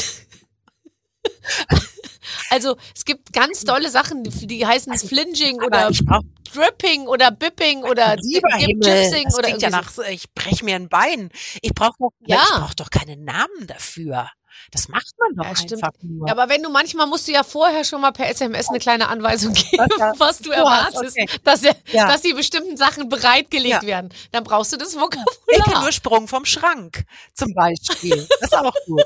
Also 2.51 2.77
es 2.95 3.05
gibt 3.05 3.33
ganz 3.33 3.65
tolle 3.65 3.89
Sachen, 3.91 4.25
die 4.25 4.67
heißen 4.67 4.93
Flinging 4.99 5.59
Also, 5.71 6.05
Aber 6.07 6.19
oder 6.19 6.21
Dripping 6.53 7.07
oder 7.07 7.31
Bipping 7.31 7.83
oder 7.85 8.17
Gypsing 8.17 9.27
oder 9.39 9.57
ja 9.57 9.71
nach, 9.71 9.91
ich 10.11 10.31
breche 10.35 10.65
mir 10.65 10.77
ein 10.77 10.89
Bein. 10.91 11.31
Ich 11.63 11.73
brauche 11.73 11.97
Ja. 12.27 12.43
ich 12.43 12.51
brauch 12.59 12.75
doch 12.75 12.91
keinen 12.91 13.25
Namen 13.25 13.67
dafür. 13.67 14.29
Das 14.71 14.89
macht 14.89 15.13
man 15.19 15.35
doch 15.37 15.45
Ja, 15.45 15.57
stimmt. 15.57 15.85
einfach 15.85 15.93
nur. 16.03 16.21
so. 16.21 16.27
Ja, 16.27 16.33
aber 16.33 16.49
wenn 16.53 16.63
du 16.63 16.71
manchmal 16.71 17.07
musst 17.07 17.29
du 17.29 17.33
ja 17.33 17.43
vorher 17.43 17.85
schon 17.85 18.01
mal 18.01 18.13
per 18.13 18.29
SMS 18.29 18.69
eine 18.69 18.79
kleine 18.79 19.09
Anweisung 19.09 19.53
geben, 19.55 19.87
was 20.19 20.39
du 20.39 20.51
erwartest, 20.51 21.17
okay. 21.19 21.27
dass, 21.45 21.63
Ja. 21.63 21.73
dass 22.09 22.23
die 22.23 22.33
bestimmten 22.33 22.77
Sachen 22.77 23.09
bereitgelegt 23.09 23.83
Ja. 23.83 23.87
werden. 23.87 24.13
Dann 24.33 24.45
brauchst 24.45 24.73
du 24.73 24.77
das 24.77 24.95
Ich 24.95 25.01
Vokabular. 25.01 25.27
kenne 25.65 25.81
nur 25.81 25.93
Sprung 25.93 26.29
vom 26.29 26.45
Schrank 26.45 27.05
zum 27.35 27.53
Beispiel. 27.55 28.27
Das 28.41 28.51
ist 28.51 28.57
auch 28.57 28.75
gut. 28.87 29.03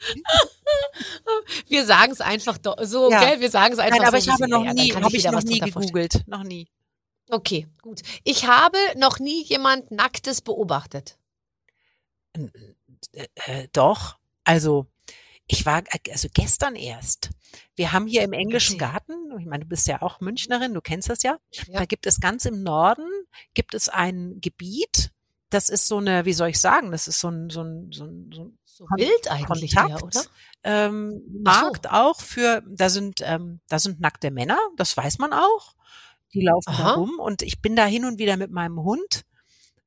Wir 1.68 1.84
sagen 1.84 2.12
es 2.12 2.20
einfach 2.20 2.58
so, 2.82 3.10
Ja. 3.10 3.20
gell? 3.20 3.40
Wir 3.40 3.50
sagen 3.50 3.72
es 3.74 3.78
einfach 3.78 3.98
Nein, 3.98 4.08
aber 4.08 4.20
so. 4.20 4.28
ich 4.28 4.32
habe 4.32 4.48
noch 4.48 4.64
nie, 4.72 4.92
habe 4.94 5.06
ich 5.08 5.12
jeder 5.24 5.32
noch 5.32 5.42
nie 5.42 5.58
gegoogelt. 5.60 6.22
Noch 6.26 6.42
nie. 6.42 6.68
Okay, 7.30 7.68
gut. 7.82 8.00
Ich 8.24 8.46
habe 8.46 8.78
noch 8.96 9.18
nie 9.18 9.42
jemand 9.44 9.90
Nacktes 9.90 10.40
beobachtet. 10.40 11.16
Äh, 13.12 13.26
äh, 13.34 13.68
doch. 13.72 14.16
Also, 14.50 14.86
ich 15.46 15.64
war, 15.64 15.84
also 16.10 16.28
gestern 16.34 16.74
erst. 16.74 17.30
Wir 17.76 17.92
haben 17.92 18.08
hier 18.08 18.22
im 18.22 18.32
englischen. 18.32 18.78
Garten, 18.78 19.14
ich 19.38 19.46
meine, 19.46 19.62
du 19.62 19.68
bist 19.68 19.86
ja 19.86 20.02
auch 20.02 20.20
Münchnerin, 20.20 20.74
du 20.74 20.80
kennst 20.80 21.08
das 21.08 21.22
ja. 21.22 21.38
Ja. 21.68 21.78
Da 21.78 21.84
gibt 21.84 22.04
es 22.06 22.18
ganz 22.18 22.46
im 22.46 22.64
Norden, 22.64 23.08
gibt 23.54 23.74
es 23.74 23.88
ein 23.88 24.40
Gebiet, 24.40 25.12
das 25.50 25.68
ist 25.68 25.86
so 25.86 25.98
eine, 25.98 26.24
wie 26.24 26.32
soll 26.32 26.48
ich 26.48 26.60
sagen, 26.60 26.90
das 26.90 27.06
ist 27.06 27.20
so 27.20 27.28
ein, 27.28 27.48
so 27.48 27.62
ein, 27.62 27.92
so 27.92 28.04
ein, 28.04 28.30
so 28.32 28.42
ein 28.42 28.58
So 28.64 28.84
wild 28.96 29.30
eigentlich 29.30 29.76
Kontakt. 29.76 30.02
oder? 30.02 30.24
ähm, 30.64 31.22
Ach 31.44 31.60
so. 31.60 31.64
Markt 31.66 31.90
auch 31.90 32.20
für, 32.20 32.62
da 32.68 32.88
sind, 32.88 33.20
ähm, 33.22 33.60
da 33.68 33.78
sind 33.78 34.00
nackte 34.00 34.32
Männer, 34.32 34.58
das 34.76 34.96
weiß 34.96 35.18
man 35.18 35.32
auch. 35.32 35.74
Die 36.34 36.42
laufen 36.42 36.72
da 36.76 36.84
Aha. 36.84 36.92
rum 36.94 37.20
und 37.20 37.42
ich 37.42 37.60
bin 37.62 37.76
da 37.76 37.86
hin 37.86 38.04
und 38.04 38.18
wieder 38.18 38.36
mit 38.36 38.50
meinem 38.50 38.80
Hund 38.80 39.24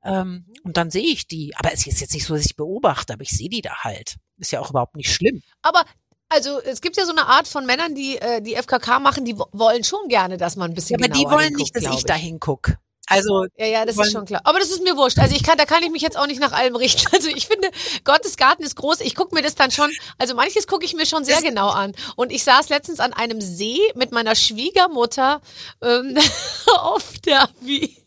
ähm, 0.03 0.45
und 0.63 0.77
dann 0.77 0.91
sehe 0.91 1.05
ich 1.05 1.27
die. 1.27 1.55
Aber 1.55 1.71
es 1.73 1.87
ist 1.87 2.01
jetzt 2.01 2.13
nicht 2.13 2.25
so, 2.25 2.35
dass 2.35 2.45
ich 2.45 2.55
beobachte, 2.57 3.13
aber 3.13 3.23
ich 3.23 3.31
sehe 3.31 3.49
die 3.49 3.61
da 3.61 3.83
halt. 3.83 4.17
Ist 4.37 4.51
ja 4.51 4.59
auch 4.59 4.69
überhaupt 4.69 4.95
nicht 4.95 5.11
schlimm. 5.11 5.41
Aber 5.61 5.83
also 6.29 6.59
es 6.61 6.81
gibt 6.81 6.97
ja 6.97 7.05
so 7.05 7.11
eine 7.11 7.27
Art 7.27 7.47
von 7.47 7.65
Männern, 7.65 7.93
die 7.95 8.17
äh, 8.17 8.41
die 8.41 8.55
FKK 8.55 8.99
machen, 8.99 9.23
die 9.25 9.37
wo- 9.37 9.47
wollen 9.51 9.83
schon 9.83 10.07
gerne, 10.07 10.37
dass 10.37 10.55
man 10.55 10.71
ein 10.71 10.73
bisschen 10.73 10.99
aber 11.03 11.07
die 11.13 11.25
wollen 11.25 11.53
nicht, 11.53 11.75
dass 11.75 11.83
glaub 11.83 11.95
ich 11.97 12.05
da 12.05 12.15
hinguck. 12.15 12.73
Also 13.07 13.45
Ja, 13.57 13.65
ja, 13.65 13.85
das 13.85 13.97
wollen- 13.97 14.07
ist 14.07 14.13
schon 14.13 14.25
klar. 14.25 14.41
Aber 14.45 14.59
das 14.59 14.69
ist 14.69 14.81
mir 14.81 14.95
wurscht. 14.95 15.19
Also 15.19 15.35
ich 15.35 15.43
kann, 15.43 15.57
da 15.57 15.65
kann 15.65 15.83
ich 15.83 15.91
mich 15.91 16.01
jetzt 16.01 16.17
auch 16.17 16.25
nicht 16.25 16.39
nach 16.39 16.53
allem 16.53 16.75
richten. 16.75 17.05
Also 17.13 17.27
ich 17.27 17.47
finde, 17.47 17.69
Gottes 18.05 18.37
Garten 18.37 18.63
ist 18.63 18.75
groß. 18.77 19.01
Ich 19.01 19.13
gucke 19.13 19.35
mir 19.35 19.41
das 19.43 19.55
dann 19.55 19.69
schon, 19.71 19.91
also 20.17 20.33
manches 20.35 20.65
gucke 20.67 20.85
ich 20.85 20.95
mir 20.95 21.05
schon 21.05 21.23
sehr 21.25 21.41
genau 21.41 21.67
an. 21.69 21.91
Und 22.15 22.31
ich 22.31 22.43
saß 22.45 22.69
letztens 22.69 22.99
an 23.01 23.11
einem 23.13 23.41
See 23.41 23.77
mit 23.95 24.11
meiner 24.13 24.35
Schwiegermutter 24.35 25.41
ähm, 25.81 26.17
auf 26.79 27.19
der 27.25 27.49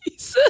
Wiese. 0.06 0.40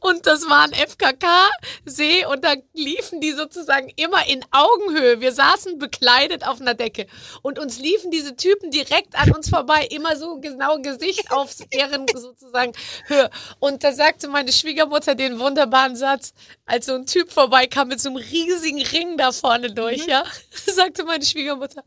Und 0.00 0.26
das 0.26 0.48
war 0.48 0.64
ein 0.64 0.72
FKK-See 0.72 2.26
und 2.26 2.44
da 2.44 2.54
liefen 2.74 3.20
die 3.20 3.32
sozusagen 3.32 3.90
immer 3.96 4.26
in 4.28 4.44
Augenhöhe. 4.50 5.20
Wir 5.20 5.32
saßen 5.32 5.78
bekleidet 5.78 6.46
auf 6.46 6.60
einer 6.60 6.74
Decke 6.74 7.06
und 7.42 7.58
uns 7.58 7.78
liefen 7.78 8.10
diese 8.10 8.36
Typen 8.36 8.70
direkt 8.70 9.14
an 9.14 9.32
uns 9.32 9.48
vorbei, 9.48 9.86
immer 9.90 10.16
so 10.16 10.38
genau 10.40 10.78
Gesicht 10.78 11.30
auf 11.30 11.54
deren 11.72 12.06
sozusagen 12.08 12.72
Höhe. 13.06 13.30
Und 13.58 13.82
da 13.82 13.92
sagte 13.92 14.28
meine 14.28 14.52
Schwiegermutter 14.52 15.14
den 15.14 15.38
wunderbaren 15.38 15.96
Satz, 15.96 16.34
als 16.66 16.86
so 16.86 16.94
ein 16.94 17.06
Typ 17.06 17.32
vorbeikam 17.32 17.88
mit 17.88 18.00
so 18.00 18.10
einem 18.10 18.18
riesigen 18.18 18.82
Ring 18.82 19.16
da 19.16 19.32
vorne 19.32 19.72
durch, 19.72 20.06
ja, 20.06 20.24
sagte 20.66 21.04
meine 21.04 21.24
Schwiegermutter, 21.24 21.82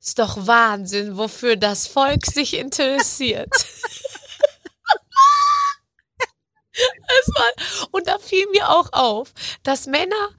ist 0.00 0.18
doch 0.18 0.46
Wahnsinn, 0.46 1.16
wofür 1.16 1.56
das 1.56 1.86
Volk 1.86 2.26
sich 2.26 2.54
interessiert. 2.58 3.52
War, 7.34 7.88
und 7.90 8.06
da 8.06 8.18
fiel 8.18 8.46
mir 8.52 8.68
auch 8.70 8.92
auf, 8.92 9.32
dass 9.62 9.86
Männer 9.86 10.30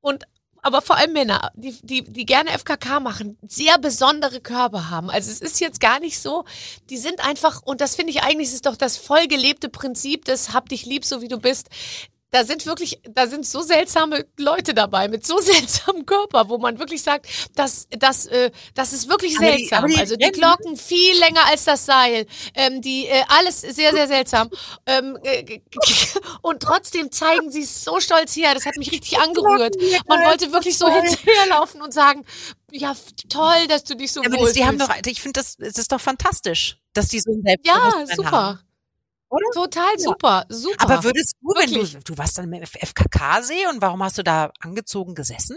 und 0.00 0.24
aber 0.64 0.80
vor 0.80 0.96
allem 0.96 1.12
Männer, 1.12 1.52
die, 1.54 1.76
die, 1.82 2.02
die 2.02 2.24
gerne 2.24 2.48
FKK 2.58 2.98
machen, 2.98 3.36
sehr 3.46 3.76
besondere 3.78 4.40
Körper 4.40 4.88
haben. 4.88 5.10
Also 5.10 5.30
es 5.30 5.42
ist 5.42 5.60
jetzt 5.60 5.78
gar 5.78 6.00
nicht 6.00 6.18
so, 6.18 6.46
die 6.88 6.96
sind 6.96 7.22
einfach, 7.22 7.60
und 7.62 7.82
das 7.82 7.96
finde 7.96 8.12
ich 8.12 8.22
eigentlich, 8.22 8.48
ist 8.48 8.64
doch 8.64 8.76
das 8.76 8.96
voll 8.96 9.26
gelebte 9.26 9.68
Prinzip 9.68 10.24
des 10.24 10.54
Hab 10.54 10.70
dich 10.70 10.86
lieb, 10.86 11.04
so 11.04 11.20
wie 11.20 11.28
du 11.28 11.38
bist. 11.38 11.68
Da 12.34 12.42
sind 12.44 12.66
wirklich, 12.66 13.00
da 13.08 13.28
sind 13.28 13.46
so 13.46 13.62
seltsame 13.62 14.26
Leute 14.36 14.74
dabei 14.74 15.06
mit 15.06 15.24
so 15.24 15.38
seltsamem 15.40 16.04
Körper, 16.04 16.48
wo 16.48 16.58
man 16.58 16.80
wirklich 16.80 17.00
sagt, 17.00 17.26
das, 17.54 17.86
das, 17.96 18.26
äh, 18.26 18.50
das 18.74 18.92
ist 18.92 19.08
wirklich 19.08 19.36
Aber 19.38 19.52
die- 19.52 19.58
seltsam. 19.58 19.78
aber 19.84 19.88
die 19.88 19.98
also 20.00 20.16
die 20.16 20.32
Glocken 20.32 20.76
viel 20.76 21.16
länger 21.20 21.46
als 21.46 21.62
das 21.62 21.86
Seil, 21.86 22.26
ähm, 22.54 22.80
die 22.82 23.06
äh, 23.06 23.22
alles 23.28 23.60
sehr, 23.60 23.92
sehr 23.92 24.08
seltsam. 24.08 24.50
Ähm, 24.84 25.16
äh, 25.22 25.60
und 26.42 26.60
trotzdem 26.60 27.12
zeigen 27.12 27.52
sie 27.52 27.62
es 27.62 27.84
so 27.84 28.00
stolz 28.00 28.34
her. 28.34 28.52
Das 28.52 28.66
hat 28.66 28.76
mich 28.78 28.90
richtig 28.90 29.16
angerührt. 29.18 29.76
Man 30.08 30.24
wollte 30.24 30.50
wirklich 30.50 30.76
so 30.76 30.88
hinterherlaufen 30.88 31.82
und 31.82 31.94
sagen, 31.94 32.24
ja, 32.72 32.96
toll, 33.28 33.68
dass 33.68 33.84
du 33.84 33.94
dich 33.94 34.10
so 34.10 34.22
Ja, 34.22 34.28
aber 34.28 34.38
wohl 34.38 34.46
das, 34.46 34.54
die 34.54 34.64
haben 34.64 34.78
doch, 34.78 34.90
ich 35.06 35.22
finde 35.22 35.38
das, 35.38 35.56
das 35.56 35.78
ist 35.78 35.92
doch 35.92 36.00
fantastisch, 36.00 36.78
dass 36.94 37.06
die 37.06 37.20
so 37.20 37.30
ein 37.30 37.44
Ja, 37.62 37.74
Selbstbewusstsein 37.74 38.16
super. 38.16 38.30
haben. 38.32 38.58
Oder? 39.28 39.44
Total 39.52 39.98
super, 39.98 40.46
super. 40.48 40.84
Aber 40.84 41.04
würdest 41.04 41.34
du, 41.40 41.48
wenn 41.56 41.72
du, 41.72 42.00
du 42.04 42.18
warst 42.18 42.38
dann 42.38 42.52
im 42.52 42.62
FKK-See 42.64 43.66
und 43.68 43.82
warum 43.82 44.02
hast 44.02 44.18
du 44.18 44.22
da 44.22 44.52
angezogen 44.60 45.14
gesessen? 45.14 45.56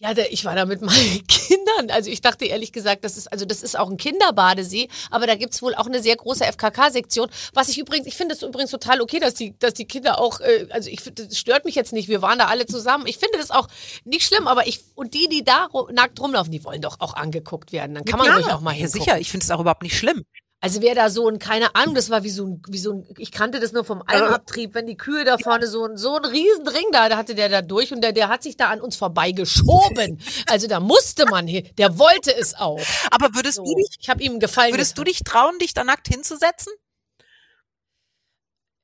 Ja, 0.00 0.12
ich 0.16 0.44
war 0.44 0.54
da 0.54 0.64
mit 0.64 0.80
meinen 0.82 1.26
Kindern. 1.26 1.90
Also 1.90 2.10
ich 2.10 2.20
dachte 2.20 2.44
ehrlich 2.44 2.72
gesagt, 2.72 3.04
das 3.04 3.16
ist, 3.16 3.32
also 3.32 3.44
das 3.44 3.62
ist 3.64 3.76
auch 3.76 3.90
ein 3.90 3.96
Kinderbadesee, 3.96 4.88
aber 5.10 5.26
da 5.26 5.34
gibt's 5.34 5.60
wohl 5.60 5.74
auch 5.74 5.86
eine 5.86 6.00
sehr 6.00 6.14
große 6.14 6.44
FKK-Sektion. 6.44 7.28
Was 7.52 7.68
ich 7.68 7.78
übrigens, 7.78 8.06
ich 8.06 8.16
finde 8.16 8.34
es 8.34 8.42
übrigens 8.42 8.70
total 8.70 9.00
okay, 9.00 9.18
dass 9.18 9.34
die, 9.34 9.58
dass 9.58 9.74
die 9.74 9.86
Kinder 9.86 10.20
auch, 10.20 10.40
äh, 10.40 10.68
also 10.70 10.88
ich 10.88 11.02
das 11.02 11.36
stört 11.36 11.64
mich 11.64 11.74
jetzt 11.74 11.92
nicht. 11.92 12.08
Wir 12.08 12.22
waren 12.22 12.38
da 12.38 12.46
alle 12.46 12.66
zusammen. 12.66 13.06
Ich 13.08 13.18
finde 13.18 13.38
das 13.38 13.50
auch 13.50 13.66
nicht 14.04 14.24
schlimm, 14.24 14.46
aber 14.46 14.68
ich, 14.68 14.84
und 14.94 15.14
die, 15.14 15.28
die 15.28 15.42
da 15.42 15.68
nackt 15.90 16.20
rumlaufen, 16.20 16.52
die 16.52 16.62
wollen 16.62 16.80
doch 16.80 17.00
auch 17.00 17.14
angeguckt 17.14 17.72
werden. 17.72 17.94
Dann 17.94 18.04
kann 18.04 18.20
man 18.20 18.30
ruhig 18.32 18.46
auch 18.46 18.60
mal 18.60 18.72
ja, 18.72 18.78
hingucken. 18.78 19.00
sicher, 19.00 19.18
ich 19.18 19.30
finde 19.30 19.44
es 19.44 19.50
auch 19.50 19.60
überhaupt 19.60 19.82
nicht 19.82 19.98
schlimm. 19.98 20.24
Also 20.60 20.82
wer 20.82 20.96
da 20.96 21.08
so 21.08 21.28
ein, 21.28 21.38
keine 21.38 21.74
Ahnung, 21.76 21.94
das 21.94 22.10
war 22.10 22.24
wie 22.24 22.30
so 22.30 22.44
ein, 22.44 22.62
wie 22.68 22.78
so 22.78 22.92
ein, 22.92 23.06
ich 23.16 23.30
kannte 23.30 23.60
das 23.60 23.70
nur 23.72 23.84
vom 23.84 24.02
Almabtrieb, 24.04 24.74
wenn 24.74 24.86
die 24.88 24.96
Kühe 24.96 25.24
da 25.24 25.38
vorne 25.38 25.68
so 25.68 25.84
ein, 25.84 25.96
so 25.96 26.16
ein 26.16 26.24
Riesenring 26.24 26.86
da, 26.90 27.08
da 27.08 27.16
hatte 27.16 27.36
der 27.36 27.48
da 27.48 27.62
durch 27.62 27.92
und 27.92 28.00
der, 28.00 28.12
der 28.12 28.28
hat 28.28 28.42
sich 28.42 28.56
da 28.56 28.68
an 28.68 28.80
uns 28.80 28.96
vorbeigeschoben. 28.96 30.18
Also 30.50 30.66
da 30.66 30.80
musste 30.80 31.26
man 31.26 31.46
hin, 31.46 31.68
der 31.78 31.98
wollte 31.98 32.34
es 32.34 32.54
auch. 32.54 32.80
Aber 33.10 33.34
würdest 33.34 33.56
So. 33.56 33.64
du 33.64 33.74
dich, 33.76 33.96
Ich 34.00 34.08
habe 34.08 34.22
ihm 34.22 34.40
Gefallen 34.40 34.72
würdest 34.72 34.98
du 34.98 35.02
getan. 35.02 35.12
dich 35.12 35.24
trauen, 35.24 35.58
dich 35.58 35.74
da 35.74 35.84
nackt 35.84 36.08
hinzusetzen? 36.08 36.72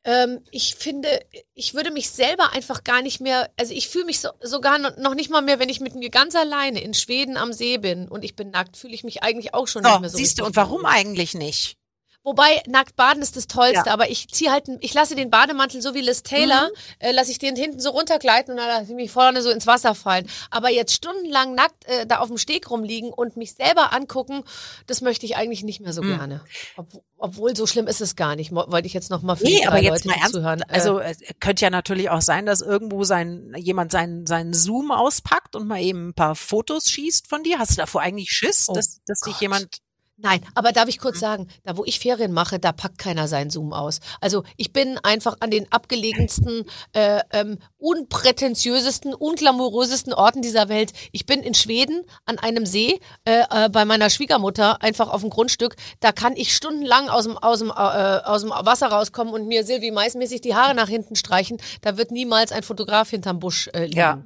Ähm, 0.05 0.41
ich 0.51 0.75
finde, 0.75 1.09
ich 1.55 1.75
würde 1.75 1.91
mich 1.91 2.11
selber 2.11 2.53
einfach 2.53 2.85
gar 2.85 3.01
nicht 3.01 3.21
mehr, 3.21 3.51
also 3.59 3.73
ich 3.73 3.89
fühle 3.89 4.05
mich 4.05 4.21
so, 4.21 4.29
sogar 4.43 4.79
noch, 4.79 5.15
nicht 5.15 5.31
mal 5.31 5.41
mehr, 5.41 5.59
wenn 5.59 5.71
ich 5.71 5.81
mit 5.81 5.95
mir 5.95 6.11
ganz 6.11 6.35
alleine 6.35 6.83
in 6.83 6.93
Schweden 6.93 7.37
am 7.39 7.53
See 7.55 7.79
bin 7.79 8.09
und 8.09 8.23
ich 8.23 8.37
bin 8.37 8.51
nackt, 8.51 8.77
fühle 8.77 8.95
ich 8.95 9.03
mich 9.05 9.23
eigentlich 9.23 9.55
auch 9.55 9.67
schon 9.67 9.83
nicht 9.83 9.93
So, 9.95 10.01
mehr 10.01 10.11
so 10.11 10.19
siehst 10.19 10.39
du, 10.41 10.45
und 10.45 10.57
warum 10.57 10.85
eigentlich 10.85 11.35
nicht? 11.35 11.79
Wobei 12.25 12.63
nackt 12.67 12.97
baden 12.97 13.23
ist 13.23 13.37
das 13.37 13.47
Tollste, 13.47 13.85
Ja. 13.87 13.93
aber 13.93 14.09
ich 14.11 14.29
ziehe 14.29 14.51
halt, 14.51 14.65
ich 14.81 14.95
lasse 14.95 15.15
den 15.15 15.29
Bademantel 15.29 15.83
so 15.83 15.95
wie 15.95 16.01
Liz 16.01 16.23
Taylor, 16.23 16.69
Mhm. 16.71 16.75
äh, 17.01 17.13
lasse 17.13 17.31
ich 17.31 17.39
den 17.39 17.55
hinten 17.55 17.81
so 17.81 17.91
runtergleiten 17.91 18.53
und 18.53 18.57
dann 18.57 18.67
lasse 18.69 18.85
ich 18.91 18.97
mich 18.97 19.11
vorne 19.11 19.43
so 19.43 19.51
ins 19.51 19.67
Wasser 19.67 19.95
fallen. 19.95 20.27
Aber 20.51 20.71
jetzt 20.71 20.93
stundenlang 20.95 21.55
nackt 21.55 21.85
äh, 21.85 22.07
da 22.07 22.19
auf 22.21 22.29
dem 22.29 22.39
Steg 22.39 22.71
rumliegen 22.71 23.13
und 23.13 23.37
mich 23.37 23.53
selber 23.55 23.93
angucken, 23.93 24.43
das 24.87 25.03
möchte 25.03 25.27
ich 25.27 25.37
eigentlich 25.37 25.63
nicht 25.65 25.81
mehr 25.81 25.93
so 25.93 26.03
Mhm. 26.03 26.17
gerne. 26.17 26.41
Ob, 26.77 26.87
obwohl 27.19 27.55
so 27.55 27.67
schlimm 27.67 27.87
ist 27.87 28.01
es 28.01 28.17
gar 28.17 28.37
nicht, 28.37 28.53
wollte 28.53 28.87
ich 28.87 28.95
jetzt 28.95 29.11
noch 29.11 29.21
mal 29.23 29.37
für 29.37 29.45
Nee, 29.45 29.67
aber 29.67 29.79
jetzt 29.83 30.05
Leute, 30.05 30.09
mal 30.09 30.15
ernst. 30.17 30.33
zuhören. 30.33 30.61
äh, 30.63 30.73
Also 30.73 30.99
es 31.01 31.19
könnte 31.41 31.63
ja 31.63 31.71
natürlich 31.71 32.09
auch 32.09 32.23
sein, 32.23 32.47
dass 32.47 32.63
irgendwo 32.63 33.05
sein 33.05 33.53
jemand 33.57 33.93
seinen 33.93 34.27
seinen 34.27 34.55
Zoom 34.55 34.91
auspackt 34.93 35.55
und 35.57 35.67
mal 35.69 35.81
eben 35.83 36.09
ein 36.09 36.15
paar 36.15 36.35
Fotos 36.37 36.89
schießt 36.91 37.27
von 37.29 37.43
dir. 37.43 37.59
Hast 37.59 37.73
du 37.73 37.77
davor 37.77 38.01
eigentlich 38.01 38.31
Schiss, 38.31 38.65
Oh 38.69 38.73
dass, 38.73 39.01
dass 39.07 39.21
dich 39.21 39.39
jemand 39.41 39.79
Nein, 40.17 40.41
aber 40.55 40.71
darf 40.73 40.89
ich 40.89 40.99
Mhm. 40.99 41.03
kurz 41.03 41.19
sagen, 41.19 41.49
da 41.65 41.77
wo 41.77 41.85
ich 41.85 41.99
Ferien 41.99 42.33
mache, 42.33 42.59
da 42.61 42.71
packt 42.73 42.99
keiner 42.99 43.27
seinen 43.27 43.51
Zoom 43.51 43.73
aus. 43.73 43.99
Also 44.21 44.45
ich 44.57 44.73
bin 44.73 44.97
einfach 44.99 45.37
an 45.41 45.51
den 45.51 45.71
abgelegensten, 45.73 46.65
äh, 46.93 47.21
ähm, 47.33 47.59
unprätentiösesten, 47.79 49.13
unglamourösesten 49.13 50.13
Orten 50.15 50.41
dieser 50.41 50.69
Welt. 50.69 50.93
Ich 51.13 51.27
bin 51.27 51.41
in 51.43 51.55
Schweden 51.55 52.03
an 52.27 52.39
einem 52.39 52.65
See 52.65 53.01
äh, 53.25 53.43
äh, 53.51 53.69
bei 53.69 53.85
meiner 53.85 54.09
Schwiegermutter, 54.09 54.83
einfach 54.83 55.09
auf 55.09 55.21
dem 55.21 55.31
Grundstück. 55.31 55.75
Da 56.01 56.13
kann 56.13 56.37
ich 56.37 56.55
stundenlang 56.55 57.09
aus 57.09 57.25
dem, 57.25 57.37
aus 57.37 57.59
dem, 57.59 57.71
äh, 57.71 57.73
aus 57.73 58.43
dem 58.43 58.51
Wasser 58.51 58.89
rauskommen 58.89 59.35
und 59.35 59.49
mir 59.49 59.65
Silvi 59.65 59.91
meistmäßig 59.91 60.41
die 60.41 60.55
Haare 60.55 60.75
nach 60.75 60.89
hinten 60.89 61.17
streichen. 61.17 61.59
Da 61.83 61.97
wird 61.97 62.13
niemals 62.13 62.53
ein 62.53 62.63
Fotograf 62.63 63.11
hinterm 63.11 63.41
Busch 63.41 63.69
äh, 63.75 63.87
liegen. 63.87 63.99
Ja. 63.99 64.25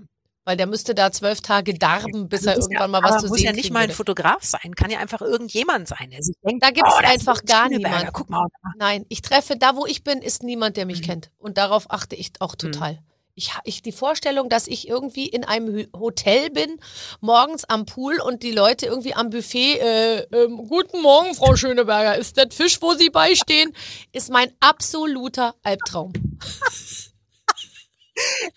Weil 0.48 0.56
der 0.56 0.66
müsste 0.66 0.94
da 0.94 1.12
zwölf 1.12 1.42
Tage 1.42 1.74
darben, 1.74 2.30
bis 2.30 2.46
er 2.46 2.56
muss 2.56 2.64
irgendwann 2.64 2.90
mal 2.90 3.02
was 3.02 3.10
aber 3.12 3.20
zu 3.20 3.26
muss 3.28 3.36
sehen 3.36 3.46
ja 3.48 3.52
nicht 3.52 3.70
mal 3.70 3.80
ein 3.80 3.88
würde. 3.88 3.96
Fotograf 3.96 4.42
sein, 4.42 4.74
kann 4.74 4.90
ja 4.90 4.98
einfach 4.98 5.20
irgendjemand 5.20 5.86
sein, 5.88 6.10
sich 6.20 6.36
denkt, 6.42 6.62
Da 6.64 6.70
gibt's 6.70 6.90
oh, 6.96 7.02
das 7.02 7.10
einfach 7.10 7.44
gar 7.44 7.68
niemanden. 7.68 8.08
Guck 8.14 8.30
mal, 8.30 8.46
Nein, 8.78 9.04
ich 9.10 9.20
treffe, 9.20 9.56
da 9.56 9.76
wo 9.76 9.84
ich 9.84 10.04
bin, 10.04 10.22
ist 10.22 10.42
niemand, 10.42 10.78
der 10.78 10.86
mich 10.86 11.02
Mhm. 11.02 11.04
kennt. 11.04 11.30
Und 11.36 11.58
darauf 11.58 11.90
achte 11.90 12.16
ich 12.16 12.32
auch 12.38 12.54
total. 12.54 12.98
Ich, 13.34 13.54
ha- 13.54 13.60
ich, 13.64 13.82
die 13.82 13.92
Vorstellung, 13.92 14.48
dass 14.48 14.66
ich 14.66 14.88
irgendwie 14.88 15.26
in 15.28 15.44
einem 15.44 15.86
Hotel 15.94 16.48
bin, 16.48 16.80
morgens 17.20 17.66
am 17.66 17.84
Pool 17.84 18.18
und 18.18 18.42
die 18.42 18.50
Leute 18.50 18.86
irgendwie 18.86 19.12
am 19.14 19.28
Buffet, 19.28 19.78
äh, 19.80 20.20
ähm, 20.32 20.66
guten 20.66 21.02
Morgen, 21.02 21.34
Frau 21.34 21.56
Schöneberger, 21.56 22.16
ist 22.16 22.38
das 22.38 22.54
Fisch, 22.54 22.80
wo 22.80 22.94
Sie 22.94 23.10
beistehen, 23.10 23.74
ist 24.12 24.30
mein 24.30 24.50
absoluter 24.60 25.54
Albtraum. 25.62 26.14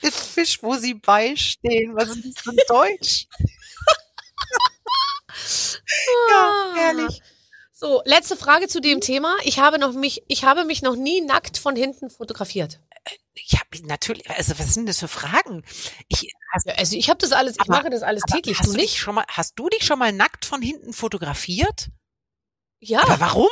der 0.04 0.12
Fisch, 0.12 0.62
wo 0.64 0.76
sie 0.76 0.94
beistehen, 0.96 1.96
was 1.96 2.10
ist 2.10 2.26
das 2.26 2.44
für 2.44 2.56
Deutsch? 2.68 3.28
ja, 6.30 6.74
herrlich. 6.76 7.22
So, 7.74 8.02
letzte 8.06 8.38
Frage 8.38 8.68
zu 8.68 8.80
dem 8.80 9.02
Thema. 9.02 9.36
Ich 9.44 9.60
habe 9.60 9.80
noch 9.80 9.94
mich, 9.94 10.24
ich 10.28 10.44
habe 10.44 10.66
mich 10.66 10.82
noch 10.84 10.96
nie 10.96 11.22
nackt 11.22 11.58
von 11.58 11.76
hinten 11.76 12.10
fotografiert. 12.12 12.80
Ich 13.34 13.54
habe 13.60 13.88
natürlich, 13.88 14.30
also 14.30 14.60
was 14.60 14.74
sind 14.76 14.88
das 14.88 15.00
für 15.00 15.08
Fragen? 15.08 15.64
Ich, 16.08 16.32
hast, 16.52 16.68
Ja, 16.68 16.76
also 16.76 16.96
ich 16.96 17.10
habe 17.10 17.18
das 17.18 17.32
alles, 17.32 17.56
ich 17.56 17.62
Aber- 17.62 17.78
mache 17.78 17.90
das 17.90 18.04
alles 18.04 18.22
täglich. 18.24 18.60
hast 18.60 18.68
Du 18.68 18.74
nicht? 18.74 18.92
dich 18.94 19.00
schon 19.00 19.16
mal, 19.16 19.26
hast 19.28 19.58
du 19.58 19.68
dich 19.70 19.84
schon 19.86 19.98
mal 19.98 20.12
nackt 20.12 20.46
von 20.46 20.62
hinten 20.62 20.94
fotografiert? 20.94 21.88
Ja. 22.80 23.02
Aber 23.04 23.20
warum? 23.20 23.50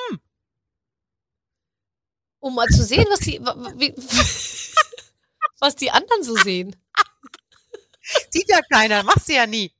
um 2.41 2.55
mal 2.55 2.67
zu 2.69 2.83
sehen, 2.85 3.05
was 3.09 3.19
die, 3.19 3.37
wie, 3.41 3.93
was 5.59 5.75
die 5.75 5.91
anderen 5.91 6.23
so 6.23 6.35
sehen. 6.35 6.75
Sieht 8.29 8.49
ja 8.49 8.59
keiner, 8.71 9.03
machst 9.03 9.29
du 9.29 9.33
ja 9.33 9.45
nie. 9.45 9.71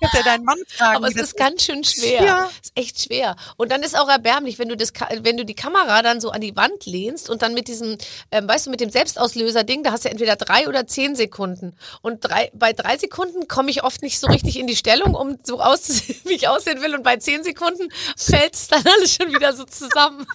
Kannst 0.00 0.14
ja 0.14 0.22
deinen 0.22 0.44
Mann 0.44 0.58
fragen. 0.68 0.96
Aber 0.96 1.08
es 1.08 1.16
ist 1.16 1.36
ganz 1.36 1.64
schön 1.64 1.82
schwer. 1.84 2.22
Ja. 2.22 2.50
Ist 2.62 2.72
echt 2.74 3.02
schwer. 3.02 3.36
Und 3.56 3.72
dann 3.72 3.82
ist 3.82 3.98
auch 3.98 4.08
erbärmlich, 4.08 4.58
wenn 4.58 4.68
du 4.68 4.76
das, 4.76 4.92
wenn 5.22 5.36
du 5.36 5.44
die 5.44 5.54
Kamera 5.54 6.02
dann 6.02 6.20
so 6.20 6.30
an 6.30 6.40
die 6.40 6.54
Wand 6.54 6.84
lehnst 6.86 7.30
und 7.30 7.42
dann 7.42 7.54
mit 7.54 7.68
diesem, 7.68 7.96
ähm, 8.30 8.46
weißt 8.46 8.66
du, 8.66 8.70
mit 8.70 8.80
dem 8.80 8.90
Selbstauslöser-Ding, 8.90 9.82
da 9.82 9.92
hast 9.92 10.04
du 10.04 10.10
entweder 10.10 10.36
drei 10.36 10.68
oder 10.68 10.86
zehn 10.86 11.16
Sekunden. 11.16 11.76
Und 12.02 12.20
drei, 12.20 12.50
bei 12.54 12.72
drei 12.72 12.98
Sekunden 12.98 13.48
komme 13.48 13.70
ich 13.70 13.84
oft 13.84 14.02
nicht 14.02 14.20
so 14.20 14.26
richtig 14.26 14.58
in 14.58 14.66
die 14.66 14.76
Stellung, 14.76 15.14
um 15.14 15.38
so 15.42 15.60
auszusehen, 15.60 16.20
wie 16.24 16.34
ich 16.34 16.48
aussehen 16.48 16.82
will. 16.82 16.94
Und 16.94 17.02
bei 17.02 17.16
zehn 17.16 17.42
Sekunden 17.42 17.88
fällt 18.16 18.54
es 18.54 18.68
dann 18.68 18.84
alles 18.98 19.14
schon 19.14 19.32
wieder 19.32 19.54
so 19.54 19.64
zusammen. 19.64 20.26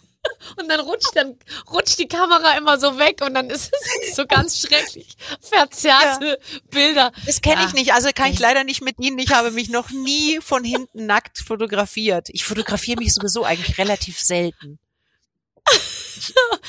Und 0.58 0.70
dann 0.70 0.80
rutscht 0.82 1.16
dann 1.16 1.38
rutscht 1.72 1.98
die 1.98 2.08
Kamera 2.08 2.56
immer 2.58 2.80
so 2.80 2.98
weg 3.00 3.22
und 3.26 3.34
dann 3.34 3.50
ist 3.50 3.72
es 4.06 4.16
so 4.16 4.26
ganz 4.28 4.60
schrecklich 4.60 5.16
verzerrte 5.42 6.40
Bilder. 6.70 7.12
Das 7.26 7.42
kenne 7.42 7.62
Ja. 7.62 7.68
ich 7.68 7.74
nicht, 7.74 7.94
also 7.94 8.10
kann 8.14 8.32
ich 8.32 8.40
leider 8.40 8.64
nicht 8.64 8.82
mit 8.82 9.00
Ihnen. 9.00 9.18
Ich 9.20 9.32
habe 9.34 9.52
mich 9.52 9.70
noch 9.70 9.90
nie 9.90 10.40
von 10.42 10.64
hinten 10.64 11.06
nackt 11.08 11.40
fotografiert. 11.40 12.30
Ich 12.30 12.46
fotografiere 12.46 13.00
mich 13.00 13.14
sowieso 13.14 13.44
eigentlich 13.46 13.78
relativ 13.78 14.20
selten. 14.20 14.78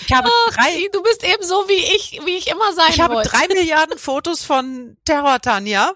Ich 0.06 0.12
habe 0.12 0.30
drei, 0.50 0.88
Du 0.92 1.02
bist 1.02 1.22
eben 1.24 1.42
so 1.42 1.68
wie 1.68 1.96
ich, 1.96 2.20
wie 2.24 2.36
ich 2.36 2.48
immer 2.48 2.72
sein 2.72 2.90
ich 2.90 3.00
habe 3.00 3.14
wollte. 3.14 3.30
drei 3.30 3.46
Milliarden 3.48 3.98
Fotos 3.98 4.44
von 4.44 4.96
Terror 5.04 5.40
Tanja 5.40 5.92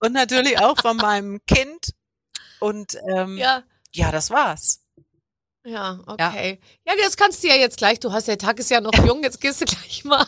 und 0.00 0.12
natürlich 0.12 0.58
auch 0.58 0.80
von 0.80 0.96
meinem 0.96 1.40
Kind. 1.46 1.90
Und 2.60 2.96
ähm, 3.08 3.36
ja. 3.38 3.62
Ja, 3.92 4.10
das 4.10 4.30
war's. 4.30 4.80
Ja, 5.64 6.00
okay. 6.06 6.58
Ja. 6.86 6.94
das 7.02 7.16
kannst 7.16 7.42
du 7.42 7.48
ja 7.48 7.54
jetzt 7.54 7.78
gleich. 7.78 8.00
Du 8.00 8.12
hast 8.12 8.28
der 8.28 8.38
Tag 8.38 8.58
ist 8.58 8.70
ja 8.70 8.80
noch 8.80 8.92
jung. 9.06 9.22
Jetzt 9.22 9.40
gehst 9.40 9.60
du 9.60 9.64
gleich 9.64 10.04
mal 10.04 10.26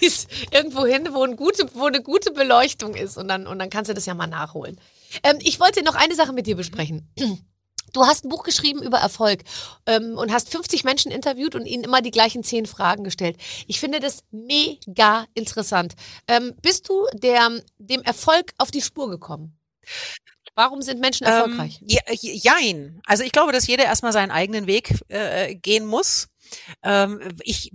irgendwo 0.50 0.86
hin, 0.86 1.08
wo, 1.12 1.22
ein 1.22 1.36
gute, 1.36 1.68
wo 1.74 1.86
eine 1.86 2.02
gute 2.02 2.30
Beleuchtung 2.32 2.94
ist 2.94 3.16
und 3.16 3.28
dann 3.28 3.46
und 3.46 3.58
dann 3.58 3.70
kannst 3.70 3.90
du 3.90 3.94
das 3.94 4.06
ja 4.06 4.14
mal 4.14 4.26
nachholen. 4.26 4.80
Ähm, 5.22 5.38
ich 5.40 5.60
wollte 5.60 5.82
noch 5.82 5.94
eine 5.94 6.14
Sache 6.14 6.32
mit 6.32 6.46
dir 6.46 6.56
besprechen. 6.56 7.08
Du 7.92 8.06
hast 8.06 8.24
ein 8.24 8.28
Buch 8.28 8.44
geschrieben 8.44 8.82
über 8.82 8.98
Erfolg 8.98 9.42
ähm, 9.86 10.16
und 10.16 10.32
hast 10.32 10.48
50 10.50 10.84
Menschen 10.84 11.10
interviewt 11.10 11.56
und 11.56 11.66
ihnen 11.66 11.82
immer 11.82 12.02
die 12.02 12.12
gleichen 12.12 12.44
zehn 12.44 12.66
Fragen 12.66 13.02
gestellt. 13.02 13.36
Ich 13.66 13.80
finde 13.80 13.98
das 13.98 14.22
mega 14.30 15.26
interessant. 15.34 15.94
Ähm, 16.28 16.54
bist 16.62 16.88
du 16.88 17.06
der, 17.14 17.50
dem 17.78 18.02
Erfolg 18.02 18.52
auf 18.58 18.70
die 18.70 18.82
Spur 18.82 19.10
gekommen? 19.10 19.58
Warum 20.60 20.82
sind 20.82 21.00
Menschen 21.00 21.26
erfolgreich? 21.26 21.80
Ähm, 21.80 21.88
ja, 21.88 22.58
jein. 22.58 23.00
Also 23.06 23.24
ich 23.24 23.32
glaube, 23.32 23.50
dass 23.50 23.66
jeder 23.66 23.84
erstmal 23.84 24.12
seinen 24.12 24.30
eigenen 24.30 24.66
Weg 24.66 24.94
äh, 25.08 25.54
gehen 25.54 25.86
muss. 25.86 26.28
Ähm, 26.82 27.18
ich 27.44 27.72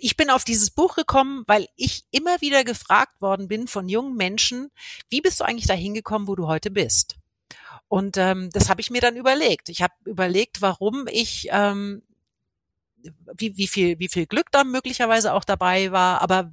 ich 0.00 0.16
bin 0.16 0.30
auf 0.30 0.44
dieses 0.44 0.70
Buch 0.70 0.94
gekommen, 0.94 1.44
weil 1.46 1.66
ich 1.76 2.04
immer 2.10 2.40
wieder 2.40 2.64
gefragt 2.64 3.20
worden 3.20 3.48
bin 3.48 3.66
von 3.66 3.86
jungen 3.86 4.16
Menschen, 4.16 4.70
wie 5.10 5.20
bist 5.20 5.40
du 5.40 5.44
eigentlich 5.44 5.66
dahin 5.66 5.92
gekommen, 5.92 6.26
wo 6.26 6.36
du 6.36 6.46
heute 6.46 6.70
bist? 6.70 7.16
Und 7.88 8.16
ähm, 8.16 8.48
das 8.50 8.70
habe 8.70 8.80
ich 8.80 8.90
mir 8.90 9.02
dann 9.02 9.16
überlegt. 9.16 9.68
Ich 9.68 9.82
habe 9.82 9.92
überlegt, 10.06 10.62
warum 10.62 11.06
ich 11.06 11.48
ähm, 11.50 12.02
wie, 13.36 13.58
wie 13.58 13.68
viel 13.68 13.98
wie 13.98 14.08
viel 14.08 14.24
Glück 14.24 14.50
da 14.52 14.64
möglicherweise 14.64 15.34
auch 15.34 15.44
dabei 15.44 15.92
war, 15.92 16.22
aber 16.22 16.50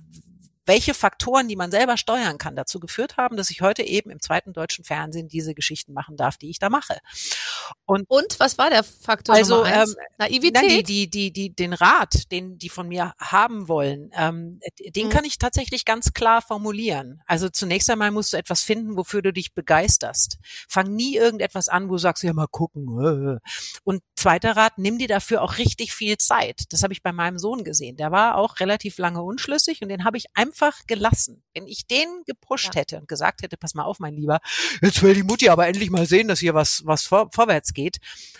welche 0.68 0.94
Faktoren, 0.94 1.48
die 1.48 1.56
man 1.56 1.72
selber 1.72 1.98
steuern 1.98 2.38
kann, 2.38 2.56
dazu 2.56 2.80
geführt 2.80 3.18
haben, 3.18 3.38
dass 3.38 3.50
ich 3.50 3.62
heute 3.62 3.84
eben 3.84 4.10
im 4.12 4.22
zweiten 4.22 4.54
deutschen 4.54 4.84
Fernsehen 4.86 5.28
diese 5.28 5.56
Geschichten 5.56 5.94
machen 5.94 6.18
darf, 6.18 6.38
die 6.38 6.50
ich 6.50 6.60
da 6.60 6.70
mache. 6.70 6.98
Und 7.86 8.06
Und 8.10 8.40
was 8.40 8.58
war 8.58 8.70
der 8.70 8.84
Faktor 8.84 9.36
Also, 9.36 9.66
ähm, 9.66 9.96
Naivität? 10.18 10.54
Nein, 10.54 10.68
die, 10.70 10.84
die, 10.84 11.10
die, 11.10 11.32
die, 11.32 11.56
den 11.56 11.74
Rat, 11.74 12.32
den 12.32 12.58
die 12.58 12.70
von 12.70 12.88
mir 12.88 13.14
haben 13.20 13.68
wollen, 13.68 14.12
ähm, 14.14 14.60
den 14.96 15.08
Mhm. 15.08 15.12
kann 15.12 15.26
ich 15.26 15.38
tatsächlich 15.38 15.86
ganz 15.86 16.14
klar 16.14 16.42
formulieren. 16.42 17.22
Also 17.26 17.50
zunächst 17.50 17.90
einmal 17.90 18.12
musst 18.12 18.34
du 18.34 18.38
etwas 18.38 18.62
finden, 18.64 18.98
wofür 18.98 19.22
du 19.22 19.32
dich 19.34 19.54
begeisterst. 19.54 20.38
Fang 20.68 20.94
nie 20.96 21.16
irgendetwas 21.16 21.68
an, 21.70 21.88
wo 21.90 21.94
du 21.94 21.98
sagst, 22.00 22.24
ja 22.24 22.34
mal 22.34 22.48
gucken. 22.48 23.38
äh. 23.38 23.40
Und 23.84 24.02
zweiter 24.18 24.58
Rat, 24.58 24.78
nimm 24.78 24.98
dir 24.98 25.08
dafür 25.08 25.42
auch 25.42 25.58
richtig 25.58 25.94
viel 25.94 26.18
Zeit. 26.18 26.64
Das 26.72 26.84
habe 26.84 26.92
ich 26.94 27.04
bei 27.04 27.12
meinem 27.12 27.38
Sohn 27.38 27.64
gesehen. 27.64 27.98
Der 27.98 28.12
war 28.12 28.36
auch 28.36 28.60
relativ 28.60 28.98
lange 28.98 29.22
unschlüssig 29.22 29.82
und 29.82 29.90
den 29.90 30.04
habe 30.04 30.18
ich 30.18 30.26
einfach 30.34 30.86
gelassen. 30.88 31.44
Wenn 31.54 31.68
ich 31.68 31.88
den 31.88 32.24
gepusht 32.26 32.76
Ja. 32.76 32.82
hätte 32.82 32.98
und 32.98 33.08
gesagt 33.08 33.44
hätte, 33.44 33.58
pass 33.58 33.74
mal 33.76 33.84
auf, 33.86 34.00
mein 34.00 34.16
Lieber, 34.16 34.40
jetzt 34.82 35.02
will 35.04 35.14
die 35.14 35.24
Mutti 35.24 35.50
aber 35.50 35.68
endlich 35.68 35.90
mal 35.90 36.06
sehen, 36.06 36.28
dass 36.28 36.40
hier 36.40 36.54
was, 36.54 36.82
was 36.86 37.04
vor, 37.04 37.30
vorwärts 37.34 37.74
geht, 37.74 37.98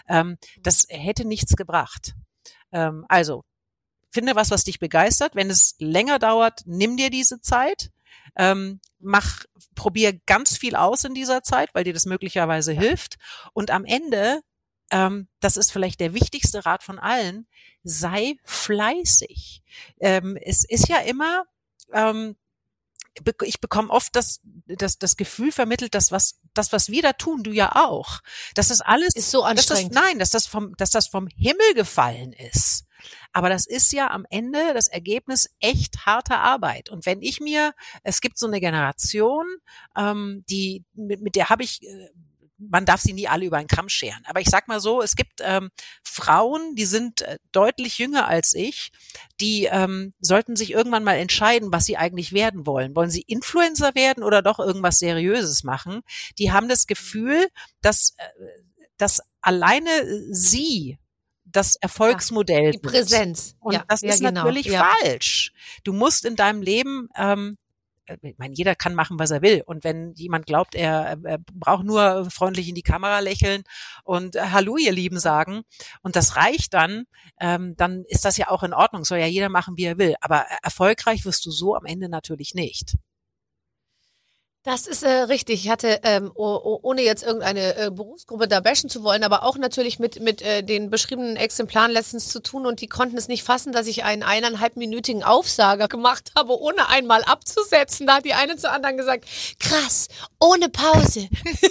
ähm, 0.10 0.38
das 0.62 0.86
hätte 0.90 1.26
nichts 1.26 1.56
gebracht. 1.56 2.14
Ähm, 2.72 3.06
also, 3.08 3.44
finde 4.10 4.36
was, 4.36 4.52
was 4.52 4.64
dich 4.64 4.80
begeistert. 4.80 5.36
Wenn 5.36 5.50
es 5.50 5.76
länger 5.80 6.18
dauert, 6.20 6.62
nimm 6.66 6.98
dir 6.98 7.10
diese 7.10 7.40
Zeit. 7.42 7.92
Ähm, 8.36 8.80
mach, 9.00 9.44
probier 9.76 10.20
ganz 10.26 10.58
viel 10.58 10.76
aus 10.76 11.04
in 11.04 11.14
dieser 11.14 11.44
Zeit, 11.44 11.70
weil 11.74 11.84
dir 11.84 11.94
das 11.94 12.06
möglicherweise 12.06 12.72
hilft. 12.74 13.18
Und 13.54 13.72
am 13.72 13.86
Ende, 13.86 14.42
ähm, 14.92 15.28
das 15.40 15.58
ist 15.58 15.72
vielleicht 15.72 16.00
der 16.00 16.14
wichtigste 16.14 16.66
Rat 16.66 16.84
von 16.84 17.00
allen, 17.00 17.48
sei 17.84 18.38
fleißig. 18.44 19.64
Ähm, 20.00 20.38
es 20.42 20.64
ist 20.64 20.88
ja 20.88 21.00
immer, 21.00 21.44
ähm, 21.94 22.36
ich 23.44 23.60
bekomme 23.60 23.90
oft 23.90 24.16
das, 24.16 24.42
das, 24.68 25.00
das 25.00 25.18
Gefühl 25.18 25.52
vermittelt, 25.52 25.96
dass 25.96 26.12
was, 26.12 26.40
das, 26.54 26.72
was 26.72 26.90
wir 26.90 27.02
da 27.02 27.14
tun, 27.14 27.44
du 27.44 27.52
ja 27.52 27.76
auch. 27.76 28.20
Das 28.54 28.70
ist 28.70 28.82
alles 28.82 29.16
ist 29.16 29.32
so 29.32 29.42
dass 29.42 29.66
das, 29.66 29.72
anstrengend. 29.72 29.96
nein, 29.96 30.20
dass 30.20 30.30
das 30.30 30.48
vom, 30.48 30.76
dass 30.78 30.92
das 30.92 31.08
vom 31.08 31.28
Himmel 31.28 31.74
gefallen 31.74 32.34
ist. 32.34 32.86
Aber 33.34 33.50
das 33.50 33.66
ist 33.66 33.94
ja 33.94 34.10
am 34.10 34.26
Ende 34.30 34.74
das 34.74 34.88
Ergebnis 34.88 35.50
echt 35.60 36.06
harter 36.06 36.40
Arbeit. 36.40 36.90
Und 36.90 37.06
wenn 37.06 37.22
ich 37.22 37.40
mir, 37.40 37.74
es 38.04 38.22
gibt 38.22 38.38
so 38.38 38.48
eine 38.48 38.60
Generation, 38.60 39.46
ähm, 39.96 40.44
die 40.50 40.84
mit, 40.94 41.22
mit 41.22 41.36
der 41.36 41.50
habe 41.50 41.64
ich 41.64 41.84
äh, 41.84 42.10
man 42.58 42.86
darf 42.86 43.02
sie 43.02 43.14
nie 43.14 43.28
alle 43.28 43.46
über 43.46 43.58
einen 43.58 43.68
Kamm 43.68 43.90
scheren. 43.90 44.24
Aber 44.26 44.42
ich 44.42 44.50
sag 44.50 44.68
mal 44.68 44.80
so, 44.80 45.02
es 45.02 45.16
gibt 45.16 45.42
ähm, 45.42 45.70
Frauen, 46.04 46.76
die 46.76 46.86
sind 46.86 47.22
äh, 47.22 47.38
deutlich 47.52 47.98
jünger 47.98 48.28
als 48.28 48.54
ich, 48.54 48.92
die 49.40 49.66
ähm, 49.66 50.14
sollten 50.20 50.56
sich 50.56 50.72
irgendwann 50.72 51.04
mal 51.04 51.18
entscheiden, 51.18 51.72
was 51.72 51.86
sie 51.86 51.98
eigentlich 51.98 52.34
werden 52.34 52.66
wollen. 52.66 52.96
Wollen 52.96 53.12
sie 53.12 53.22
Influencer 53.22 53.96
werden 53.96 54.24
oder 54.24 54.42
doch 54.42 54.60
irgendwas 54.60 55.00
Seriöses 55.00 55.64
machen? 55.64 56.02
Die 56.40 56.52
haben 56.52 56.68
das 56.68 56.88
Gefühl, 56.88 57.48
dass, 57.82 58.16
äh, 58.18 58.24
dass 58.98 59.22
alleine 59.42 59.90
sie 60.32 60.98
das 61.46 61.76
Erfolgsmodell 61.76 62.72
Die 62.72 62.78
sind. 62.78 62.82
Präsenz. 62.82 63.56
Und 63.60 63.74
ja, 63.74 63.84
das 63.88 64.02
ja, 64.02 64.10
ist 64.10 64.20
genau. 64.20 64.44
natürlich 64.44 64.68
ja. 64.68 64.92
falsch. 65.02 65.54
Du 65.84 65.94
musst 65.94 66.26
in 66.26 66.36
deinem 66.36 66.62
Leben, 66.62 67.10
ähm, 67.16 67.58
äh, 67.60 67.67
ich 68.22 68.38
meine, 68.38 68.54
jeder 68.56 68.76
kann 68.76 68.96
machen, 68.96 69.20
was 69.20 69.32
er 69.32 69.42
will. 69.42 69.64
Und 69.66 69.84
wenn 69.84 70.14
jemand 70.14 70.46
glaubt, 70.46 70.76
er, 70.76 71.18
er 71.24 71.40
braucht 71.54 71.86
nur 71.86 72.30
freundlich 72.30 72.70
in 72.70 72.76
die 72.76 72.84
Kamera 72.84 73.20
lächeln 73.20 73.64
und 74.04 74.36
äh, 74.36 74.42
Hallo, 74.52 74.78
ihr 74.78 74.92
Lieben 74.92 75.20
sagen, 75.20 75.64
und 76.02 76.16
das 76.16 76.36
reicht 76.36 76.74
dann, 76.74 77.06
ähm, 77.40 77.76
dann 77.76 78.04
ist 78.08 78.26
das 78.26 78.38
ja 78.38 78.50
auch 78.50 78.64
in 78.64 78.74
Ordnung. 78.74 79.04
Soll 79.04 79.20
ja 79.20 79.28
jeder 79.28 79.50
machen, 79.50 79.78
wie 79.78 79.86
er 79.86 79.98
will. 79.98 80.16
Aber 80.22 80.42
äh, 80.42 80.56
erfolgreich 80.64 81.26
wirst 81.26 81.46
du 81.46 81.52
so 81.52 81.76
am 81.76 81.86
Ende 81.86 82.10
natürlich 82.10 82.54
nicht. 82.54 82.96
Das 84.68 84.86
ist 84.86 85.02
äh, 85.02 85.10
richtig. 85.10 85.64
Ich 85.64 85.72
hatte, 85.72 86.02
ähm, 86.04 86.30
oh, 86.36 86.60
oh, 86.62 86.80
ohne 86.82 87.02
jetzt 87.02 87.24
irgendeine 87.24 87.78
äh, 87.78 87.90
Berufsgruppe 87.90 88.50
da 88.50 88.60
bashen 88.60 88.90
zu 88.90 89.02
wollen, 89.02 89.24
aber 89.24 89.44
auch 89.44 89.58
natürlich 89.58 89.98
mit, 89.98 90.20
mit 90.20 90.42
äh, 90.42 90.62
den 90.62 90.90
beschriebenen 90.90 91.38
Exemplaren 91.38 91.90
letztens 91.90 92.28
zu 92.28 92.42
tun 92.42 92.66
und 92.66 92.82
die 92.82 92.88
konnten 92.90 93.16
es 93.16 93.30
nicht 93.30 93.44
fassen, 93.44 93.72
dass 93.72 93.88
ich 93.88 94.04
einen 94.04 94.24
eineinhalbminütigen 94.24 95.24
Aufsager 95.24 95.88
gemacht 95.88 96.32
habe, 96.36 96.60
ohne 96.60 96.90
einmal 96.90 97.24
abzusetzen. 97.24 98.08
Da 98.08 98.16
hat 98.16 98.26
die 98.26 98.34
eine 98.34 98.58
zur 98.58 98.74
anderen 98.74 98.98
gesagt, 98.98 99.24
krass, 99.58 100.10
ohne 100.38 100.68
Pause. 100.68 101.30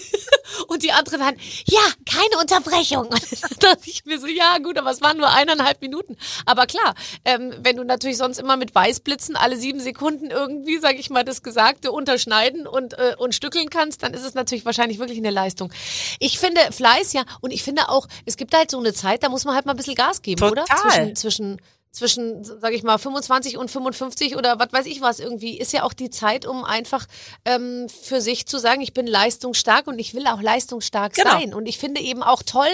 und 0.68 0.82
die 0.82 0.92
andere 0.92 1.18
dann, 1.18 1.36
ja, 1.66 1.80
keine 2.06 2.40
Unterbrechung. 2.40 3.06
Und 3.06 3.42
dann 3.42 3.58
dachte 3.58 3.90
ich 3.90 4.04
mir 4.04 4.18
so, 4.18 4.26
ja 4.26 4.58
gut, 4.58 4.78
aber 4.78 4.90
es 4.90 5.00
waren 5.00 5.16
nur 5.16 5.30
eineinhalb 5.30 5.80
Minuten. 5.80 6.16
Aber 6.44 6.66
klar, 6.66 6.94
ähm, 7.24 7.52
wenn 7.60 7.76
du 7.76 7.84
natürlich 7.84 8.16
sonst 8.16 8.38
immer 8.38 8.56
mit 8.56 8.74
Weißblitzen 8.74 9.36
alle 9.36 9.56
sieben 9.56 9.80
Sekunden 9.80 10.30
irgendwie, 10.30 10.78
sag 10.78 10.98
ich 10.98 11.10
mal, 11.10 11.24
das 11.24 11.42
Gesagte 11.42 11.92
unterschneiden 11.92 12.66
und, 12.66 12.85
äh, 12.94 13.14
und 13.18 13.34
stückeln 13.34 13.70
kannst, 13.70 14.02
dann 14.02 14.14
ist 14.14 14.24
es 14.24 14.34
natürlich 14.34 14.64
wahrscheinlich 14.64 14.98
wirklich 14.98 15.18
eine 15.18 15.30
Leistung. 15.30 15.72
Ich 16.18 16.38
finde 16.38 16.60
Fleiß, 16.70 17.12
ja, 17.12 17.24
und 17.40 17.52
ich 17.52 17.62
finde 17.62 17.88
auch, 17.88 18.06
es 18.24 18.36
gibt 18.36 18.54
halt 18.56 18.70
so 18.70 18.78
eine 18.78 18.92
Zeit, 18.92 19.22
da 19.22 19.28
muss 19.28 19.44
man 19.44 19.54
halt 19.54 19.66
mal 19.66 19.72
ein 19.72 19.76
bisschen 19.76 19.94
Gas 19.94 20.22
geben, 20.22 20.42
oder? 20.42 20.64
Total. 20.64 20.90
Zwischen, 20.90 21.16
zwischen, 21.16 21.62
zwischen, 21.96 22.44
sag 22.44 22.74
ich 22.74 22.82
mal, 22.82 22.98
25 22.98 23.56
und 23.56 23.70
55 23.70 24.36
oder 24.36 24.58
was 24.58 24.70
weiß 24.70 24.86
ich 24.86 25.00
was 25.00 25.18
irgendwie, 25.18 25.58
ist 25.58 25.72
ja 25.72 25.82
auch 25.82 25.94
die 25.94 26.10
Zeit, 26.10 26.44
um 26.44 26.62
einfach 26.64 27.06
ähm, 27.46 27.88
für 27.88 28.20
sich 28.20 28.46
zu 28.46 28.58
sagen, 28.58 28.82
ich 28.82 28.92
bin 28.92 29.06
leistungsstark 29.06 29.86
und 29.86 29.98
ich 29.98 30.12
will 30.12 30.26
auch 30.26 30.42
leistungsstark 30.42 31.14
Genau. 31.14 31.30
sein. 31.30 31.54
Und 31.54 31.66
ich 31.66 31.78
finde 31.78 32.02
eben 32.02 32.22
auch 32.22 32.42
toll, 32.42 32.68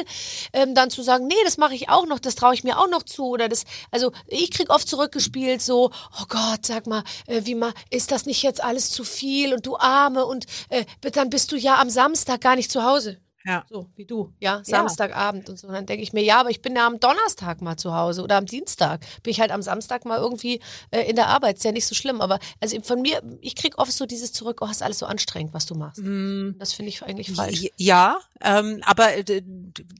ähm, 0.53 0.75
dann 0.75 0.91
zu 0.91 1.03
sagen, 1.03 1.29
nee, 1.29 1.35
das 1.45 1.57
mache 1.57 1.75
ich 1.75 1.89
auch 1.89 2.07
noch, 2.07 2.18
das 2.18 2.35
traue 2.35 2.55
ich 2.55 2.64
mir 2.64 2.79
auch 2.79 2.89
noch 2.89 3.05
zu. 3.05 3.27
Oder 3.27 3.49
das, 3.49 3.64
also 3.93 4.11
ich 4.27 4.51
krieg 4.51 4.70
oft 4.70 4.89
zurückgespielt, 4.89 5.62
so, 5.62 5.93
oh 6.20 6.25
Gott, 6.29 6.66
sag 6.66 6.89
mal, 6.89 7.05
äh, 7.29 7.43
wie 7.45 7.55
mal, 7.55 7.73
ist 7.91 8.11
das 8.11 8.27
nicht 8.27 8.43
jetzt 8.43 8.62
alles 8.62 8.91
zu 8.91 9.05
viel 9.05 9.55
und 9.55 9.64
du 9.66 9.77
Arme 9.77 10.27
und 10.27 10.47
äh, 10.68 10.85
dann 11.12 11.31
bist 11.31 11.53
du 11.53 11.57
ja 11.57 11.81
am 11.81 11.91
Samstag 11.91 12.41
gar 12.41 12.57
nicht 12.57 12.73
zu 12.73 12.83
Hause. 12.83 13.18
Ja. 13.45 13.64
So 13.68 13.88
wie 13.97 14.05
du, 14.05 14.32
ja, 14.38 14.61
Samstagabend 14.64 15.49
und 15.49 15.59
so. 15.59 15.66
Und 15.68 15.74
dann 15.74 15.86
denke 15.86 16.03
ich 16.03 16.12
mir, 16.12 16.22
ja, 16.22 16.40
aber 16.40 16.51
ich 16.51 16.62
bin 16.62 16.76
ja 16.76 16.86
am 16.86 17.01
Donnerstag 17.01 17.61
mal 17.62 17.76
zu 17.76 17.95
Hause 17.95 18.22
oder 18.22 18.36
am 18.36 18.47
Dienstag. 18.47 19.01
Bin 19.22 19.30
ich 19.32 19.40
halt 19.40 19.51
am 19.51 19.62
Samstag 19.62 20.05
mal 20.05 20.18
irgendwie 20.18 20.61
äh, 20.90 21.01
in 21.09 21.16
der 21.16 21.28
Arbeit. 21.28 21.57
Ist 21.57 21.64
ja 21.64 21.72
nicht 21.72 21.86
so 21.86 21.95
schlimm. 21.95 22.20
Aber 22.20 22.38
also 22.61 22.80
von 22.82 23.01
mir, 23.03 23.22
ich 23.40 23.57
krieg 23.57 23.78
oft 23.78 23.93
so 23.93 24.07
dieses 24.07 24.32
zurück, 24.32 24.61
oh, 24.62 24.66
ist 24.70 24.82
alles 24.82 24.99
so 24.99 25.07
anstrengend, 25.07 25.55
was 25.55 25.66
du 25.66 25.74
machst. 25.74 26.01
Mm, 26.03 26.53
Das 26.59 26.72
finde 26.72 26.90
ich 26.90 27.03
eigentlich 27.03 27.32
falsch. 27.32 27.66
Ja, 27.76 28.18
ähm, 28.40 28.80
aber 28.84 29.14
äh, 29.16 29.43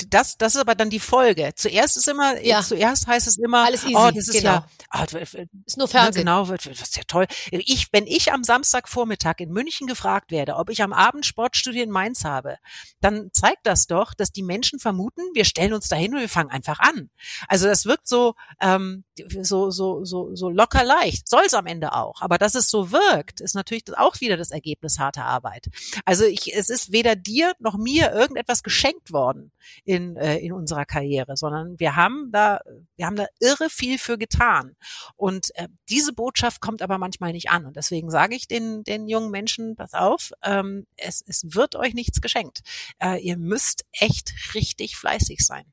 das, 0.09 0.37
das 0.39 0.55
ist 0.55 0.61
aber 0.61 0.75
dann 0.75 0.91
die 0.91 1.01
Folge. 1.01 1.53
Zuerst 1.57 1.97
ist 1.97 2.09
immer, 2.09 2.41
Ja. 2.43 2.63
zuerst 2.63 3.07
heißt 3.07 3.27
es 3.27 3.39
immer, 3.39 3.65
Alles 3.65 3.85
easy, 3.85 3.95
oh, 3.97 4.11
das 4.15 4.29
ist 4.29 4.33
genau. 4.41 4.65
ja, 4.95 5.07
d- 5.07 5.47
Ist 5.67 5.77
nur 5.79 5.89
Fernsehen. 5.89 6.25
genau, 6.25 6.49
wird, 6.49 6.65
wird, 6.67 6.81
das 6.81 6.89
ist 6.91 6.97
ja 6.97 7.03
toll. 7.07 7.27
Ich, 7.51 7.89
wenn 7.93 8.07
ich 8.07 8.33
am 8.33 8.45
Samstagvormittag 8.45 9.35
in 9.39 9.51
München 9.51 9.87
gefragt 9.87 10.31
werde, 10.31 10.57
ob 10.57 10.71
ich 10.71 10.83
am 10.83 10.93
Abend 10.93 11.27
Sportstudio 11.27 11.83
in 11.83 11.91
Mainz 11.91 12.25
habe, 12.25 12.57
dann 13.01 13.31
zeigt 13.33 13.67
das 13.67 13.87
doch, 13.87 14.15
dass 14.15 14.33
die 14.33 14.43
Menschen 14.43 14.79
vermuten, 14.79 15.23
wir 15.35 15.45
stellen 15.45 15.73
uns 15.73 15.89
dahin 15.89 16.15
und 16.15 16.21
wir 16.21 16.29
fangen 16.29 16.51
einfach 16.51 16.79
an. 16.79 17.11
Also 17.49 17.67
das 17.67 17.87
wirkt 17.87 18.07
so, 18.09 18.35
ähm, 18.61 19.05
so, 19.41 19.71
so, 19.71 20.05
so, 20.05 20.35
so 20.35 20.51
locker 20.51 20.85
leicht. 20.85 21.29
Soll 21.29 21.43
es 21.47 21.55
am 21.55 21.67
Ende 21.67 21.95
auch. 21.95 22.21
Aber 22.21 22.39
dass 22.39 22.55
es 22.55 22.69
so 22.69 22.93
wirkt, 22.93 23.41
ist 23.41 23.55
natürlich 23.55 23.85
auch 23.97 24.21
wieder 24.21 24.37
das 24.37 24.51
Ergebnis 24.51 24.99
harter 24.99 25.25
Arbeit. 25.25 25.69
Also 26.05 26.25
ich, 26.25 26.55
es 26.55 26.69
ist 26.69 26.93
weder 26.93 27.17
dir 27.17 27.53
noch 27.59 27.77
mir 27.77 28.13
irgendetwas 28.13 28.63
geschenkt 28.63 29.13
worden 29.13 29.53
in, 29.85 30.17
äh, 30.17 30.39
in 30.39 30.53
unserer 30.53 30.85
Karriere, 30.85 31.37
sondern 31.37 31.79
wir 31.79 31.97
haben 31.97 32.31
da, 32.33 32.61
wir 32.97 33.07
haben 33.07 33.17
da 33.17 33.27
irre 33.41 33.71
viel 33.71 33.99
für 33.99 34.19
getan. 34.19 34.77
Und 35.17 35.55
äh, 35.57 35.69
diese 35.89 36.13
Botschaft 36.13 36.61
kommt 36.61 36.83
aber 36.83 36.99
manchmal 36.99 37.33
nicht 37.33 37.51
an. 37.51 37.67
Und 37.67 37.77
deswegen 37.77 38.11
sage 38.11 38.35
ich 38.35 38.49
den, 38.49 38.85
den 38.85 39.09
jungen 39.09 39.31
Menschen, 39.31 39.77
pass 39.77 39.95
auf, 39.95 40.33
ähm, 40.43 40.87
es, 40.97 41.25
es 41.27 41.55
wird 41.55 41.77
euch 41.77 41.95
nichts 41.95 42.21
geschenkt. 42.21 42.61
Äh, 42.99 43.22
ihr 43.23 43.37
müsst 43.39 43.85
echt 43.93 44.33
richtig 44.55 44.97
fleißig 44.97 45.45
sein. 45.47 45.65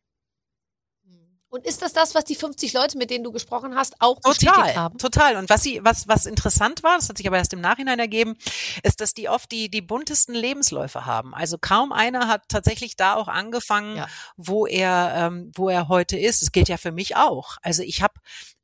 Und 1.52 1.66
ist 1.66 1.82
das 1.82 1.94
das, 1.94 2.14
was 2.14 2.26
die 2.26 2.36
50 2.36 2.74
Leute, 2.74 2.96
mit 2.96 3.10
denen 3.10 3.24
du 3.24 3.32
gesprochen 3.32 3.74
hast, 3.76 3.96
auch 4.02 4.20
Total, 4.22 4.76
haben? 4.76 5.00
total. 5.00 5.36
Und 5.36 5.50
was 5.50 5.64
sie, 5.64 5.84
was, 5.84 6.08
was 6.08 6.28
interessant 6.28 6.84
war, 6.84 6.96
das 6.96 7.10
hat 7.10 7.18
sich 7.18 7.26
aber 7.26 7.38
erst 7.38 7.54
im 7.54 7.60
Nachhinein 7.62 7.98
ergeben, 7.98 8.36
ist, 8.84 9.02
dass 9.02 9.16
die 9.16 9.30
oft 9.30 9.52
die, 9.52 9.68
die 9.68 9.82
buntesten 9.82 10.36
Lebensläufe 10.36 11.08
haben. 11.08 11.34
Also 11.34 11.58
kaum 11.60 11.92
einer 11.92 12.28
hat 12.28 12.44
tatsächlich 12.50 12.98
da 12.98 13.16
auch 13.16 13.28
angefangen, 13.28 13.98
Ja. 13.98 14.08
wo 14.38 14.68
er, 14.68 15.14
ähm, 15.16 15.52
wo 15.56 15.70
er 15.70 15.88
heute 15.88 16.20
ist. 16.20 16.44
Das 16.44 16.52
gilt 16.52 16.70
ja 16.70 16.78
für 16.78 16.92
mich 16.92 17.16
auch. 17.16 17.58
Also 17.64 17.82
ich 17.82 18.04
habe 18.04 18.14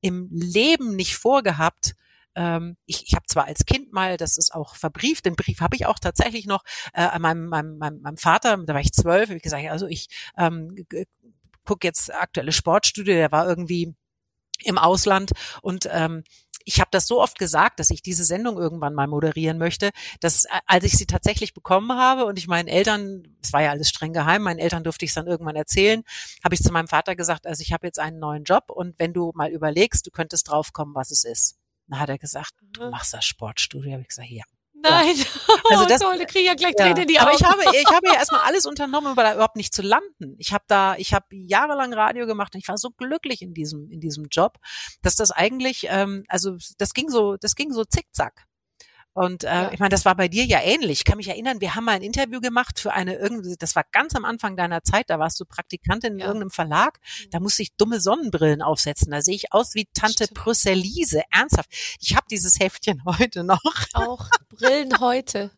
im 0.01 0.29
Leben 0.31 0.95
nicht 0.95 1.15
vorgehabt, 1.15 1.95
ähm, 2.35 2.77
ich, 2.85 3.07
ich 3.07 3.15
habe 3.15 3.25
zwar 3.27 3.45
als 3.45 3.65
Kind 3.65 3.93
mal, 3.93 4.17
das 4.17 4.37
ist 4.37 4.53
auch 4.53 4.75
verbrieft, 4.75 5.25
den 5.25 5.35
Brief 5.35 5.61
habe 5.61 5.75
ich 5.75 5.85
auch 5.85 5.99
tatsächlich 5.99 6.45
noch 6.45 6.63
äh, 6.93 7.01
an 7.01 7.21
meinem, 7.21 7.47
meinem, 7.47 7.77
meinem, 7.77 8.01
meinem 8.01 8.17
Vater, 8.17 8.57
da 8.57 8.73
war 8.73 8.81
ich 8.81 8.93
zwölf, 8.93 9.29
habe 9.29 9.37
ich 9.37 9.43
gesagt, 9.43 9.65
also 9.69 9.87
ich 9.87 10.07
ähm, 10.37 10.75
gucke 11.65 11.87
jetzt 11.87 12.13
aktuelle 12.13 12.51
Sportstudio, 12.51 13.15
der 13.15 13.31
war 13.31 13.47
irgendwie 13.47 13.95
im 14.63 14.77
Ausland 14.77 15.31
und 15.61 15.87
ähm, 15.91 16.23
ich 16.65 16.79
habe 16.79 16.89
das 16.91 17.07
so 17.07 17.21
oft 17.21 17.37
gesagt, 17.37 17.79
dass 17.79 17.91
ich 17.91 18.01
diese 18.01 18.23
Sendung 18.23 18.57
irgendwann 18.57 18.95
mal 18.95 19.07
moderieren 19.07 19.57
möchte, 19.57 19.91
dass 20.19 20.45
äh, 20.45 20.49
als 20.65 20.83
ich 20.83 20.97
sie 20.97 21.05
tatsächlich 21.05 21.53
bekommen 21.53 21.91
habe 21.93 22.25
und 22.25 22.39
ich 22.39 22.47
meinen 22.47 22.67
Eltern, 22.67 23.37
es 23.41 23.53
war 23.53 23.61
ja 23.61 23.69
alles 23.69 23.89
streng 23.89 24.13
geheim, 24.13 24.41
meinen 24.41 24.59
Eltern 24.59 24.83
durfte 24.83 25.05
ich 25.05 25.11
es 25.11 25.15
dann 25.15 25.27
irgendwann 25.27 25.55
erzählen, 25.55 26.03
habe 26.43 26.55
ich 26.55 26.61
zu 26.61 26.71
meinem 26.71 26.87
Vater 26.87 27.15
gesagt, 27.15 27.45
also 27.45 27.61
ich 27.61 27.71
habe 27.71 27.85
jetzt 27.85 27.99
einen 27.99 28.19
neuen 28.19 28.43
Job 28.43 28.65
und 28.69 28.97
wenn 28.97 29.13
du 29.13 29.31
mal 29.35 29.51
überlegst, 29.51 30.07
du 30.07 30.11
könntest 30.11 30.49
draufkommen, 30.49 30.95
was 30.95 31.11
es 31.11 31.23
ist. 31.23 31.57
Dann 31.87 31.99
hat 31.99 32.09
er 32.09 32.17
gesagt, 32.17 32.51
du 32.61 32.89
machst 32.89 33.13
das 33.13 33.25
Sportstudio. 33.25 33.91
Habe 33.93 34.01
ich 34.01 34.07
gesagt, 34.07 34.29
ja. 34.29 34.43
Nein. 34.73 35.15
Also 35.71 35.83
oh, 35.83 35.87
das- 35.87 35.99
toll, 36.01 36.17
da 36.19 36.25
kriege 36.25 36.41
ich 36.41 36.45
ja 36.47 36.53
gleich 36.53 36.75
Ja. 36.77 36.85
Tränen 36.85 37.01
in 37.03 37.07
die 37.07 37.19
Augen. 37.19 37.29
Aber 37.29 37.35
ich 37.35 37.43
habe, 37.43 37.75
ich 37.75 37.87
habe 37.87 38.07
ja 38.07 38.13
erstmal 38.15 38.41
alles 38.45 38.67
unternommen, 38.67 39.07
um 39.09 39.15
da 39.15 39.33
überhaupt 39.33 39.55
nicht 39.55 39.73
zu 39.73 39.81
landen. 39.81 40.35
Ich 40.37 40.53
habe 40.53 40.63
da, 40.67 40.95
ich 40.97 41.11
habe 41.13 41.25
jahrelang 41.31 41.91
Radio 41.93 42.27
gemacht 42.27 42.53
und 42.53 42.61
ich 42.61 42.67
war 42.67 42.77
so 42.77 42.91
glücklich 42.91 43.41
in 43.41 43.53
diesem, 43.55 43.89
in 43.89 43.99
diesem 43.99 44.27
Job, 44.29 44.57
dass 45.01 45.15
das 45.15 45.31
eigentlich, 45.31 45.87
ähm, 45.89 46.23
also 46.27 46.57
das 46.77 46.93
ging 46.93 47.09
so, 47.09 47.35
das 47.37 47.55
ging 47.55 47.71
so 47.71 47.83
zickzack. 47.83 48.45
Und 49.15 49.45
äh, 49.45 49.47
Ja. 49.47 49.71
ich 49.71 49.79
meine, 49.79 49.89
das 49.89 50.03
war 50.05 50.13
bei 50.15 50.27
dir 50.27 50.43
ja 50.45 50.59
ähnlich. 50.61 50.99
Ich 50.99 51.05
kann 51.05 51.15
mich 51.17 51.29
erinnern, 51.29 51.61
wir 51.61 51.73
haben 51.73 51.85
mal 51.85 51.93
ein 51.93 52.01
Interview 52.01 52.41
gemacht 52.41 52.79
für 52.79 52.91
eine 52.93 53.15
irgendwie, 53.15 53.55
das 53.57 53.73
war 53.75 53.85
ganz 53.93 54.13
am 54.13 54.25
Anfang 54.25 54.57
deiner 54.57 54.83
Zeit, 54.83 55.09
da 55.09 55.17
warst 55.19 55.39
du 55.39 55.45
Praktikantin 55.45 56.13
in 56.13 56.19
Ja. 56.19 56.25
irgendeinem 56.27 56.51
Verlag. 56.51 56.99
Da 57.31 57.39
musste 57.39 57.61
ich 57.63 57.73
dumme 57.77 57.99
Sonnenbrillen 58.01 58.61
aufsetzen. 58.61 59.11
Da 59.11 59.21
sehe 59.21 59.35
ich 59.35 59.53
aus 59.53 59.73
wie 59.73 59.87
Tante. 59.93 60.27
Brüsselise. 60.33 61.21
Ernsthaft. 61.31 61.69
Ich 62.01 62.13
habe 62.15 62.25
dieses 62.29 62.59
Heftchen 62.59 63.01
heute 63.05 63.43
noch. 63.45 63.61
auch 63.93 64.29
Brillen 64.49 64.99
heute. 64.99 65.49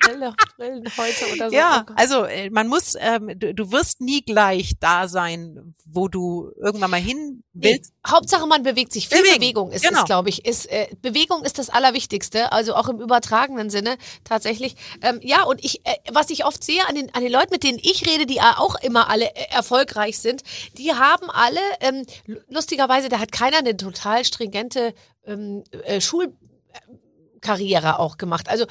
Brille, 0.00 0.34
Brillen 0.56 0.84
heute 0.96 1.32
oder 1.34 1.50
so. 1.50 1.56
Ja, 1.56 1.84
Oh 1.88 1.92
also 1.96 2.24
äh, 2.24 2.50
man 2.50 2.68
muss, 2.68 2.94
ähm, 2.98 3.32
du, 3.38 3.54
du 3.54 3.70
wirst 3.72 4.00
nie 4.00 4.22
gleich 4.22 4.74
da 4.80 5.08
sein, 5.08 5.74
wo 5.84 6.08
du 6.08 6.50
irgendwann 6.56 6.90
mal 6.90 7.00
hin 7.00 7.42
Nee, 7.52 7.74
willst. 7.74 7.92
Hauptsache 8.06 8.46
man 8.46 8.62
bewegt 8.62 8.92
sich. 8.92 9.08
Viel 9.08 9.18
Bewegen, 9.22 9.40
Bewegung 9.40 9.70
ist 9.72 9.84
genau. 9.84 10.00
es, 10.00 10.04
glaube 10.06 10.28
ich. 10.28 10.44
Ist, 10.46 10.66
äh, 10.70 10.88
Bewegung 11.02 11.44
ist 11.44 11.58
das 11.58 11.68
Allerwichtigste, 11.68 12.52
also 12.52 12.74
auch 12.74 12.88
im 12.88 13.00
übertragenen 13.00 13.70
Sinne 13.70 13.96
tatsächlich. 14.24 14.76
Ähm, 15.02 15.20
ja, 15.22 15.42
und 15.42 15.64
ich, 15.64 15.84
äh, 15.84 15.94
was 16.12 16.30
ich 16.30 16.44
oft 16.44 16.62
sehe 16.64 16.86
an 16.88 16.94
den, 16.94 17.12
an 17.14 17.22
den 17.22 17.32
Leuten, 17.32 17.52
mit 17.52 17.62
denen 17.62 17.78
ich 17.82 18.06
rede, 18.06 18.26
die 18.26 18.40
auch 18.40 18.76
immer 18.82 19.10
alle 19.10 19.26
äh, 19.34 19.50
erfolgreich 19.50 20.18
sind, 20.18 20.42
die 20.78 20.92
haben 20.92 21.28
alle, 21.30 21.60
ähm, 21.80 22.06
lu- 22.26 22.40
lustigerweise, 22.48 23.08
da 23.08 23.18
hat 23.18 23.32
keiner 23.32 23.58
eine 23.58 23.76
total 23.76 24.24
stringente 24.24 24.94
ähm, 25.26 25.64
äh, 25.84 26.00
Schulkarriere 26.00 27.98
auch 27.98 28.16
gemacht. 28.16 28.48
Also 28.48 28.66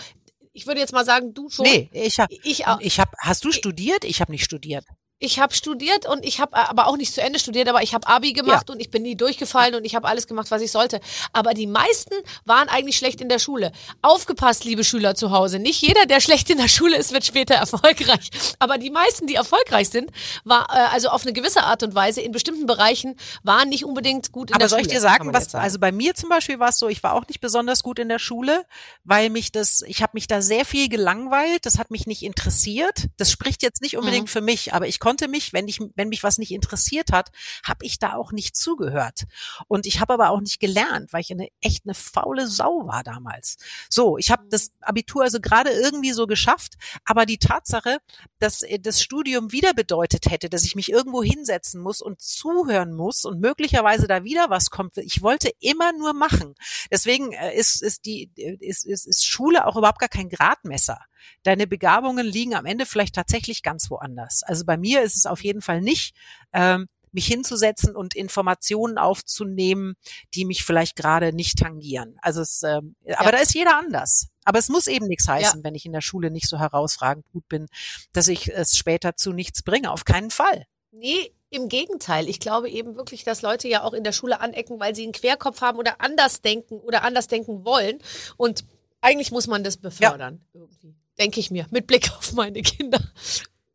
ich 0.59 0.67
würde 0.67 0.81
jetzt 0.81 0.91
mal 0.91 1.05
sagen, 1.05 1.33
du 1.33 1.49
schon. 1.49 1.63
Nee, 1.65 1.89
ich 1.93 2.19
habe, 2.19 2.35
Ich 2.43 2.67
auch. 2.67 2.81
ich 2.81 2.99
habe, 2.99 3.11
hast 3.17 3.45
du 3.45 3.51
studiert? 3.53 4.03
Ich 4.03 4.19
habe 4.19 4.33
nicht 4.33 4.43
studiert. 4.43 4.83
Ich 5.21 5.37
habe 5.39 5.53
studiert 5.53 6.05
und 6.07 6.23
ich 6.25 6.39
habe 6.39 6.55
aber 6.55 6.87
auch 6.87 6.95
nicht 6.95 7.13
zu 7.13 7.21
Ende 7.21 7.39
studiert, 7.39 7.67
aber 7.67 7.83
ich 7.83 7.93
habe 7.93 8.07
Abi 8.07 8.31
gemacht 8.31 8.69
und 8.69 8.79
ich 8.79 8.89
bin 8.89 9.01
nie 9.03 9.15
durchgefallen 9.17 9.75
und 9.75 9.83
ich 9.83 9.93
habe 9.93 10.07
alles 10.07 10.27
gemacht, 10.27 10.49
was 10.49 10.61
ich 10.61 10.71
sollte. 10.71 11.01
Aber 11.33 11.53
die 11.53 11.67
meisten 11.67 12.13
waren 12.45 12.69
eigentlich 12.69 12.95
schlecht 12.95 13.19
in 13.19 13.27
der 13.27 13.37
Schule. 13.39 13.73
Aufgepasst, 14.01 14.63
liebe 14.63 14.85
Schüler 14.85 15.15
zu 15.15 15.31
Hause. 15.31 15.59
Nicht 15.59 15.81
jeder, 15.81 16.05
der 16.05 16.21
schlecht 16.21 16.49
in 16.49 16.57
der 16.57 16.69
Schule 16.69 16.95
ist, 16.95 17.11
wird 17.11 17.25
später 17.25 17.55
erfolgreich. 17.55 18.29
Aber 18.59 18.77
die 18.77 18.89
meisten, 18.91 19.27
die 19.27 19.35
erfolgreich 19.35 19.89
sind, 19.89 20.09
war 20.45 20.67
äh, 20.69 20.93
also 20.93 21.09
auf 21.09 21.23
eine 21.23 21.33
gewisse 21.33 21.63
Art 21.63 21.83
und 21.83 21.93
Weise 21.95 22.21
in 22.21 22.31
bestimmten 22.31 22.65
Bereichen 22.65 23.17
waren 23.43 23.67
nicht 23.67 23.83
unbedingt 23.83 24.31
gut 24.31 24.51
in 24.51 24.53
Aber 24.55 24.59
der 24.59 24.69
soll 24.69 24.79
Schule. 24.79 24.87
ich 24.87 24.95
dir 24.95 25.01
sagen, 25.01 25.33
was, 25.33 25.51
sagen. 25.51 25.61
also 25.65 25.79
bei 25.79 25.91
mir 25.91 26.15
zum 26.15 26.29
Beispiel 26.29 26.59
war 26.59 26.69
es 26.69 26.79
so, 26.79 26.87
ich 26.87 27.03
war 27.03 27.13
auch 27.13 27.27
nicht 27.27 27.41
besonders 27.41 27.83
gut 27.83 27.99
in 27.99 28.07
der 28.07 28.19
Schule, 28.19 28.63
weil 29.03 29.29
mich 29.29 29.51
das, 29.51 29.81
ich 29.85 30.01
habe 30.01 30.11
mich 30.13 30.27
da 30.27 30.41
sehr 30.41 30.63
viel 30.63 30.87
gelangweilt, 30.87 31.65
das 31.65 31.77
hat 31.77 31.91
mich 31.91 32.07
nicht 32.07 32.23
interessiert. 32.23 33.07
Das 33.17 33.29
spricht 33.31 33.63
jetzt 33.63 33.81
nicht 33.81 33.97
unbedingt 33.97 34.23
Mhm. 34.27 34.27
für 34.29 34.41
mich, 34.41 34.73
aber 34.73 34.87
ich 34.87 34.99
konnte 34.99 35.08
mich, 35.27 35.53
wenn 35.53 35.67
ich, 35.67 35.79
wenn 35.95 36.09
mich 36.09 36.23
was 36.23 36.37
nicht 36.37 36.51
interessiert 36.51 37.11
hat, 37.11 37.31
habe 37.63 37.85
ich 37.85 37.99
da 37.99 38.15
auch 38.15 38.31
nicht 38.31 38.55
zugehört. 38.55 39.23
Und 39.67 39.85
ich 39.85 39.99
habe 39.99 40.13
aber 40.13 40.29
auch 40.29 40.41
nicht 40.41 40.59
gelernt, 40.59 41.13
weil 41.13 41.21
ich 41.21 41.31
eine 41.31 41.49
echt 41.61 41.85
eine 41.85 41.93
faule 41.93 42.47
Sau 42.47 42.87
war 42.87 43.03
damals. 43.03 43.57
So, 43.89 44.17
ich 44.17 44.31
habe 44.31 44.43
das 44.49 44.71
Abitur 44.81 45.23
also 45.23 45.39
gerade 45.39 45.71
irgendwie 45.71 46.11
so 46.11 46.27
geschafft, 46.27 46.75
aber 47.05 47.25
die 47.25 47.37
Tatsache, 47.37 47.99
dass 48.39 48.63
äh, 48.63 48.79
das 48.79 49.01
Studium 49.01 49.51
wieder 49.51 49.73
bedeutet 49.73 50.29
hätte, 50.29 50.49
dass 50.49 50.63
ich 50.63 50.75
mich 50.75 50.91
irgendwo 50.91 51.23
hinsetzen 51.23 51.81
muss 51.81 52.01
und 52.01 52.21
zuhören 52.21 52.93
muss 52.93 53.25
und 53.25 53.39
möglicherweise 53.39 54.07
da 54.07 54.23
wieder 54.23 54.49
was 54.49 54.69
kommt. 54.69 54.97
Ich 54.97 55.21
wollte 55.21 55.51
immer 55.59 55.93
nur 55.93 56.13
machen. 56.13 56.55
Deswegen 56.91 57.31
äh, 57.33 57.55
ist, 57.55 57.81
ist 57.81 58.05
die 58.05 58.31
äh, 58.37 58.57
ist, 58.59 58.85
ist, 58.85 59.07
ist 59.07 59.25
Schule 59.25 59.65
auch 59.65 59.75
überhaupt 59.75 59.99
gar 59.99 60.09
kein 60.09 60.29
Gradmesser. 60.29 60.99
Deine 61.43 61.67
Begabungen 61.67 62.25
liegen 62.25 62.55
am 62.55 62.65
Ende 62.65 62.85
vielleicht 62.85 63.15
tatsächlich 63.15 63.63
ganz 63.63 63.89
woanders. 63.89 64.43
Also 64.43 64.65
bei 64.65 64.77
mir 64.77 65.01
ist 65.01 65.17
es 65.17 65.25
auf 65.25 65.43
jeden 65.43 65.61
Fall 65.61 65.81
nicht, 65.81 66.15
ähm, 66.53 66.87
mich 67.11 67.25
hinzusetzen 67.25 67.95
und 67.95 68.15
Informationen 68.15 68.97
aufzunehmen, 68.97 69.95
die 70.35 70.45
mich 70.45 70.63
vielleicht 70.63 70.95
gerade 70.95 71.33
nicht 71.33 71.57
tangieren. 71.57 72.17
Also 72.21 72.41
es, 72.41 72.61
ähm, 72.63 72.95
aber 73.15 73.31
da 73.31 73.39
ist 73.39 73.53
jeder 73.53 73.77
anders. 73.77 74.27
Aber 74.45 74.59
es 74.59 74.69
muss 74.69 74.87
eben 74.87 75.07
nichts 75.07 75.27
heißen, 75.27 75.63
wenn 75.63 75.75
ich 75.75 75.85
in 75.85 75.91
der 75.91 76.01
Schule 76.01 76.31
nicht 76.31 76.47
so 76.47 76.59
herausragend 76.59 77.25
gut 77.31 77.47
bin, 77.49 77.67
dass 78.13 78.27
ich 78.27 78.51
es 78.53 78.77
später 78.77 79.15
zu 79.15 79.31
nichts 79.31 79.63
bringe. 79.63 79.91
Auf 79.91 80.05
keinen 80.05 80.31
Fall. 80.31 80.65
Nee, 80.91 81.33
im 81.51 81.67
Gegenteil. 81.67 82.27
Ich 82.29 82.39
glaube 82.39 82.69
eben 82.69 82.95
wirklich, 82.95 83.23
dass 83.23 83.41
Leute 83.41 83.67
ja 83.67 83.83
auch 83.83 83.93
in 83.93 84.03
der 84.03 84.11
Schule 84.11 84.39
anecken, 84.39 84.79
weil 84.79 84.95
sie 84.95 85.03
einen 85.03 85.11
Querkopf 85.11 85.61
haben 85.61 85.77
oder 85.77 86.01
anders 86.01 86.41
denken 86.41 86.79
oder 86.79 87.03
anders 87.03 87.27
denken 87.27 87.65
wollen. 87.65 87.99
Und 88.37 88.65
eigentlich 89.01 89.31
muss 89.31 89.47
man 89.47 89.63
das 89.63 89.77
befördern. 89.77 90.45
Irgendwie. 90.53 90.95
Denke 91.19 91.39
ich 91.39 91.51
mir, 91.51 91.65
mit 91.69 91.85
Blick 91.87 92.09
auf 92.17 92.33
meine 92.33 92.61
Kinder. 92.61 92.99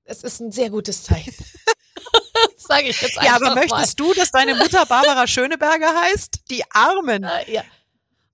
Es 0.05 0.23
ist 0.23 0.41
ein 0.41 0.51
sehr 0.53 0.71
gutes 0.71 1.03
Zeichen. 1.05 1.35
Sage 2.57 2.89
ich 2.89 3.01
jetzt 3.01 3.19
einfach 3.19 3.25
Ja, 3.25 3.37
aber 3.37 3.55
mal. 3.55 3.67
möchtest 3.67 4.01
du, 4.01 4.13
dass 4.15 4.31
deine 4.31 4.55
Mutter 4.55 4.87
Barbara 4.87 5.27
Schöneberger 5.27 5.95
heißt? 6.03 6.41
Die 6.51 6.63
Armen. 6.71 7.25
Äh, 7.25 7.53
ja. 7.53 7.63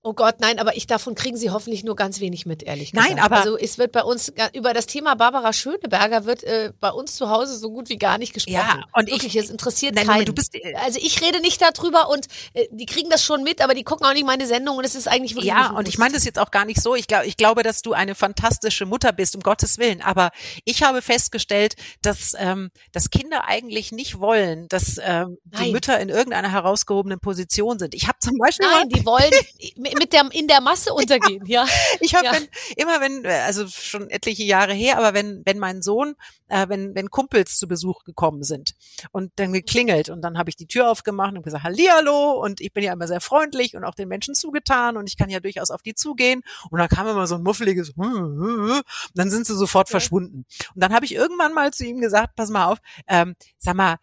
Oh 0.03 0.13
Gott, 0.13 0.39
nein, 0.39 0.57
aber 0.57 0.75
ich 0.75 0.87
davon 0.87 1.13
kriegen 1.13 1.37
Sie 1.37 1.51
hoffentlich 1.51 1.83
nur 1.83 1.95
ganz 1.95 2.19
wenig 2.19 2.47
mit, 2.47 2.63
ehrlich 2.63 2.91
Nein, 2.91 3.09
gesagt. 3.17 3.21
aber- 3.23 3.37
also 3.37 3.55
es 3.55 3.77
wird 3.77 3.91
bei 3.91 4.01
uns 4.01 4.33
über 4.53 4.73
das 4.73 4.87
Thema 4.87 5.15
Barbara 5.15 5.53
Schöneberger 5.53 6.25
wird 6.25 6.43
äh, 6.43 6.71
bei 6.79 6.89
uns 6.89 7.15
zu 7.15 7.29
Hause 7.29 7.55
so 7.55 7.69
gut 7.69 7.87
wie 7.89 7.97
gar 7.97 8.17
nicht 8.17 8.33
gesprochen. 8.33 8.55
Ja, 8.55 8.83
und 8.93 9.07
ich- 9.09 9.13
wirklich, 9.21 9.35
es 9.35 9.51
interessiert 9.51 9.93
Nein, 9.93 10.07
keinen. 10.07 10.25
du 10.25 10.33
bist, 10.33 10.55
äh, 10.55 10.73
also 10.83 10.97
ich 10.99 11.21
rede 11.21 11.39
nicht 11.39 11.61
darüber 11.61 12.09
und 12.09 12.25
äh, 12.53 12.67
die 12.71 12.87
kriegen 12.87 13.11
das 13.11 13.23
schon 13.23 13.43
mit, 13.43 13.61
aber 13.61 13.75
die 13.75 13.83
gucken 13.83 14.07
auch 14.07 14.13
nicht 14.13 14.25
meine 14.25 14.47
Sendung 14.47 14.77
und 14.77 14.85
es 14.85 14.95
ist 14.95 15.07
eigentlich 15.07 15.33
wirklich 15.35 15.49
Ja, 15.53 15.69
und 15.69 15.87
ich 15.87 15.99
meine 15.99 16.15
das 16.15 16.25
jetzt 16.25 16.39
auch 16.39 16.49
gar 16.49 16.65
nicht 16.65 16.81
so. 16.81 16.95
Ich 16.95 17.05
glaube, 17.05 17.27
ich 17.27 17.37
glaube, 17.37 17.61
dass 17.61 17.83
du 17.83 17.93
eine 17.93 18.15
fantastische 18.15 18.87
Mutter 18.87 19.11
bist, 19.13 19.35
um 19.35 19.41
Gottes 19.43 19.77
Willen. 19.77 20.01
Aber 20.01 20.31
ich 20.65 20.81
habe 20.81 21.03
festgestellt, 21.03 21.75
dass, 22.01 22.33
ähm, 22.39 22.71
dass 22.91 23.11
Kinder 23.11 23.43
eigentlich 23.47 23.91
nicht 23.91 24.19
wollen, 24.19 24.67
dass 24.67 24.97
ähm, 24.99 25.37
die 25.45 25.57
Nein. 25.65 25.71
Mütter 25.73 25.99
in 25.99 26.09
irgendeiner 26.09 26.51
herausgehobenen 26.51 27.19
Position 27.19 27.77
sind. 27.77 27.93
Ich 27.93 28.07
habe 28.07 28.17
zum 28.19 28.37
Beispiel 28.39 28.65
Nein, 28.65 28.89
die 28.89 29.05
wollen 29.05 29.29
mit 29.97 30.13
der, 30.13 30.29
in 30.31 30.47
der 30.47 30.61
Masse 30.61 30.93
untergehen, 30.93 31.45
ja. 31.45 31.65
Ich 31.99 32.15
habe 32.15 32.25
Ja. 32.25 32.33
immer 32.77 33.01
wenn, 33.01 33.25
äh, 33.25 33.29
also 33.45 33.67
schon 33.67 34.09
etliche 34.09 34.43
Jahre 34.43 34.73
her, 34.73 34.97
aber 34.97 35.13
wenn, 35.13 35.41
wenn 35.45 35.59
mein 35.59 35.81
Sohn, 35.81 36.15
äh, 36.47 36.67
wenn, 36.69 36.95
wenn 36.95 37.09
Kumpels 37.09 37.57
zu 37.57 37.67
Besuch 37.67 38.03
gekommen 38.03 38.43
sind 38.43 38.73
und 39.11 39.31
dann 39.37 39.53
geklingelt 39.53 40.09
und 40.09 40.21
dann 40.21 40.37
habe 40.37 40.49
ich 40.49 40.55
die 40.55 40.67
Tür 40.67 40.89
aufgemacht 40.89 41.35
und 41.35 41.43
gesagt, 41.43 41.63
Hallihallo 41.63 42.31
und 42.43 42.61
ich 42.61 42.73
bin 42.73 42.83
ja 42.83 42.93
immer 42.93 43.07
sehr 43.07 43.21
freundlich 43.21 43.75
und 43.75 43.83
auch 43.83 43.95
den 43.95 44.07
Menschen 44.07 44.35
zugetan 44.35 44.97
und 44.97 45.07
ich 45.07 45.17
kann 45.17 45.29
ja 45.29 45.39
durchaus 45.39 45.71
auf 45.71 45.81
die 45.81 45.95
zugehen 45.95 46.41
und 46.69 46.79
dann 46.79 46.89
kam 46.89 47.07
immer 47.07 47.27
so 47.27 47.35
ein 47.35 47.43
muffeliges 47.43 47.93
hm, 47.95 48.03
hm, 48.13 48.69
hm, 48.75 48.81
dann 49.15 49.29
sind 49.29 49.45
sie 49.45 49.55
sofort 49.55 49.89
Ja. 49.89 49.91
verschwunden. 49.93 50.45
Und 50.75 50.83
dann 50.83 50.93
habe 50.93 51.05
ich 51.05 51.13
irgendwann 51.15 51.53
mal 51.53 51.71
zu 51.71 51.85
ihm 51.85 51.99
gesagt, 52.01 52.35
pass 52.35 52.49
mal 52.49 52.65
auf, 52.65 52.79
ähm, 53.07 53.35
sag 53.57 53.75
mal, 53.75 53.97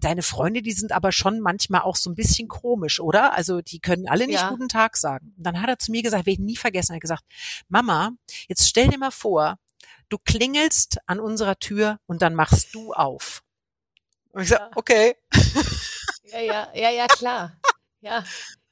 deine 0.00 0.22
Freunde, 0.22 0.62
die 0.62 0.72
sind 0.72 0.92
aber 0.92 1.12
schon 1.12 1.40
manchmal 1.40 1.82
auch 1.82 1.96
so 1.96 2.10
ein 2.10 2.14
bisschen 2.14 2.48
komisch, 2.48 3.00
oder? 3.00 3.32
Also 3.34 3.60
die 3.60 3.80
können 3.80 4.08
alle 4.08 4.26
nicht 4.26 4.36
Ja. 4.40 4.50
guten 4.50 4.68
Tag 4.68 4.96
sagen. 4.96 5.34
Und 5.36 5.44
dann 5.44 5.60
hat 5.60 5.68
er 5.68 5.78
zu 5.78 5.90
mir 5.90 6.02
gesagt, 6.02 6.26
werde 6.26 6.32
ich 6.32 6.38
nie 6.38 6.56
vergessen, 6.56 6.92
er 6.92 6.96
hat 6.96 7.02
gesagt, 7.02 7.24
Mama, 7.68 8.12
jetzt 8.48 8.68
stell 8.68 8.88
dir 8.88 8.98
mal 8.98 9.10
vor, 9.10 9.58
du 10.08 10.18
klingelst 10.18 10.98
an 11.06 11.20
unserer 11.20 11.58
Tür 11.58 11.98
und 12.06 12.22
dann 12.22 12.34
machst 12.34 12.74
du 12.74 12.92
auf. 12.92 13.42
Und 14.32 14.42
ich 14.42 14.50
Ja. 14.50 14.70
okay. 14.74 15.16
Ja, 16.30 16.40
ja, 16.40 16.68
ja, 16.74 16.90
ja, 16.90 17.06
klar. 17.06 17.56
Ja. 18.02 18.22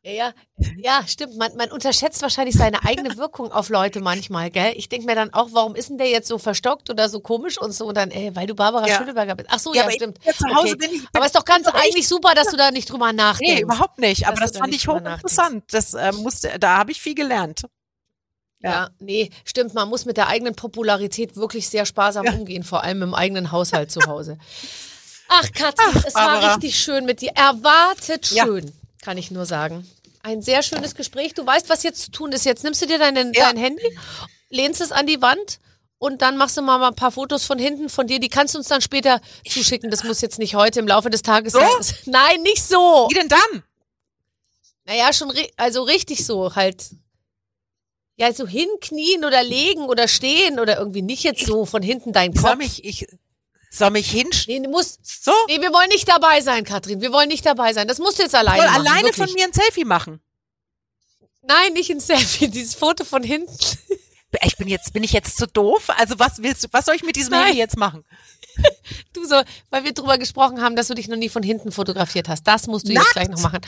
Ja, 0.07 0.12
ja, 0.12 0.32
ja, 0.78 1.04
stimmt. 1.09 1.36
Man, 1.36 1.57
man 1.57 1.72
unterschätzt 1.72 2.22
wahrscheinlich 2.22 2.54
seine 2.54 2.84
eigene 2.84 3.09
Wirkung 3.16 3.50
auf 3.50 3.70
Leute 3.70 4.00
manchmal, 4.00 4.50
gell? 4.52 4.72
Ich 4.76 4.88
denke 4.88 5.04
mir 5.07 5.16
dann 5.16 5.34
auch, 5.34 5.48
warum 5.50 5.74
ist 5.74 5.88
denn 5.88 5.98
der 5.98 6.09
jetzt 6.09 6.28
so 6.28 6.38
verstockt 6.38 6.90
oder 6.90 7.09
so 7.09 7.18
komisch 7.18 7.59
und 7.61 7.72
so? 7.72 7.86
Und 7.86 7.96
dann, 7.96 8.12
ey, 8.12 8.34
weil 8.36 8.46
du 8.46 8.54
Barbara 8.54 8.86
Ja. 8.86 8.98
Schöneberger 8.98 9.34
bist. 9.34 9.48
Ach 9.50 9.59
so, 9.59 9.74
ja, 9.74 9.88
ich- 9.88 9.94
stimmt. 9.96 10.18
Ja, 10.24 10.32
zu 10.32 10.44
Hause 10.54 10.74
Okay. 10.74 10.76
bin 10.76 10.90
ich. 10.94 11.02
Aber 11.12 11.26
ist 11.26 11.34
doch 11.34 11.44
ganz 11.44 11.64
bin 11.66 11.74
eigentlich 11.74 12.07
super, 12.07 12.34
dass 12.36 12.48
du 12.48 12.57
da 12.57 12.70
nicht 12.70 12.88
drüber 12.90 13.12
nachdenkst. 13.12 13.54
Nee, 13.57 13.62
überhaupt 13.62 13.98
nicht. 13.98 14.28
Aber 14.28 14.36
das 14.40 14.52
da 14.52 14.61
fand 14.61 14.72
ich 14.74 14.86
hochinteressant. 14.86 15.64
Das 15.72 15.94
äh, 15.94 16.12
musste, 16.12 16.57
da 16.61 16.78
habe 16.78 16.92
ich 16.92 17.00
viel 17.00 17.16
gelernt. 17.16 17.62
Ja. 18.61 18.70
Ja. 18.70 18.90
nee, 19.00 19.30
stimmt. 19.44 19.74
Man 19.74 19.88
muss 19.88 20.04
mit 20.04 20.16
der 20.16 20.28
eigenen 20.28 20.54
Popularität 20.54 21.34
wirklich 21.36 21.68
sehr 21.68 21.84
sparsam 21.84 22.24
Ja. 22.26 22.32
umgehen, 22.32 22.62
vor 22.62 22.84
allem 22.84 23.02
im 23.02 23.12
eigenen 23.14 23.50
Haushalt 23.50 23.90
zu 23.90 24.00
Hause. 24.07 24.38
Ach, 25.28 25.50
Katrin, 25.52 26.00
es 26.07 26.14
war 26.14 26.54
richtig 26.54 26.78
schön 26.78 27.04
mit 27.04 27.20
dir. 27.20 27.32
Erwartet 27.34 28.30
Ja. 28.30 28.44
schön, 28.44 28.72
kann 29.07 29.18
ich 29.18 29.30
nur 29.30 29.46
sagen. 29.46 29.86
Ein 30.24 30.42
sehr 30.42 30.64
schönes 30.64 30.96
Gespräch. 30.96 31.32
Du 31.32 31.46
weißt, 31.46 31.68
was 31.68 31.84
jetzt 31.84 32.02
zu 32.02 32.11
tun 32.11 32.32
ist. 32.32 32.44
Jetzt 32.44 32.64
nimmst 32.64 32.82
du 32.82 32.86
dir 32.86 32.98
deinen, 32.98 33.32
Ja. 33.32 33.44
dein 33.46 33.57
Handy, 33.57 33.96
lehnst 34.50 34.80
es 34.80 34.90
an 34.90 35.07
die 35.07 35.22
Wand 35.22 35.61
und 35.98 36.22
dann 36.22 36.36
machst 36.36 36.57
du 36.57 36.62
mal 36.62 36.82
ein 36.82 36.96
paar 36.96 37.12
Fotos 37.12 37.44
von 37.44 37.57
hinten 37.57 37.88
von 37.88 38.09
dir. 38.09 38.18
Die 38.18 38.28
kannst 38.28 38.54
du 38.54 38.59
uns 38.59 38.66
dann 38.66 38.80
später 38.80 39.20
zuschicken. 39.48 39.92
Das 39.92 40.02
muss 40.02 40.20
jetzt 40.22 40.40
nicht 40.40 40.57
heute 40.57 40.80
im 40.80 40.88
Laufe 40.88 41.09
des 41.09 41.22
Tages 41.22 41.52
So? 41.52 41.61
sein. 41.61 41.94
Nein, 42.07 42.42
nicht 42.42 42.64
so. 42.64 43.07
Wie 43.09 43.14
denn 43.14 43.28
dann? 43.28 43.62
Naja, 44.86 45.12
schon, 45.12 45.32
also 45.57 45.82
richtig 45.84 46.26
so 46.26 46.57
halt. 46.57 46.84
Ja, 48.16 48.32
so 48.32 48.44
hinknien 48.48 49.24
oder 49.24 49.44
legen 49.44 49.82
oder 49.84 50.09
stehen 50.09 50.59
oder 50.59 50.78
irgendwie 50.78 51.02
nicht 51.02 51.22
jetzt 51.22 51.46
so 51.46 51.64
von 51.64 51.82
hinten 51.82 52.12
dein 52.12 52.32
Ich 52.32 52.42
Kopf. 52.42 52.57
mich, 52.57 52.84
ich 52.84 53.07
soll 53.71 53.91
mich 53.91 54.11
hinstellen. 54.11 54.62
Nee, 54.62 54.67
du 54.69 54.73
musst, 54.73 55.01
So? 55.25 55.33
nee, 55.49 55.61
wir 55.61 55.73
wollen 55.73 55.89
nicht 55.89 56.09
dabei 56.09 56.41
sein, 56.41 56.64
Katrin. 56.64 57.01
Wir 57.01 57.12
wollen 57.12 57.29
nicht 57.29 57.45
dabei 57.45 57.73
sein. 57.73 57.89
Das 57.89 57.99
musst 57.99 58.19
du 58.19 58.23
jetzt 58.23 58.35
alleine 58.35 58.62
machen. 58.64 58.75
alleine 58.81 59.09
wirklich. 59.09 59.17
von 59.27 59.33
mir 59.35 59.45
ein 59.47 59.53
Selfie 59.53 59.85
machen. 59.85 60.21
Nein, 61.43 61.73
nicht 61.75 61.91
ein 61.91 62.01
Selfie, 62.01 62.49
dieses 62.51 62.75
Foto 62.75 63.05
von 63.05 63.23
hinten. 63.23 63.55
Ich 64.43 64.57
bin 64.57 64.69
jetzt, 64.69 64.93
bin 64.93 65.03
ich 65.05 65.12
jetzt 65.12 65.37
zu 65.37 65.47
doof? 65.47 65.89
Also 65.97 66.19
was 66.19 66.43
willst 66.43 66.64
du, 66.64 66.69
was 66.73 66.85
soll 66.85 66.95
ich 66.97 67.03
mit 67.03 67.17
diesem 67.17 67.33
Nein. 67.33 67.45
Handy 67.47 67.59
jetzt 67.59 67.77
machen? 67.77 68.05
Du 69.12 69.25
so, 69.27 69.43
weil 69.71 69.85
wir 69.85 69.93
drüber 69.93 70.17
gesprochen 70.17 70.62
haben, 70.62 70.77
dass 70.77 70.89
du 70.89 70.95
dich 70.95 71.09
noch 71.09 71.17
nie 71.17 71.29
von 71.29 71.43
hinten 71.43 71.73
fotografiert 71.73 72.29
hast. 72.29 72.45
Das 72.45 72.67
musst 72.67 72.87
du 72.89 72.93
jetzt 72.93 73.01
Nackt? 73.03 73.12
gleich 73.12 73.29
noch 73.29 73.41
machen. 73.41 73.61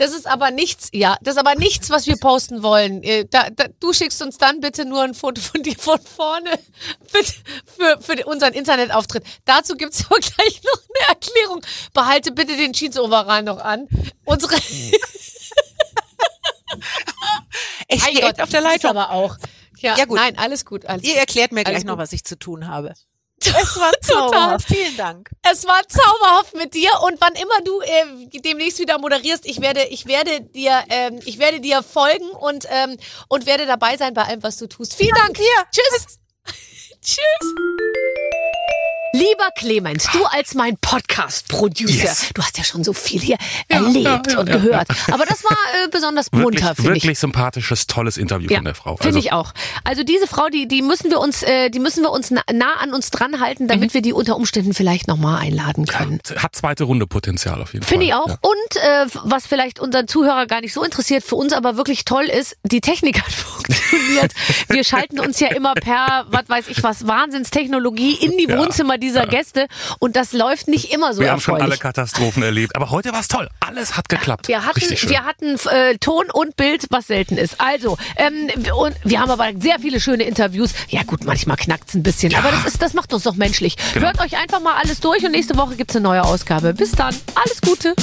Das 0.00 0.12
ist 0.12 0.26
aber 0.26 0.50
nichts, 0.50 0.88
ja, 0.92 1.16
das 1.20 1.34
ist 1.34 1.38
aber 1.38 1.56
nichts, 1.56 1.90
was 1.90 2.06
wir 2.06 2.16
posten 2.16 2.62
wollen. 2.62 3.02
Äh, 3.02 3.26
Da, 3.30 3.50
da, 3.50 3.66
du 3.80 3.92
schickst 3.92 4.22
uns 4.22 4.38
dann 4.38 4.60
bitte 4.60 4.86
nur 4.86 5.02
ein 5.02 5.12
Foto 5.12 5.40
von 5.42 5.62
dir 5.62 5.76
von 5.78 6.00
vorne 6.00 6.50
bitte 7.12 7.32
für, 7.76 8.00
für 8.00 8.24
unseren 8.26 8.54
Internetauftritt. 8.54 9.24
Dazu 9.44 9.74
gibt's 9.76 10.06
aber 10.10 10.18
gleich 10.20 10.62
noch 10.64 10.80
eine 10.82 11.08
Erklärung. 11.08 11.60
Behalte 11.92 12.32
bitte 12.32 12.56
den 12.56 12.72
Jeans-Overall 12.72 13.42
noch 13.42 13.58
an. 13.58 13.88
Unsere 14.24 14.56
Ich 17.88 18.02
stehe 18.02 18.32
auf 18.42 18.48
der 18.50 18.60
Leitung. 18.60 18.90
aber 18.90 19.10
auch. 19.10 19.36
Ja, 19.80 19.96
Ja, 19.96 20.04
gut. 20.04 20.16
nein, 20.16 20.38
alles 20.38 20.64
gut. 20.64 20.86
Alles 20.86 21.02
Ihr 21.04 21.10
gut. 21.10 21.18
erklärt 21.20 21.52
mir 21.52 21.60
Alles 21.60 21.70
gleich 21.70 21.84
noch, 21.84 21.94
gut. 21.96 22.02
was 22.02 22.12
ich 22.12 22.24
zu 22.24 22.38
tun 22.38 22.68
habe. 22.68 22.94
Es 23.62 23.76
war 23.78 23.92
Zauberhaft. 24.02 24.68
Vielen 24.68 24.96
Dank. 24.96 25.30
Es 25.42 25.66
war 25.66 25.80
zauberhaft 25.88 26.54
mit 26.54 26.74
dir 26.74 26.90
und 27.06 27.20
wann 27.20 27.32
immer 27.34 27.60
du 27.64 27.80
äh, 27.80 28.40
demnächst 28.40 28.78
wieder 28.78 28.98
moderierst, 28.98 29.46
ich 29.46 29.60
werde, 29.60 29.84
ich 29.84 30.06
werde 30.06 30.42
dir, 30.42 30.84
ähm, 30.90 31.20
ich 31.24 31.38
werde 31.38 31.60
dir 31.60 31.82
folgen 31.82 32.28
und 32.30 32.66
ähm, 32.68 32.98
und 33.28 33.46
werde 33.46 33.66
dabei 33.66 33.96
sein 33.96 34.12
bei 34.14 34.24
allem, 34.24 34.42
was 34.42 34.58
du 34.58 34.66
tust. 34.66 34.94
Vielen 34.94 35.14
Dank. 35.14 35.36
Hier. 35.38 35.46
Tschüss. 35.72 36.18
Tschüss. 37.02 37.54
Lieber 39.12 39.50
Clemens, 39.56 40.06
du 40.12 40.24
als 40.26 40.54
mein 40.54 40.76
Podcast-Producer, 40.76 41.92
Yes. 42.04 42.30
du 42.32 42.42
hast 42.42 42.56
ja 42.58 42.62
schon 42.64 42.84
so 42.84 42.92
viel 42.92 43.20
hier 43.20 43.38
erlebt 43.68 44.36
und 44.36 44.46
gehört. 44.46 44.86
Aber 45.10 45.26
das 45.26 45.42
war 45.42 45.50
äh, 45.84 45.88
besonders 45.90 46.30
munter, 46.30 46.76
finde 46.76 46.96
ich. 46.96 47.02
wirklich 47.02 47.18
sympathisches, 47.18 47.88
tolles 47.88 48.16
Interview 48.16 48.54
von 48.54 48.64
der 48.64 48.76
Frau. 48.76 48.96
Finde 48.96 49.08
Also, 49.08 49.18
ich 49.18 49.32
auch. 49.32 49.52
Also 49.82 50.04
diese 50.04 50.28
Frau, 50.28 50.48
die, 50.48 50.68
die 50.68 50.80
müssen 50.82 51.10
wir 51.10 51.18
uns, 51.18 51.42
äh, 51.42 51.70
die 51.70 51.80
müssen 51.80 52.04
wir 52.04 52.10
uns 52.12 52.30
nah, 52.30 52.42
nah 52.52 52.74
an 52.74 52.94
uns 52.94 53.10
dran 53.10 53.40
halten, 53.40 53.66
damit 53.66 53.94
wir 53.94 54.02
die 54.02 54.12
unter 54.12 54.36
Umständen 54.36 54.74
vielleicht 54.74 55.08
nochmal 55.08 55.40
einladen 55.40 55.86
können. 55.86 56.20
hat 56.36 56.54
zweite 56.54 56.84
Runde 56.84 57.08
Potenzial 57.08 57.60
auf 57.60 57.72
jeden 57.72 57.84
Finde 57.84 58.06
ich 58.06 58.12
Fall. 58.12 58.20
auch. 58.20 58.28
Ja. 58.28 58.38
Und 58.42 58.76
äh, 58.76 59.06
was 59.24 59.44
vielleicht 59.48 59.80
unseren 59.80 60.06
Zuhörer 60.06 60.46
gar 60.46 60.60
nicht 60.60 60.72
so 60.72 60.84
interessiert, 60.84 61.24
für 61.24 61.34
uns 61.34 61.52
aber 61.52 61.76
wirklich 61.76 62.04
toll 62.04 62.24
ist, 62.26 62.56
die 62.62 62.80
Technik 62.80 63.20
hat 63.22 63.32
funktioniert. 63.32 64.32
Wir 64.68 64.84
schalten 64.84 65.18
uns 65.18 65.40
ja 65.40 65.48
immer 65.48 65.74
per, 65.74 66.26
was 66.28 66.48
weiß 66.48 66.68
ich 66.68 66.80
was, 66.84 67.08
Wahnsinnstechnologie 67.08 68.14
in 68.14 68.36
die 68.38 68.46
Ja. 68.48 68.56
Wohnzimmer 68.58 68.98
dieser 69.00 69.26
Gäste 69.26 69.66
und 69.98 70.16
das 70.16 70.32
läuft 70.32 70.68
nicht 70.68 70.92
immer 70.92 71.14
so 71.14 71.22
Wir 71.22 71.32
haben 71.32 71.40
schon 71.40 71.60
alle. 71.60 71.76
Katastrophen 71.76 72.42
erlebt, 72.42 72.76
aber 72.76 72.90
heute 72.90 73.12
war 73.12 73.20
es 73.20 73.28
toll. 73.28 73.48
Alles 73.60 73.96
hat 73.96 74.08
geklappt. 74.08 74.48
Wir 74.48 74.64
hatten, 74.64 74.80
wir 74.80 75.24
hatten 75.24 75.56
äh, 75.68 75.96
Ton 75.98 76.26
und 76.30 76.56
Bild, 76.56 76.86
was 76.90 77.06
selten 77.06 77.36
ist. 77.36 77.60
Also, 77.60 77.96
ähm, 78.16 78.50
und 78.76 78.94
wir 79.04 79.20
haben 79.20 79.30
aber 79.30 79.48
sehr 79.58 79.78
viele 79.80 80.00
schöne 80.00 80.24
Interviews. 80.24 80.72
Ja 80.88 81.02
gut, 81.02 81.24
manchmal 81.24 81.56
knackt's 81.56 81.94
ein 81.94 82.02
bisschen, 82.02 82.34
aber 82.34 82.50
das, 82.50 82.66
ist, 82.66 82.82
das 82.82 82.94
macht 82.94 83.12
uns 83.12 83.22
doch 83.22 83.34
menschlich. 83.34 83.76
Genau. 83.94 84.06
Hört 84.06 84.20
euch 84.20 84.36
einfach 84.36 84.60
mal 84.60 84.74
alles 84.80 85.00
durch 85.00 85.24
und 85.24 85.32
nächste 85.32 85.56
Woche 85.56 85.76
gibt's 85.76 85.96
eine 85.96 86.02
neue 86.02 86.22
Ausgabe. 86.22 86.74
Bis 86.74 86.92
dann, 86.92 87.14
alles 87.34 87.60
Gute. 87.60 87.94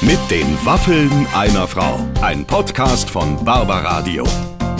Mit 0.00 0.18
den 0.30 0.58
Waffeln 0.64 1.26
einer 1.34 1.66
Frau. 1.66 1.98
Ein 2.20 2.44
Podcast 2.44 3.08
von 3.08 3.42
Barbaradio. 3.44 4.24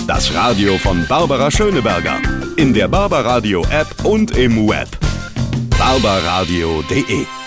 Das 0.07 0.35
Radio 0.35 0.77
von 0.77 1.07
Barbara 1.09 1.51
Schöneberger. 1.51 2.21
In 2.57 2.75
der 2.75 2.89
Barbaradio 2.89 3.65
App 3.71 4.05
und 4.05 4.37
im 4.37 4.69
Web. 4.69 4.89
barbaradio.de 5.79 7.44